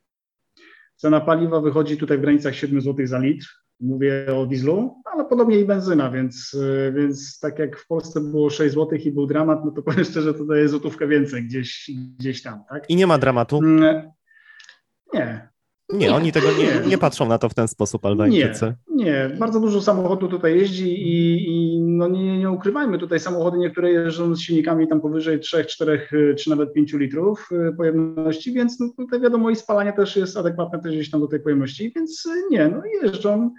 Cena 0.96 1.22
paliwa 1.22 1.62
wychodzi 1.62 1.98
tutaj 1.98 2.18
w 2.18 2.22
granicach 2.22 2.56
7 2.56 2.82
zł 2.82 3.08
za 3.08 3.20
litr. 3.20 3.48
Mówię 3.80 4.26
o 4.36 4.46
dieslu, 4.46 5.02
ale 5.14 5.26
podobnie 5.26 5.60
i 5.60 5.66
benzyna, 5.66 6.12
więc, 6.12 6.58
więc 6.94 7.40
tak 7.40 7.60
jak 7.60 7.80
w 7.80 7.88
Polsce 7.88 8.22
było 8.22 8.50
6 8.50 8.74
zł 8.74 9.00
i 9.06 9.12
był 9.12 9.28
dramat, 9.28 9.66
no 9.66 9.72
to 9.72 9.82
powiem 9.82 10.06
szczerze, 10.12 10.34
tutaj 10.34 10.60
jest 10.60 10.72
złotówkę 10.72 11.08
więcej 11.08 11.44
gdzieś, 11.44 11.92
gdzieś 12.20 12.42
tam. 12.42 12.64
Tak? 12.70 12.90
I 12.90 12.96
nie 12.96 13.08
ma 13.08 13.18
dramatu? 13.18 13.58
Mm, 13.58 14.12
nie, 15.14 15.53
nie, 15.94 16.08
nie, 16.08 16.14
oni 16.14 16.32
tego 16.32 16.48
nie, 16.60 16.90
nie 16.90 16.98
patrzą 16.98 17.28
na 17.28 17.38
to 17.38 17.50
w 17.50 17.54
ten 17.54 17.68
sposób, 17.68 18.06
Albańczycy. 18.06 18.74
Nie, 18.88 19.06
nie. 19.06 19.30
bardzo 19.40 19.60
dużo 19.60 19.82
samochodów 19.82 20.30
tutaj 20.30 20.60
jeździ 20.60 21.08
i, 21.08 21.46
i 21.48 21.82
no 21.82 22.08
nie, 22.08 22.38
nie 22.38 22.52
ukrywajmy, 22.52 22.98
tutaj 22.98 23.20
samochody 23.20 23.58
niektóre 23.58 23.92
jeżdżą 23.92 24.36
z 24.36 24.40
silnikami 24.40 24.88
tam 24.88 25.02
powyżej 25.02 25.40
3, 25.40 25.66
4 25.66 26.36
czy 26.38 26.50
nawet 26.50 26.74
5 26.74 26.94
litrów 26.94 27.50
y, 27.52 27.76
pojemności, 27.78 28.54
więc 28.54 28.80
no 28.80 28.90
tutaj 28.98 29.22
wiadomo 29.22 29.50
i 29.50 29.56
spalanie 29.56 29.94
też 29.94 30.16
jest 30.16 30.38
adekwatne 30.38 30.80
też 30.80 30.96
gdzieś 30.96 31.10
tam 31.10 31.22
do 31.22 31.28
tej 31.28 31.40
pojemności, 31.40 31.94
więc 31.96 32.26
y, 32.26 32.30
nie, 32.52 32.68
no 32.68 32.82
jeżdżą. 33.04 33.54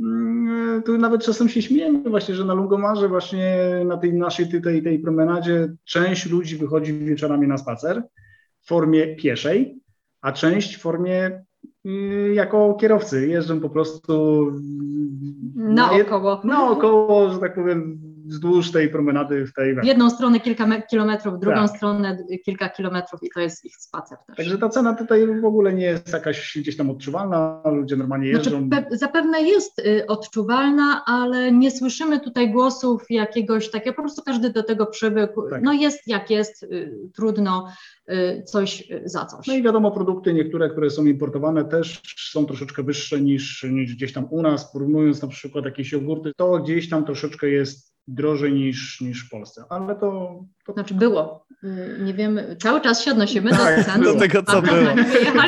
Mm, 0.00 0.82
tu 0.82 0.98
nawet 0.98 1.24
czasem 1.24 1.48
się 1.48 1.62
śmiejemy 1.62 2.10
właśnie, 2.10 2.34
że 2.34 2.44
na 2.44 2.54
Lungomarze 2.54 3.08
właśnie 3.08 3.58
na 3.86 3.96
tej 3.96 4.14
naszej 4.14 4.62
tej, 4.62 4.82
tej 4.82 4.98
promenadzie 4.98 5.68
część 5.84 6.26
ludzi 6.26 6.56
wychodzi 6.56 6.92
wieczorami 6.92 7.46
na 7.48 7.58
spacer 7.58 8.02
w 8.60 8.68
formie 8.68 9.16
pieszej, 9.16 9.80
a 10.20 10.32
część 10.32 10.76
w 10.76 10.80
formie 10.80 11.30
Y, 11.30 11.45
jako 12.34 12.74
kierowcy. 12.80 13.28
Jeżdżę 13.28 13.60
po 13.60 13.70
prostu 13.70 14.46
naokoło. 15.54 16.40
Naokoło, 16.44 17.30
że 17.30 17.38
tak 17.38 17.54
powiem, 17.54 17.98
wzdłuż 18.26 18.72
tej 18.72 18.88
promenady 18.88 19.46
w 19.46 19.52
tej. 19.52 19.74
W 19.74 19.84
jedną 19.84 20.10
stronę 20.10 20.40
kilka 20.40 20.80
kilometrów, 20.82 21.34
w 21.34 21.38
drugą 21.38 21.56
tak. 21.56 21.76
stronę 21.76 22.18
kilka 22.44 22.68
kilometrów 22.68 23.22
i 23.22 23.28
to 23.34 23.40
jest 23.40 23.64
ich 23.64 23.76
spacer 23.76 24.18
też. 24.26 24.36
Także 24.36 24.58
ta 24.58 24.68
cena 24.68 24.94
tutaj 24.94 25.40
w 25.40 25.44
ogóle 25.44 25.74
nie 25.74 25.84
jest 25.84 26.12
jakaś 26.12 26.58
gdzieś 26.58 26.76
tam 26.76 26.90
odczuwalna, 26.90 27.62
ludzie 27.64 27.96
normalnie 27.96 28.34
znaczy, 28.34 28.50
jeżdżą. 28.50 28.66
Znaczy, 28.66 28.96
zapewne 28.96 29.42
jest 29.42 29.78
y, 29.78 30.06
odczuwalna, 30.06 31.02
ale 31.06 31.52
nie 31.52 31.70
słyszymy 31.70 32.20
tutaj 32.20 32.52
głosów 32.52 33.02
jakiegoś 33.10 33.70
takiego, 33.70 33.96
po 33.96 34.02
prostu 34.02 34.22
każdy 34.22 34.50
do 34.50 34.62
tego 34.62 34.86
przywykł. 34.86 35.50
Tak. 35.50 35.62
No 35.62 35.72
jest 35.72 36.08
jak 36.08 36.30
jest, 36.30 36.62
y, 36.62 36.98
trudno 37.14 37.68
y, 38.10 38.42
coś 38.46 38.88
za 39.04 39.24
coś. 39.24 39.46
No 39.46 39.54
i 39.54 39.62
wiadomo, 39.62 39.90
produkty 39.90 40.34
niektóre, 40.34 40.70
które 40.70 40.90
są 40.90 41.04
importowane 41.04 41.64
też 41.64 42.02
są 42.32 42.46
troszeczkę 42.46 42.82
wyższe 42.82 43.20
niż, 43.20 43.66
niż 43.70 43.94
gdzieś 43.94 44.12
tam 44.12 44.26
u 44.30 44.42
nas, 44.42 44.72
porównując 44.72 45.22
na 45.22 45.28
przykład 45.28 45.64
jakieś 45.64 45.92
jogurty, 45.92 46.32
to 46.36 46.58
gdzieś 46.58 46.88
tam 46.88 47.04
troszeczkę 47.04 47.48
jest 47.48 47.95
drożej 48.08 48.52
niż, 48.52 49.00
niż 49.00 49.26
w 49.26 49.30
Polsce, 49.30 49.64
ale 49.68 49.96
to. 49.96 50.40
Znaczy 50.74 50.94
było, 50.94 51.46
y, 51.64 51.98
nie 52.00 52.14
wiem, 52.14 52.40
cały 52.62 52.80
czas 52.80 53.04
się 53.04 53.10
odnosimy 53.10 53.50
tak, 53.50 53.78
do 53.78 53.84
cen. 53.84 54.02
Do 54.02 54.14
tego, 54.14 54.42
co 54.42 54.62
było. 54.62 54.76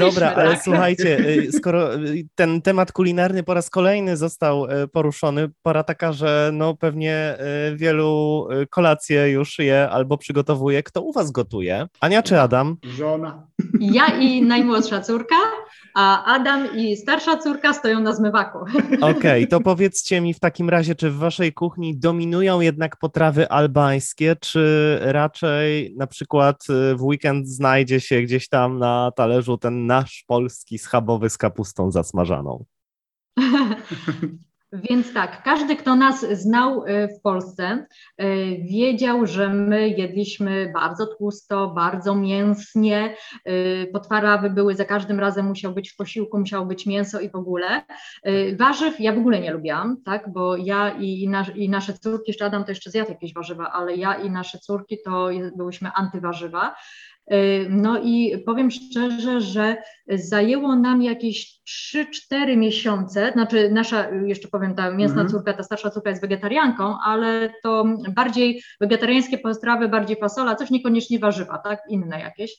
Dobra, 0.01 0.35
ale 0.35 0.51
tak? 0.51 0.62
słuchajcie, 0.62 1.19
y, 1.19 1.53
skoro 1.53 1.95
y, 1.95 2.27
ten 2.35 2.62
temat 2.62 2.93
kulinarny 2.93 3.43
po 3.43 3.55
raz 3.55 3.71
kolejny 3.71 4.16
został 4.16 4.66
poruszony, 4.93 5.51
pora 5.62 5.83
taka, 5.83 6.12
że 6.12 6.51
no 6.53 6.75
pewnie 6.77 7.39
wielu 7.75 8.47
kolacje 8.71 9.31
już 9.31 9.59
je 9.59 9.91
albo 9.91 10.19
przygotowuje. 10.19 10.83
Kto 10.83 11.03
u 11.03 11.12
was 11.12 11.31
gotuje? 11.31 11.87
Ania 12.01 12.23
czy 12.23 12.41
Adam? 12.41 12.77
Żona. 12.83 13.47
Ja 13.81 14.07
i 14.07 14.43
najmłodsza 14.43 15.01
córka, 15.01 15.37
a 15.95 16.25
Adam 16.35 16.77
i 16.77 16.97
starsza 16.97 17.37
córka 17.37 17.73
stoją 17.73 18.01
na 18.01 18.14
zmywaku. 18.14 18.59
Okej, 19.01 19.11
okay, 19.11 19.47
to 19.47 19.61
powiedzcie 19.61 20.21
mi 20.21 20.35
w 20.35 20.41
takim 20.41 20.71
razie, 20.71 20.95
czy 20.95 21.11
w 21.11 21.16
waszej 21.16 21.53
kuchni 21.53 21.97
dominują 21.99 22.61
jednak 22.61 22.97
potrawy 22.97 23.49
albańskie, 23.49 24.37
czy 24.41 24.99
raczej 25.13 25.95
na 25.97 26.07
przykład 26.07 26.67
y, 26.71 26.97
w 26.97 27.03
weekend 27.03 27.49
znajdzie 27.49 28.01
się 28.01 28.23
gdzieś 28.23 28.49
tam 28.49 28.79
na 28.79 29.13
talerzu 29.17 29.59
ten 29.59 29.87
nasz 29.87 30.25
polski 30.27 30.79
schabowy 30.79 31.31
z 31.31 31.39
kapustą 31.39 31.91
zasmażaną? 31.91 32.65
Więc 34.73 35.14
tak, 35.14 35.43
każdy, 35.43 35.77
kto 35.77 35.97
nas 35.97 36.21
znał 36.21 36.85
y, 36.87 37.09
w 37.19 37.21
Polsce, 37.23 37.87
y, 38.23 38.25
wiedział, 38.71 39.27
że 39.27 39.49
my 39.49 39.89
jedliśmy 39.89 40.73
bardzo 40.75 41.07
tłusto, 41.07 41.69
bardzo 41.69 42.14
mięsnie. 42.14 43.14
Y, 43.49 43.91
Potwarawy 43.93 44.51
były 44.51 44.75
za 44.75 44.85
każdym 44.85 45.21
razem, 45.21 45.47
musiał 45.47 45.73
być 45.73 45.91
w 45.91 45.97
posiłku, 45.97 46.39
musiało 46.39 46.66
być 46.66 46.87
mięso 46.87 47.21
i 47.21 47.31
w 47.31 47.35
ogóle. 47.35 47.83
Warzyw 48.59 49.01
ja 49.01 49.12
w 49.12 49.19
ogóle 49.19 49.41
nie 49.41 49.53
lubiłam, 49.53 50.03
tak, 50.05 50.33
bo 50.33 50.57
ja 50.57 50.91
i, 50.91 51.31
i 51.55 51.69
nasze 51.69 51.93
córki, 51.93 52.31
jeszcze 52.31 52.45
Adam 52.45 52.64
to 52.64 52.71
jeszcze 52.71 52.91
zjadł 52.91 53.11
jakieś 53.11 53.35
warzywa, 53.35 53.71
ale 53.73 53.95
ja 53.97 54.14
i 54.14 54.31
nasze 54.31 54.59
córki 54.59 54.97
to 55.05 55.29
byłyśmy 55.57 55.91
antywarzywa. 55.95 56.75
No 57.70 57.99
i 58.03 58.43
powiem 58.47 58.70
szczerze, 58.70 59.41
że 59.41 59.76
zajęło 60.09 60.76
nam 60.76 61.03
jakieś 61.03 61.61
3-4 61.68 62.57
miesiące, 62.57 63.33
znaczy 63.33 63.70
nasza, 63.72 64.11
jeszcze 64.11 64.49
powiem, 64.49 64.74
ta 64.74 64.91
mięsna 64.91 65.22
mhm. 65.22 65.29
córka, 65.29 65.53
ta 65.53 65.62
starsza 65.62 65.91
córka 65.91 66.11
jest 66.11 66.22
wegetarianką, 66.22 66.99
ale 67.05 67.53
to 67.62 67.85
bardziej 68.14 68.62
wegetariańskie 68.81 69.39
postrawy, 69.39 69.89
bardziej 69.89 70.16
fasola, 70.16 70.55
coś 70.55 70.70
niekoniecznie 70.70 71.18
warzywa, 71.18 71.59
tak, 71.59 71.81
inne 71.89 72.20
jakieś. 72.20 72.57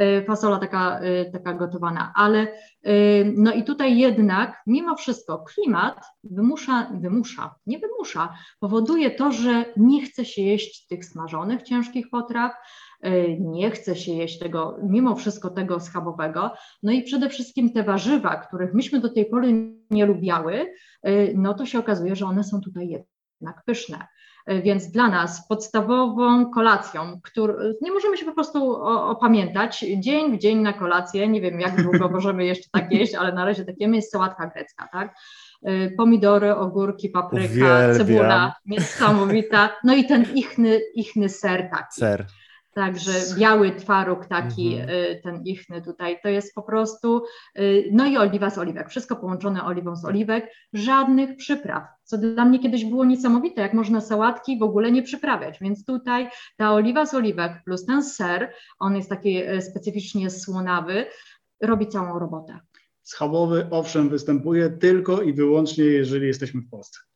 Y, 0.00 0.24
fasola 0.26 0.58
taka, 0.58 1.00
y, 1.04 1.30
taka 1.32 1.54
gotowana, 1.54 2.12
ale 2.16 2.46
y, 2.86 3.32
no 3.36 3.52
i 3.52 3.64
tutaj 3.64 3.98
jednak 3.98 4.62
mimo 4.66 4.96
wszystko 4.96 5.44
klimat 5.54 6.04
wymusza, 6.24 6.90
wymusza, 7.00 7.54
nie 7.66 7.78
wymusza, 7.78 8.34
powoduje 8.60 9.10
to, 9.10 9.32
że 9.32 9.64
nie 9.76 10.02
chce 10.02 10.24
się 10.24 10.42
jeść 10.42 10.86
tych 10.86 11.04
smażonych, 11.04 11.62
ciężkich 11.62 12.10
potraw, 12.10 12.52
Y, 12.52 12.89
nie 13.40 13.70
chce 13.70 13.96
się 13.96 14.12
jeść 14.12 14.38
tego, 14.38 14.76
mimo 14.82 15.16
wszystko 15.16 15.50
tego 15.50 15.80
schabowego. 15.80 16.52
No 16.82 16.92
i 16.92 17.02
przede 17.02 17.28
wszystkim 17.28 17.72
te 17.72 17.82
warzywa, 17.82 18.36
których 18.36 18.74
myśmy 18.74 19.00
do 19.00 19.08
tej 19.08 19.26
pory 19.26 19.52
nie 19.90 20.06
lubiały, 20.06 20.66
y, 21.08 21.32
no 21.36 21.54
to 21.54 21.66
się 21.66 21.78
okazuje, 21.78 22.16
że 22.16 22.26
one 22.26 22.44
są 22.44 22.60
tutaj 22.60 22.88
jednak 23.40 23.64
pyszne. 23.64 24.06
Y, 24.50 24.62
więc 24.62 24.90
dla 24.90 25.08
nas 25.08 25.48
podstawową 25.48 26.50
kolacją, 26.50 27.20
którą 27.22 27.54
nie 27.82 27.92
możemy 27.92 28.16
się 28.16 28.26
po 28.26 28.32
prostu 28.32 28.72
opamiętać, 28.84 29.84
dzień 29.98 30.36
w 30.36 30.40
dzień 30.40 30.58
na 30.58 30.72
kolację, 30.72 31.28
nie 31.28 31.40
wiem 31.40 31.60
jak 31.60 31.82
długo 31.82 32.08
możemy 32.18 32.44
jeszcze 32.44 32.70
tak 32.72 32.92
jeść, 32.92 33.14
ale 33.14 33.32
na 33.32 33.44
razie 33.44 33.64
tak 33.64 33.74
jemy, 33.80 33.96
jest 33.96 34.12
sałatka 34.12 34.46
grecka, 34.46 34.88
tak? 34.92 35.14
Pomidory, 35.96 36.56
ogórki, 36.56 37.08
papryka, 37.08 37.46
Uwielbiam. 37.52 37.94
cebula, 37.94 38.54
niesamowita, 38.66 39.70
no 39.84 39.94
i 39.94 40.06
ten 40.06 40.24
ichny, 40.34 40.80
ichny 40.94 41.28
ser 41.28 41.70
taki. 41.70 42.00
Ser. 42.00 42.26
Także 42.74 43.12
biały 43.38 43.72
twaróg 43.72 44.26
taki, 44.26 44.74
mhm. 44.74 44.90
Y, 44.90 45.20
ten 45.22 45.42
ichny 45.44 45.82
tutaj, 45.82 46.20
to 46.22 46.28
jest 46.28 46.54
po 46.54 46.62
prostu, 46.62 47.22
y, 47.58 47.88
no 47.92 48.06
i 48.06 48.16
oliwa 48.16 48.50
z 48.50 48.58
oliwek, 48.58 48.88
wszystko 48.88 49.16
połączone 49.16 49.64
oliwą 49.64 49.96
z 49.96 50.04
oliwek, 50.04 50.50
żadnych 50.72 51.36
przypraw, 51.36 51.84
co 52.04 52.18
dla 52.18 52.44
mnie 52.44 52.58
kiedyś 52.58 52.84
było 52.84 53.04
niesamowite, 53.04 53.62
jak 53.62 53.74
można 53.74 54.00
sałatki 54.00 54.58
w 54.58 54.62
ogóle 54.62 54.92
nie 54.92 55.02
przyprawiać, 55.02 55.58
więc 55.60 55.84
tutaj 55.84 56.30
ta 56.56 56.72
oliwa 56.72 57.06
z 57.06 57.14
oliwek 57.14 57.52
plus 57.64 57.86
ten 57.86 58.02
ser, 58.02 58.52
on 58.78 58.96
jest 58.96 59.10
taki 59.10 59.48
y, 59.48 59.62
specyficznie 59.62 60.30
słonawy, 60.30 61.06
robi 61.60 61.88
całą 61.88 62.18
robotę. 62.18 62.58
Schabowy 63.02 63.66
owszem 63.70 64.08
występuje 64.08 64.70
tylko 64.70 65.22
i 65.22 65.32
wyłącznie, 65.32 65.84
jeżeli 65.84 66.26
jesteśmy 66.26 66.60
w 66.60 66.70
Polsce. 66.70 67.09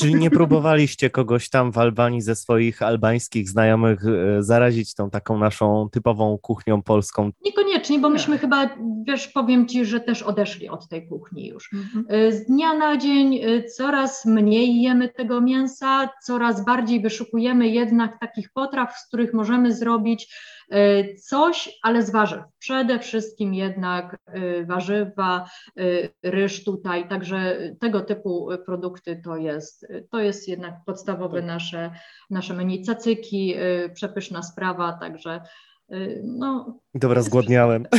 Czyli 0.00 0.14
nie 0.14 0.30
próbowaliście 0.30 1.10
kogoś 1.10 1.50
tam 1.50 1.72
w 1.72 1.78
Albanii 1.78 2.20
ze 2.20 2.36
swoich 2.36 2.82
albańskich 2.82 3.48
znajomych 3.48 4.00
e, 4.06 4.42
zarazić 4.42 4.94
tą 4.94 5.10
taką 5.10 5.38
naszą 5.38 5.88
typową 5.92 6.38
kuchnią 6.38 6.82
polską? 6.82 7.30
Niekoniecznie, 7.44 7.98
bo 7.98 8.10
myśmy 8.10 8.38
chyba, 8.38 8.70
wiesz, 9.06 9.28
powiem 9.28 9.68
Ci, 9.68 9.84
że 9.84 10.00
też 10.00 10.22
odeszli 10.22 10.68
od 10.68 10.88
tej 10.88 11.08
kuchni 11.08 11.48
już. 11.48 11.72
Mhm. 11.72 12.04
E, 12.08 12.32
z 12.32 12.46
dnia 12.46 12.74
na 12.74 12.96
dzień 12.96 13.36
e, 13.36 13.64
coraz 13.64 14.26
mniej 14.26 14.82
jemy 14.82 15.08
tego 15.08 15.40
mięsa, 15.40 16.08
coraz 16.24 16.64
bardziej 16.64 17.00
wyszukujemy 17.00 17.68
jednak 17.68 18.20
takich 18.20 18.52
potraw, 18.52 18.98
z 18.98 19.08
których 19.08 19.34
możemy 19.34 19.74
zrobić 19.74 20.34
coś, 21.22 21.78
ale 21.82 22.02
z 22.02 22.10
warzyw. 22.10 22.40
Przede 22.58 22.98
wszystkim 22.98 23.54
jednak 23.54 24.16
e, 24.26 24.64
warzywa, 24.64 25.50
e, 25.76 25.82
ryż 26.30 26.64
tutaj, 26.64 27.08
także 27.08 27.58
tego 27.80 28.00
typu 28.00 28.48
produkty 28.66 29.20
to 29.24 29.36
jest, 29.36 29.86
to 30.10 30.20
jest 30.20 30.48
jednak 30.48 30.74
podstawowe 30.86 31.38
tak. 31.38 31.46
nasze, 31.46 31.90
nasze 32.30 32.54
menu. 32.54 32.84
Cacyki, 32.84 33.54
przepyszna 33.94 34.42
sprawa, 34.42 34.92
także 34.92 35.40
no. 36.24 36.80
Dobra, 36.94 37.22
zgłodniałem. 37.22 37.86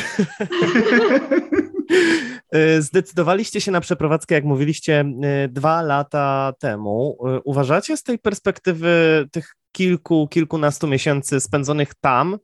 Zdecydowaliście 2.80 3.62
się 3.62 3.72
na 3.72 3.82
przeprowadzkę, 3.82 4.36
jak 4.36 4.44
mówiliście, 4.44 5.06
dwa 5.50 5.82
lata 5.82 6.54
temu. 6.60 7.18
Uważacie 7.44 7.98
z 7.98 8.04
tej 8.04 8.20
perspektywy 8.20 9.26
tych 9.32 9.56
kilku, 9.72 10.28
kilkunastu 10.28 10.88
miesięcy 10.88 11.40
spędzonych 11.40 11.94
tam, 12.02 12.38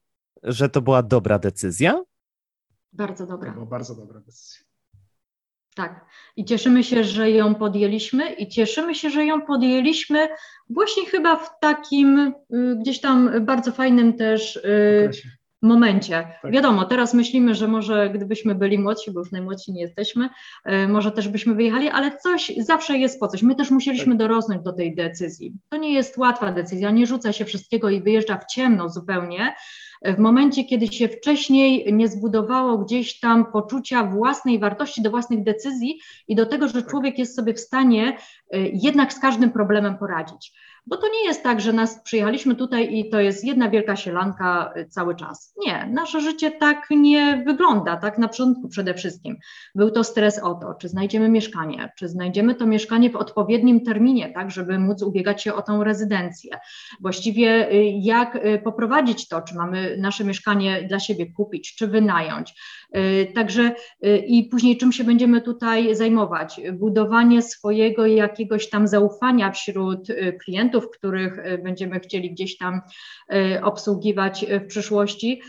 że 0.46 0.70
to 0.70 0.82
była 0.82 1.04
dobra 1.04 1.40
decyzja? 1.40 2.04
Bardzo 2.94 3.28
dobra. 3.28 3.50
To 3.50 3.54
była 3.54 3.66
bardzo 3.66 3.96
dobra 3.96 4.20
decyzja. 4.20 4.66
Tak. 5.76 6.06
I 6.36 6.46
cieszymy 6.46 6.84
się, 6.84 7.04
że 7.04 7.32
ją 7.32 7.56
podjęliśmy 7.56 8.34
i 8.34 8.48
cieszymy 8.48 8.96
się, 8.96 9.10
że 9.10 9.26
ją 9.26 9.42
podjęliśmy 9.42 10.28
właśnie 10.70 11.06
chyba 11.06 11.36
w 11.36 11.60
takim 11.60 12.20
y, 12.20 12.34
gdzieś 12.82 13.02
tam 13.02 13.46
bardzo 13.46 13.72
fajnym 13.72 14.14
też 14.14 14.56
y, 14.56 15.12
momencie. 15.62 16.28
Tak. 16.42 16.52
Wiadomo, 16.52 16.86
teraz 16.86 17.14
myślimy, 17.14 17.56
że 17.56 17.68
może 17.68 18.10
gdybyśmy 18.10 18.56
byli 18.56 18.80
młodsi, 18.80 19.12
bo 19.12 19.20
już 19.20 19.32
najmłodsi 19.32 19.74
nie 19.74 19.82
jesteśmy, 19.82 20.30
y, 20.70 20.88
może 20.88 21.12
też 21.12 21.28
byśmy 21.28 21.56
wyjechali, 21.56 21.90
ale 21.90 22.18
coś 22.18 22.52
zawsze 22.58 22.98
jest 22.98 23.20
po 23.20 23.28
coś. 23.28 23.44
My 23.44 23.56
też 23.56 23.72
musieliśmy 23.72 24.14
tak. 24.14 24.20
dorosnąć 24.20 24.64
do 24.64 24.74
tej 24.74 24.96
decyzji. 24.96 25.54
To 25.70 25.78
nie 25.78 25.94
jest 25.94 26.18
łatwa 26.18 26.52
decyzja, 26.52 26.92
nie 26.92 27.08
rzuca 27.08 27.34
się 27.34 27.46
wszystkiego 27.46 27.90
i 27.90 28.02
wyjeżdża 28.02 28.38
w 28.38 28.46
ciemno 28.46 28.90
zupełnie, 28.90 29.56
w 30.02 30.18
momencie, 30.18 30.64
kiedy 30.64 30.88
się 30.88 31.08
wcześniej 31.08 31.94
nie 31.94 32.08
zbudowało 32.08 32.78
gdzieś 32.78 33.20
tam 33.20 33.52
poczucia 33.52 34.04
własnej 34.04 34.60
wartości, 34.60 35.02
do 35.02 35.12
własnych 35.12 35.44
decyzji 35.44 36.00
i 36.28 36.36
do 36.36 36.46
tego, 36.46 36.68
że 36.68 36.82
tak. 36.82 36.92
człowiek 36.92 37.20
jest 37.20 37.36
sobie 37.36 37.54
w 37.54 37.60
stanie 37.60 38.18
y, 38.56 38.72
jednak 38.74 39.14
z 39.14 39.20
każdym 39.20 39.52
problemem 39.52 39.98
poradzić. 39.98 40.54
Bo 40.88 40.98
to 40.98 41.08
nie 41.08 41.28
jest 41.28 41.44
tak, 41.44 41.62
że 41.62 41.74
nas 41.74 42.02
przyjechaliśmy 42.04 42.56
tutaj 42.56 42.98
i 42.98 43.10
to 43.10 43.20
jest 43.20 43.46
jedna 43.46 43.70
wielka 43.70 43.96
sielanka 43.96 44.74
y, 44.78 44.86
cały 44.86 45.16
czas. 45.16 45.54
Nie, 45.66 45.90
nasze 45.92 46.22
życie 46.22 46.52
tak 46.52 46.88
nie 46.90 47.44
wygląda, 47.46 47.98
tak 47.98 48.18
na 48.18 48.28
początku 48.28 48.68
przede 48.68 48.94
wszystkim. 48.94 49.38
Był 49.76 49.92
to 49.92 50.04
stres 50.04 50.40
o 50.40 50.54
to, 50.54 50.74
czy 50.74 50.90
znajdziemy 50.90 51.30
mieszkanie, 51.30 51.92
czy 51.98 52.08
znajdziemy 52.08 52.56
to 52.56 52.66
mieszkanie 52.66 53.10
w 53.10 53.16
odpowiednim 53.16 53.86
terminie, 53.86 54.34
tak, 54.34 54.52
żeby 54.52 54.80
móc 54.80 55.02
ubiegać 55.02 55.44
się 55.44 55.54
o 55.54 55.62
tą 55.62 55.84
rezydencję. 55.84 56.58
Właściwie 57.02 57.72
y, 57.72 57.84
jak 58.02 58.38
poprowadzić 58.64 59.28
to, 59.28 59.42
czy 59.42 59.56
mamy 59.56 59.98
nasze 60.00 60.24
mieszkanie 60.24 60.84
dla 60.84 61.00
siebie 61.00 61.32
kupić, 61.32 61.76
czy 61.76 61.88
wynająć. 61.88 62.54
Y, 62.96 63.32
także 63.36 63.72
y, 64.06 64.18
i 64.18 64.44
później 64.44 64.78
czym 64.78 64.92
się 64.92 65.04
będziemy 65.04 65.42
tutaj 65.42 65.96
zajmować? 65.96 66.62
Budowanie 66.74 67.42
swojego 67.42 68.06
jakiegoś 68.06 68.70
tam 68.70 68.88
zaufania 68.88 69.52
wśród 69.52 70.10
y, 70.10 70.38
klientów, 70.76 70.92
których 70.92 71.64
będziemy 71.64 72.00
chcieli 72.00 72.32
gdzieś 72.32 72.58
tam 72.58 72.82
obsługiwać 73.62 74.46
w 74.50 74.68
przyszłości 74.68 75.42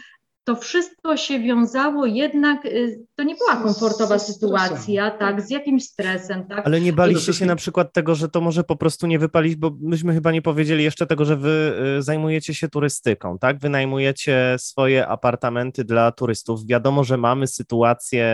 to 0.47 0.57
wszystko 0.57 1.17
się 1.17 1.41
wiązało 1.41 2.07
jednak, 2.07 2.67
y, 2.67 3.07
to 3.15 3.23
nie 3.23 3.35
była 3.35 3.57
komfortowa 3.57 4.19
sytuacja, 4.19 5.11
tak, 5.11 5.43
z 5.43 5.51
jakimś 5.51 5.85
stresem, 5.85 6.47
tak. 6.47 6.67
Ale 6.67 6.81
nie 6.81 6.93
baliście 6.93 7.33
się 7.33 7.47
na 7.47 7.57
przykład 7.57 7.93
tego, 7.93 8.15
że 8.15 8.29
to 8.29 8.41
może 8.41 8.65
po 8.65 8.77
prostu 8.77 9.07
nie 9.07 9.19
wypalić, 9.19 9.57
bo 9.57 9.77
myśmy 9.81 10.15
chyba 10.15 10.33
nie 10.33 10.43
powiedzieli 10.43 10.85
jeszcze 10.85 11.07
tego, 11.07 11.25
że 11.25 11.37
wy 11.37 11.75
y, 11.99 12.03
zajmujecie 12.03 12.55
się 12.55 12.69
turystyką, 12.69 13.39
tak, 13.39 13.59
wynajmujecie 13.59 14.57
swoje 14.59 15.07
apartamenty 15.07 15.85
dla 15.85 16.13
turystów. 16.13 16.67
Wiadomo, 16.67 17.05
że 17.05 17.17
mamy 17.17 17.47
sytuację, 17.47 18.27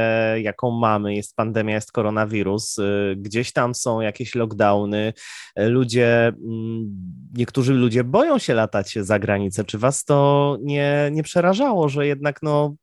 jaką 0.43 0.71
mamy, 0.71 1.15
jest 1.15 1.37
pandemia, 1.37 1.75
jest 1.75 1.93
koronawirus, 1.93 2.79
y, 2.79 3.15
gdzieś 3.19 3.53
tam 3.53 3.75
są 3.75 4.01
jakieś 4.01 4.35
lockdowny, 4.35 5.13
ludzie, 5.57 6.27
mm, 6.29 6.97
niektórzy 7.35 7.75
ludzie 7.75 8.05
boją 8.05 8.39
się 8.39 8.55
latać 8.55 8.95
za 9.01 9.19
granicę. 9.19 9.65
Czy 9.65 9.79
was 9.79 10.05
to 10.05 10.59
nie, 10.63 11.09
nie 11.13 11.23
przerażało, 11.23 11.89
że 11.89 12.02
że 12.02 12.02
jednak 12.07 12.43
no, 12.43 12.75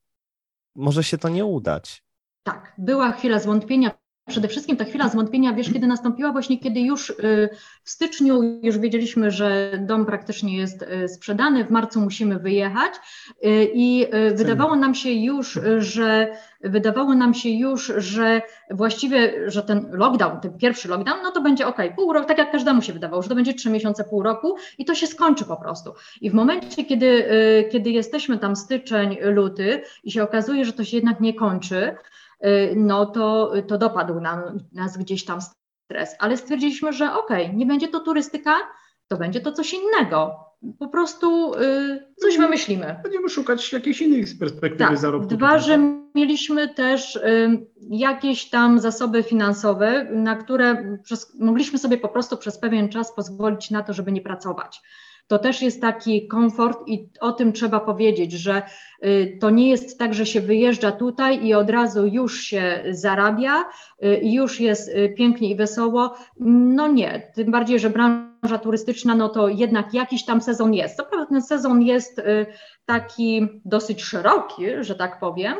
może 0.76 1.04
się 1.04 1.18
to 1.18 1.30
nie 1.30 1.46
udać. 1.46 2.04
Tak, 2.44 2.74
była 2.78 3.12
chwila 3.12 3.40
zwątpienia. 3.40 3.99
Przede 4.30 4.48
wszystkim 4.48 4.78
ta 4.78 4.86
chwila 4.86 5.10
zwątpienia, 5.10 5.54
wiesz, 5.54 5.74
kiedy 5.74 5.88
nastąpiła? 5.88 6.32
Właśnie 6.32 6.60
kiedy 6.60 6.80
już 6.80 7.10
y, 7.10 7.50
w 7.84 7.90
styczniu 7.90 8.60
już 8.64 8.78
wiedzieliśmy, 8.78 9.32
że 9.32 9.72
dom 9.80 10.06
praktycznie 10.06 10.58
jest 10.58 10.82
y, 10.82 11.08
sprzedany, 11.08 11.66
w 11.66 11.70
marcu 11.70 12.02
musimy 12.02 12.40
wyjechać 12.40 12.94
y, 12.94 13.70
i 13.74 14.08
wydawało 14.36 14.76
nam 14.76 14.96
się 14.96 15.12
już, 15.12 15.60
że 15.78 16.32
wydawało 16.62 17.16
nam 17.16 17.34
się 17.34 17.50
już, 17.50 17.94
że 17.98 18.42
właściwie, 18.72 19.52
że 19.52 19.64
ten 19.64 19.90
lockdown, 19.92 20.40
ten 20.42 20.58
pierwszy 20.58 20.88
lockdown, 20.88 21.18
no 21.24 21.32
to 21.32 21.42
będzie 21.42 21.68
ok, 21.68 21.78
pół 21.96 22.14
roku, 22.14 22.28
tak 22.28 22.38
jak 22.38 22.52
każdemu 22.52 22.82
się 22.82 22.94
wydawało, 22.94 23.22
że 23.22 23.30
to 23.30 23.36
będzie 23.36 23.54
trzy 23.54 23.70
miesiące, 23.70 24.04
pół 24.04 24.24
roku 24.24 24.56
i 24.78 24.86
to 24.86 24.96
się 24.96 25.08
skończy 25.08 25.46
po 25.46 25.58
prostu. 25.58 25.94
I 26.22 26.30
w 26.30 26.34
momencie, 26.34 26.86
kiedy, 26.86 27.26
kiedy 27.72 27.90
jesteśmy 27.90 28.38
tam 28.38 28.56
styczeń, 28.56 29.18
luty 29.22 29.82
i 30.04 30.12
się 30.12 30.24
okazuje, 30.24 30.66
że 30.66 30.74
to 30.74 30.84
się 30.84 30.98
jednak 30.98 31.20
nie 31.20 31.34
kończy, 31.34 31.96
no 32.76 33.06
to, 33.06 33.54
to 33.68 33.78
dopadł 33.78 34.20
nam, 34.20 34.60
nas 34.74 34.98
gdzieś 34.98 35.26
tam 35.26 35.40
stres, 35.42 36.16
ale 36.20 36.38
stwierdziliśmy, 36.38 36.94
że 36.94 37.14
ok, 37.14 37.30
nie 37.54 37.66
będzie 37.66 37.88
to 37.88 38.00
turystyka, 38.00 38.56
to 39.08 39.18
będzie 39.18 39.42
to 39.42 39.52
coś 39.52 39.74
innego 39.74 40.50
po 40.80 40.88
prostu 40.88 41.54
y, 41.54 42.14
coś 42.18 42.38
wymyślimy. 42.38 43.00
Będziemy 43.04 43.30
szukać 43.30 43.74
jakiejś 43.74 44.02
innej 44.02 44.26
perspektywy 44.40 44.78
tak. 44.78 44.98
zarobku. 44.98 45.36
Dwa, 45.36 45.60
że 45.60 45.80
mieliśmy 46.16 46.74
też 46.74 47.16
y, 47.16 47.68
jakieś 47.90 48.50
tam 48.50 48.80
zasoby 48.80 49.24
finansowe, 49.24 50.08
na 50.12 50.36
które 50.36 50.98
przez, 51.04 51.40
mogliśmy 51.40 51.80
sobie 51.80 51.98
po 51.98 52.10
prostu 52.10 52.38
przez 52.38 52.60
pewien 52.60 52.90
czas 52.90 53.16
pozwolić 53.16 53.72
na 53.72 53.84
to, 53.84 53.94
żeby 53.94 54.12
nie 54.12 54.22
pracować. 54.22 54.82
To 55.30 55.40
też 55.40 55.62
jest 55.62 55.82
taki 55.82 56.28
komfort 56.28 56.88
i 56.88 57.10
o 57.20 57.32
tym 57.32 57.54
trzeba 57.54 57.80
powiedzieć, 57.80 58.32
że 58.32 58.62
y, 59.06 59.38
to 59.42 59.50
nie 59.50 59.70
jest 59.70 60.00
tak, 60.00 60.14
że 60.14 60.26
się 60.26 60.42
wyjeżdża 60.42 60.92
tutaj 60.92 61.46
i 61.46 61.54
od 61.54 61.70
razu 61.70 62.08
już 62.08 62.42
się 62.42 62.84
zarabia, 62.90 63.66
y, 64.04 64.20
już 64.24 64.60
jest 64.60 64.90
y, 64.90 65.14
pięknie 65.18 65.50
i 65.50 65.56
wesoło. 65.56 66.16
No 66.40 66.88
nie, 66.88 67.32
tym 67.36 67.52
bardziej, 67.52 67.80
że 67.80 67.90
branża 67.90 68.58
turystyczna, 68.64 69.16
no 69.16 69.30
to 69.30 69.48
jednak 69.48 69.94
jakiś 69.94 70.26
tam 70.26 70.42
sezon 70.42 70.74
jest. 70.74 70.98
Co 70.98 71.06
prawda 71.06 71.26
ten 71.26 71.42
sezon 71.42 71.82
jest 71.82 72.22
taki 72.86 73.48
dosyć 73.66 74.04
szeroki, 74.04 74.66
że 74.80 74.96
tak 74.96 75.20
powiem, 75.20 75.54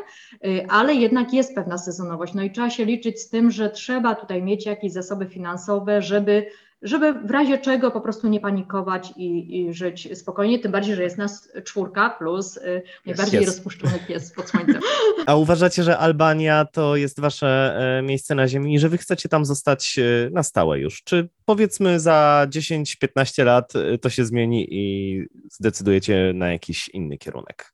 ale 0.68 0.94
jednak 0.94 1.32
jest 1.32 1.54
pewna 1.54 1.78
sezonowość. 1.78 2.34
No 2.34 2.42
i 2.42 2.50
trzeba 2.50 2.70
się 2.70 2.84
liczyć 2.84 3.20
z 3.20 3.28
tym, 3.28 3.50
że 3.50 3.70
trzeba 3.70 4.14
tutaj 4.14 4.42
mieć 4.42 4.66
jakieś 4.66 4.92
zasoby 4.92 5.26
finansowe, 5.26 6.02
żeby 6.02 6.46
żeby 6.82 7.12
w 7.12 7.30
razie 7.30 7.58
czego 7.58 7.90
po 7.90 8.00
prostu 8.00 8.28
nie 8.28 8.40
panikować 8.40 9.12
i, 9.16 9.58
i 9.60 9.74
żyć 9.74 10.18
spokojnie, 10.18 10.58
tym 10.58 10.72
bardziej, 10.72 10.96
że 10.96 11.02
jest 11.02 11.18
nas 11.18 11.52
czwórka 11.64 12.10
plus 12.10 12.56
y, 12.56 12.82
najbardziej 13.06 13.40
yes, 13.40 13.46
rozpuszczony 13.46 13.98
pies 14.08 14.32
pod 14.32 14.48
słońcem. 14.48 14.80
A 15.26 15.36
uważacie, 15.36 15.82
że 15.82 15.98
Albania 15.98 16.64
to 16.64 16.96
jest 16.96 17.20
wasze 17.20 17.76
e, 17.98 18.02
miejsce 18.02 18.34
na 18.34 18.48
ziemi 18.48 18.74
i 18.74 18.78
że 18.78 18.88
wy 18.88 18.98
chcecie 18.98 19.28
tam 19.28 19.44
zostać 19.44 19.98
e, 19.98 20.30
na 20.30 20.42
stałe 20.42 20.78
już? 20.78 21.02
Czy 21.02 21.28
powiedzmy 21.44 22.00
za 22.00 22.46
10-15 22.48 23.44
lat 23.44 23.72
e, 23.76 23.98
to 23.98 24.10
się 24.10 24.24
zmieni 24.24 24.66
i 24.70 25.24
zdecydujecie 25.50 26.32
na 26.34 26.52
jakiś 26.52 26.88
inny 26.88 27.18
kierunek? 27.18 27.72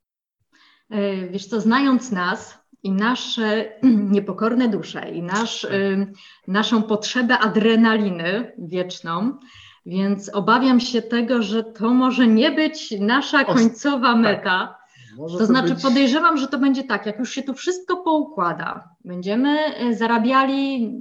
Wiesz 1.30 1.46
co, 1.46 1.60
znając 1.60 2.10
nas, 2.12 2.58
i 2.86 2.90
nasze 2.90 3.72
niepokorne 4.16 4.68
dusze, 4.68 5.10
i 5.10 5.22
nasz, 5.22 5.64
y, 5.64 6.12
naszą 6.48 6.82
potrzebę 6.82 7.38
adrenaliny 7.38 8.52
wieczną. 8.58 9.38
Więc 9.86 10.34
obawiam 10.34 10.80
się 10.80 11.02
tego, 11.02 11.42
że 11.42 11.64
to 11.64 11.94
może 11.94 12.26
nie 12.26 12.50
być 12.50 12.94
nasza 13.00 13.44
końcowa 13.44 14.12
tak. 14.12 14.22
meta. 14.22 14.40
Tak. 14.40 14.78
To, 15.16 15.38
to, 15.38 15.46
znaczy, 15.46 15.74
być... 15.74 15.82
podejrzewam, 15.82 16.36
że 16.36 16.48
to 16.48 16.58
będzie 16.58 16.84
tak, 16.84 17.06
jak 17.06 17.18
już 17.18 17.30
się 17.30 17.42
tu 17.42 17.54
wszystko 17.54 17.96
poukłada, 17.96 18.88
będziemy 19.04 19.58
y, 19.82 19.94
zarabiali 19.96 20.92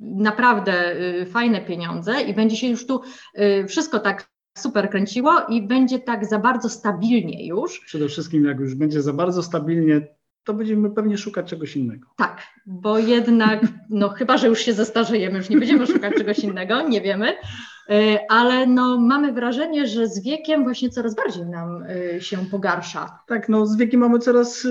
naprawdę 0.00 0.96
y, 0.96 1.26
fajne 1.26 1.60
pieniądze 1.60 2.22
i 2.22 2.34
będzie 2.34 2.56
się 2.56 2.66
już 2.66 2.86
tu 2.86 3.00
wszystko 3.68 3.98
tak 3.98 4.32
super 4.58 4.90
kręciło 4.90 5.32
i 5.48 5.62
będzie 5.62 5.98
tak 5.98 6.26
za 6.26 6.38
bardzo 6.38 6.68
stabilnie 6.68 7.46
już. 7.46 7.80
Przede 7.80 8.08
wszystkim, 8.08 8.44
jak 8.44 8.60
już 8.60 8.74
będzie 8.74 9.02
za 9.02 9.12
bardzo 9.12 9.42
stabilnie, 9.42 10.06
to 10.44 10.54
będziemy 10.54 10.90
pewnie 10.90 11.18
szukać 11.18 11.46
czegoś 11.46 11.76
innego. 11.76 12.08
Tak, 12.16 12.42
bo 12.66 12.98
jednak, 12.98 13.60
no 13.90 14.08
chyba, 14.08 14.38
że 14.38 14.48
już 14.48 14.60
się 14.60 14.72
zestarzejemy, 14.72 15.38
już 15.38 15.48
nie 15.48 15.58
będziemy 15.58 15.86
szukać 15.86 16.14
czegoś 16.14 16.38
innego, 16.38 16.88
nie 16.88 17.00
wiemy, 17.00 17.36
e, 17.88 18.18
ale 18.28 18.66
no 18.66 18.98
mamy 18.98 19.32
wrażenie, 19.32 19.86
że 19.86 20.06
z 20.06 20.22
wiekiem 20.22 20.62
właśnie 20.62 20.90
coraz 20.90 21.14
bardziej 21.14 21.46
nam 21.46 21.82
e, 21.82 22.20
się 22.20 22.36
pogarsza. 22.50 23.18
Tak, 23.26 23.48
no 23.48 23.66
z 23.66 23.76
wiekiem 23.76 24.00
mamy 24.00 24.18
coraz 24.18 24.64
e, 24.64 24.68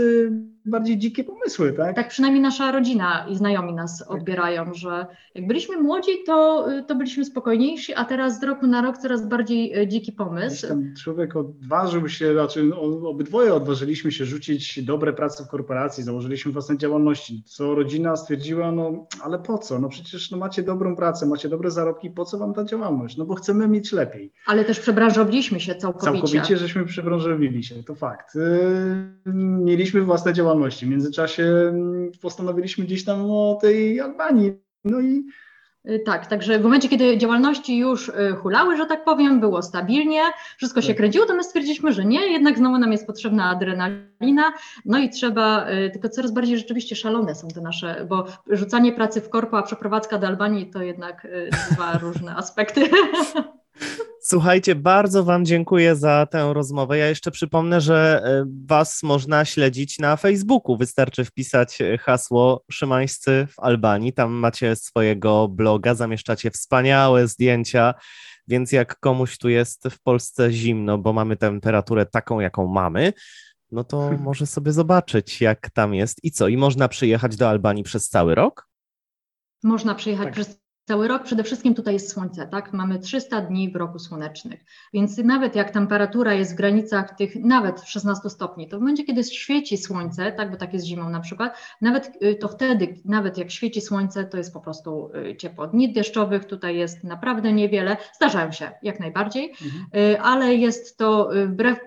bardziej 0.66 0.98
dzikie 0.98 1.24
pomysły, 1.24 1.74
tak? 1.74 1.96
Tak, 1.96 2.08
przynajmniej 2.08 2.42
nasza 2.42 2.72
rodzina 2.72 3.26
i 3.30 3.36
znajomi 3.36 3.74
nas 3.74 4.00
tak. 4.00 4.12
odbierają, 4.12 4.74
że 4.74 5.06
jak 5.36 5.48
byliśmy 5.48 5.78
młodzi, 5.78 6.12
to, 6.26 6.68
to 6.88 6.96
byliśmy 6.96 7.26
spokojniejsi, 7.26 7.94
a 7.94 8.06
teraz 8.06 8.40
z 8.40 8.44
roku 8.44 8.68
na 8.68 8.82
rok 8.82 8.98
coraz 8.98 9.28
bardziej 9.28 9.74
e, 9.74 9.88
dziki 9.88 10.12
pomysł. 10.12 10.68
Tam 10.68 10.94
człowiek 11.04 11.36
odważył 11.36 12.10
się, 12.10 12.34
znaczy 12.34 12.76
obydwoje 13.06 13.54
odważyliśmy 13.54 14.12
się 14.12 14.26
rzucić 14.26 14.84
dobre 14.84 15.14
prace 15.14 15.46
w 15.46 15.48
korporacji, 15.48 16.04
założyliśmy 16.04 16.52
własne 16.52 16.78
działalności, 16.78 17.44
co 17.46 17.76
rodzina 17.76 18.16
stwierdziła, 18.16 18.72
no 18.72 19.08
ale 19.24 19.40
po 19.40 19.58
co? 19.58 19.80
No 19.80 19.90
przecież 19.90 20.32
no, 20.32 20.38
macie 20.38 20.64
dobrą 20.64 20.96
pracę, 20.96 21.26
macie 21.26 21.50
dobre 21.50 21.72
zarobki, 21.72 22.10
po 22.10 22.26
co 22.26 22.38
wam 22.38 22.54
ta 22.54 22.64
działalność? 22.64 23.18
No 23.18 23.26
bo 23.26 23.36
chcemy 23.36 23.68
mieć 23.68 23.92
lepiej. 23.92 24.34
Ale 24.46 24.66
też 24.66 24.80
przebranżowiliśmy 24.80 25.60
się 25.60 25.76
całkowicie. 25.76 26.28
Całkowicie 26.28 26.58
żeśmy 26.58 26.86
przebranżowili 26.86 27.64
się, 27.64 27.84
to 27.84 27.96
fakt. 27.96 28.36
Yy, 28.36 29.34
mieliśmy 29.64 30.02
własne 30.02 30.34
działalności, 30.34 30.51
działalności. 30.52 30.86
W 30.86 30.90
międzyczasie 30.90 31.44
mm, 31.44 32.12
postanowiliśmy 32.22 32.86
gdzieś 32.86 33.06
tam 33.06 33.32
o 33.32 33.58
tej 33.62 34.00
Albanii. 34.00 34.54
No 34.84 35.02
i 35.02 35.24
Y, 35.90 36.00
tak, 36.00 36.28
także 36.28 36.60
w 36.60 36.64
momencie, 36.64 36.90
kiedy 36.90 37.18
działalności 37.18 37.78
już 37.78 38.10
y, 38.10 38.36
hulały, 38.42 38.78
że 38.78 38.86
tak 38.86 39.04
powiem, 39.04 39.40
było 39.40 39.62
stabilnie, 39.62 40.22
wszystko 40.58 40.82
się 40.82 40.88
Tak. 40.88 40.98
kręciło, 40.98 41.26
to 41.26 41.36
my 41.36 41.44
stwierdziliśmy, 41.44 41.94
że 41.94 42.06
nie, 42.06 42.32
jednak 42.32 42.58
znowu 42.58 42.78
nam 42.78 42.92
jest 42.92 43.08
potrzebna 43.08 43.50
adrenalina, 43.50 44.54
no 44.86 45.00
i 45.00 45.10
trzeba, 45.10 45.70
y, 45.70 45.90
tylko 45.90 46.10
coraz 46.10 46.32
bardziej 46.32 46.58
rzeczywiście 46.58 46.96
szalone 46.96 47.36
są 47.36 47.48
te 47.48 47.62
nasze, 47.62 48.06
bo 48.10 48.26
rzucanie 48.48 48.94
pracy 48.94 49.22
w 49.22 49.30
korpo, 49.30 49.58
a 49.58 49.64
przeprowadzka 49.64 50.18
do 50.18 50.28
Albanii 50.28 50.70
to 50.70 50.82
jednak 50.82 51.28
dwa 51.72 51.98
różne 52.04 52.36
aspekty. 52.36 52.82
Słuchajcie, 54.24 54.76
bardzo 54.76 55.24
Wam 55.24 55.46
dziękuję 55.46 55.96
za 55.96 56.26
tę 56.26 56.54
rozmowę. 56.54 56.98
Ja 56.98 57.08
jeszcze 57.08 57.32
przypomnę, 57.32 57.82
że 57.82 58.22
e, 58.26 58.46
Was 58.66 59.04
można 59.04 59.46
śledzić 59.46 60.00
na 60.00 60.16
Facebooku. 60.16 60.78
Wystarczy 60.78 61.26
wpisać 61.26 61.82
e, 61.82 61.98
hasło 61.98 62.64
Szymańscy 62.72 63.48
w 63.52 63.60
Albanii. 63.60 64.14
Tam 64.14 64.32
macie 64.32 64.76
swojego 64.76 65.48
bloga, 65.48 65.96
zamieszczacie 65.96 66.52
wspaniałe 66.52 67.28
zdjęcia. 67.28 67.94
Więc 68.48 68.72
jak 68.72 69.00
komuś 69.00 69.38
tu 69.38 69.50
jest 69.50 69.88
w 69.92 70.02
Polsce 70.02 70.52
zimno, 70.52 70.98
bo 70.98 71.14
mamy 71.14 71.38
temperaturę 71.38 72.06
taką, 72.06 72.40
jaką 72.40 72.68
mamy, 72.68 73.14
no 73.72 73.84
to 73.84 74.12
może 74.20 74.46
sobie 74.46 74.72
zobaczyć, 74.72 75.42
jak 75.42 75.70
tam 75.70 75.94
jest 75.94 76.24
i 76.24 76.32
co. 76.32 76.48
I 76.48 76.58
można 76.58 76.88
przyjechać 76.88 77.36
do 77.36 77.50
Albanii 77.50 77.84
przez 77.84 78.10
cały 78.10 78.36
rok? 78.36 78.68
Można 79.64 79.96
przyjechać 79.96 80.26
Tak. 80.26 80.34
przez 80.34 80.61
cały 80.86 81.08
rok. 81.08 81.24
Przede 81.24 81.44
wszystkim 81.44 81.76
tutaj 81.76 81.94
jest 81.94 82.12
słońce, 82.12 82.48
tak? 82.48 82.74
Mamy 82.74 83.00
300 83.00 83.42
dni 83.42 83.72
w 83.72 83.76
roku 83.76 84.00
słonecznych, 84.00 84.66
więc 84.94 85.18
nawet 85.18 85.56
jak 85.56 85.72
temperatura 85.72 86.34
jest 86.34 86.54
w 86.54 86.56
granicach 86.56 87.16
tych 87.16 87.36
nawet 87.36 87.82
16 87.82 88.30
stopni, 88.30 88.70
to 88.70 88.78
w 88.78 88.80
momencie, 88.80 89.04
kiedy 89.04 89.24
świeci 89.24 89.78
słońce, 89.78 90.32
tak, 90.32 90.52
bo 90.52 90.58
tak 90.58 90.74
jest 90.74 90.86
zimą 90.86 91.10
na 91.10 91.20
przykład, 91.20 91.58
nawet 91.82 92.24
y, 92.24 92.36
to 92.36 92.48
wtedy, 92.48 93.02
nawet 93.06 93.38
jak 93.38 93.52
świeci 93.52 93.82
słońce, 93.82 94.26
to 94.26 94.38
jest 94.38 94.54
po 94.54 94.60
prostu 94.60 95.12
y, 95.16 95.36
ciepło. 95.36 95.68
Dni 95.68 95.94
deszczowych 95.94 96.46
tutaj 96.46 96.78
jest 96.78 97.04
naprawdę 97.04 97.54
niewiele, 97.54 97.98
zdarzają 98.16 98.52
się 98.52 98.72
jak 98.84 99.00
najbardziej, 99.00 99.52
Mhm. 99.62 99.86
Y, 100.14 100.22
ale 100.22 100.56
jest 100.56 100.98
to 100.98 101.30
wbrew, 101.48 101.80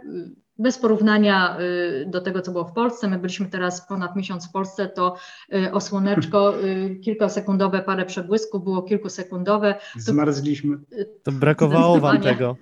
bez 0.58 0.78
porównania 0.78 1.56
y, 1.60 2.06
do 2.06 2.20
tego, 2.20 2.40
co 2.40 2.52
było 2.52 2.64
w 2.64 2.72
Polsce. 2.72 3.08
My 3.08 3.18
byliśmy 3.18 3.46
teraz 3.46 3.88
ponad 3.88 4.16
miesiąc 4.16 4.48
w 4.48 4.52
Polsce, 4.52 4.88
to 4.88 5.16
y, 5.54 5.72
o 5.72 5.80
słoneczko 5.80 6.64
y, 6.64 6.96
kilkasekundowe, 7.04 7.82
parę 7.82 8.06
przebłysków 8.06 8.64
było 8.64 8.82
kilkusekundowe. 8.82 9.74
Zmarzliśmy. 9.96 10.76
To 11.22 11.32
brakowało 11.32 12.00
Wam 12.00 12.20
tego. 12.20 12.56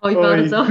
Oj, 0.00 0.16
Oj. 0.16 0.22
bardzo. 0.22 0.66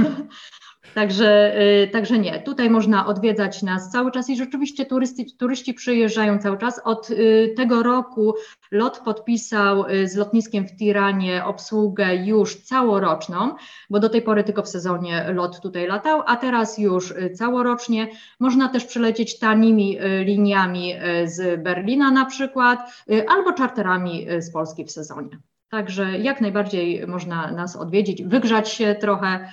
Także, 0.96 1.60
y, 1.84 1.88
także 1.88 2.18
nie, 2.18 2.40
tutaj 2.40 2.70
można 2.70 3.06
odwiedzać 3.06 3.62
nas 3.62 3.90
cały 3.90 4.10
czas 4.10 4.30
i 4.30 4.36
rzeczywiście 4.36 4.86
turysty, 4.86 5.24
turyści 5.38 5.74
przyjeżdżają 5.74 6.38
cały 6.38 6.58
czas. 6.58 6.80
Od 6.84 7.10
y, 7.10 7.54
tego 7.56 7.82
roku 7.82 8.34
LOT 8.70 9.00
podpisał 9.04 9.86
y, 9.90 10.08
z 10.08 10.16
lotniskiem 10.16 10.68
w 10.68 10.76
Tiranie 10.76 11.44
obsługę 11.44 12.16
już 12.16 12.56
całoroczną, 12.56 13.54
bo 13.90 14.00
do 14.00 14.08
tej 14.08 14.22
pory 14.22 14.44
tylko 14.44 14.62
w 14.62 14.68
sezonie 14.68 15.32
LOT 15.34 15.60
tutaj 15.60 15.86
latał, 15.86 16.22
a 16.26 16.36
teraz 16.36 16.78
już 16.78 17.14
całorocznie. 17.34 18.08
Można 18.40 18.68
też 18.68 18.84
przylecieć 18.84 19.38
tanimi 19.38 19.98
liniami 20.24 20.94
z 21.24 21.62
Berlina 21.62 22.10
na 22.10 22.24
przykład, 22.24 23.04
albo 23.28 23.52
czarterami 23.52 24.26
z 24.38 24.52
Polski 24.52 24.84
w 24.84 24.90
sezonie. 24.90 25.38
Także 25.70 26.18
jak 26.18 26.40
najbardziej 26.40 27.06
można 27.06 27.50
nas 27.50 27.76
odwiedzić, 27.76 28.22
wygrzać 28.22 28.68
się 28.68 28.94
trochę, 28.94 29.48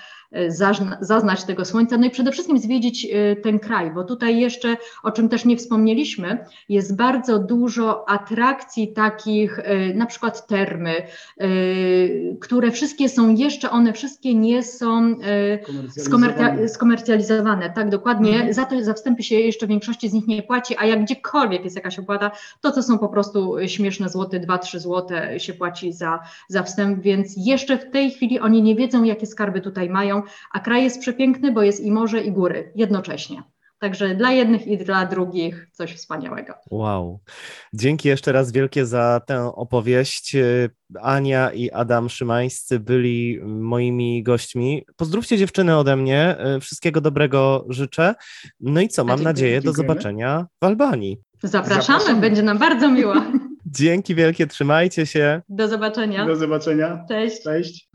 zaznać 1.02 1.44
tego 1.44 1.66
słońca, 1.66 1.98
no 1.98 2.06
i 2.06 2.10
przede 2.10 2.32
wszystkim 2.32 2.58
zwiedzić 2.60 3.06
y, 3.06 3.42
ten 3.42 3.60
kraj, 3.60 3.92
bo 3.92 4.04
tutaj 4.04 4.40
jeszcze, 4.40 4.78
o 5.04 5.12
czym 5.12 5.30
też 5.30 5.46
nie 5.46 5.58
wspomnieliśmy, 5.58 6.46
jest 6.70 6.96
bardzo 6.96 7.40
dużo 7.40 8.10
atrakcji 8.10 8.94
takich, 8.94 9.60
y, 9.60 9.94
na 9.96 10.06
przykład 10.06 10.48
termy, 10.48 10.94
które 12.42 12.72
wszystkie 12.72 13.10
są 13.10 13.36
jeszcze, 13.36 13.70
one 13.70 13.94
wszystkie 13.94 14.36
nie 14.36 14.64
są 14.64 15.16
skomercia- 15.98 16.68
skomercjalizowane, 16.68 17.70
tak 17.70 17.90
dokładnie. 17.90 18.34
Mhm. 18.34 18.54
Za 18.54 18.66
to 18.66 18.84
za 18.84 18.94
wstępy 18.94 19.24
się 19.24 19.36
jeszcze 19.36 19.66
w 19.66 19.70
większości 19.70 20.10
z 20.10 20.14
nich 20.14 20.28
nie 20.28 20.44
płaci, 20.44 20.76
a 20.78 20.86
jak 20.86 21.04
gdziekolwiek 21.04 21.64
jest 21.64 21.76
jakaś 21.76 22.00
opłata, 22.00 22.32
to 22.62 22.72
to 22.72 22.84
są 22.84 23.00
po 23.00 23.08
prostu 23.08 23.56
śmieszne 23.66 24.10
złoty, 24.10 24.40
2-3 24.40 24.80
złote 24.80 25.40
się 25.40 25.54
płaci 25.54 25.94
za, 25.94 26.20
za 26.48 26.64
wstęp, 26.64 27.02
więc 27.02 27.34
jeszcze 27.38 27.78
w 27.78 27.92
tej 27.92 28.12
chwili 28.12 28.40
oni 28.40 28.62
nie 28.62 28.76
wiedzą, 28.76 29.04
jakie 29.04 29.26
skarby 29.26 29.62
tutaj 29.62 29.90
mają, 29.90 30.23
a 30.54 30.60
kraj 30.60 30.84
jest 30.84 31.00
przepiękny, 31.02 31.52
bo 31.52 31.62
jest 31.62 31.80
i 31.82 31.92
morze, 31.92 32.22
i 32.22 32.32
góry 32.32 32.72
jednocześnie. 32.76 33.44
Także 33.80 34.16
dla 34.16 34.32
jednych 34.32 34.68
i 34.68 34.78
dla 34.78 35.06
drugich 35.06 35.68
coś 35.72 35.96
wspaniałego. 35.96 36.54
Wow. 36.72 37.20
Dzięki 37.74 38.08
jeszcze 38.08 38.32
raz 38.32 38.52
wielkie 38.52 38.86
za 38.86 39.22
tę 39.28 39.56
opowieść. 39.56 40.36
Ania 41.02 41.52
i 41.52 41.72
Adam 41.72 42.10
Szymańscy 42.10 42.80
byli 42.80 43.40
moimi 43.46 44.24
gośćmi. 44.24 44.86
Pozdrówcie 44.96 45.38
dziewczyny 45.38 45.78
ode 45.78 45.96
mnie. 45.96 46.36
Wszystkiego 46.62 47.02
dobrego 47.02 47.66
życzę. 47.70 48.16
No 48.60 48.82
i 48.82 48.88
co, 48.88 49.04
mam 49.04 49.10
dziękuję. 49.10 49.24
nadzieję 49.24 49.62
do 49.62 49.74
zobaczenia 49.74 50.46
w 50.62 50.66
Albanii. 50.66 51.18
Zapraszamy, 51.44 51.82
Zapraszamy. 51.84 52.22
będzie 52.22 52.44
nam 52.44 52.58
bardzo 52.58 52.90
miło. 52.92 53.14
Dzięki 53.66 54.16
wielkie, 54.16 54.48
trzymajcie 54.48 55.06
się. 55.06 55.42
Do 55.50 55.68
zobaczenia. 55.68 56.26
Do 56.26 56.36
zobaczenia. 56.36 57.06
Cześć. 57.10 57.44
Cześć. 57.44 57.90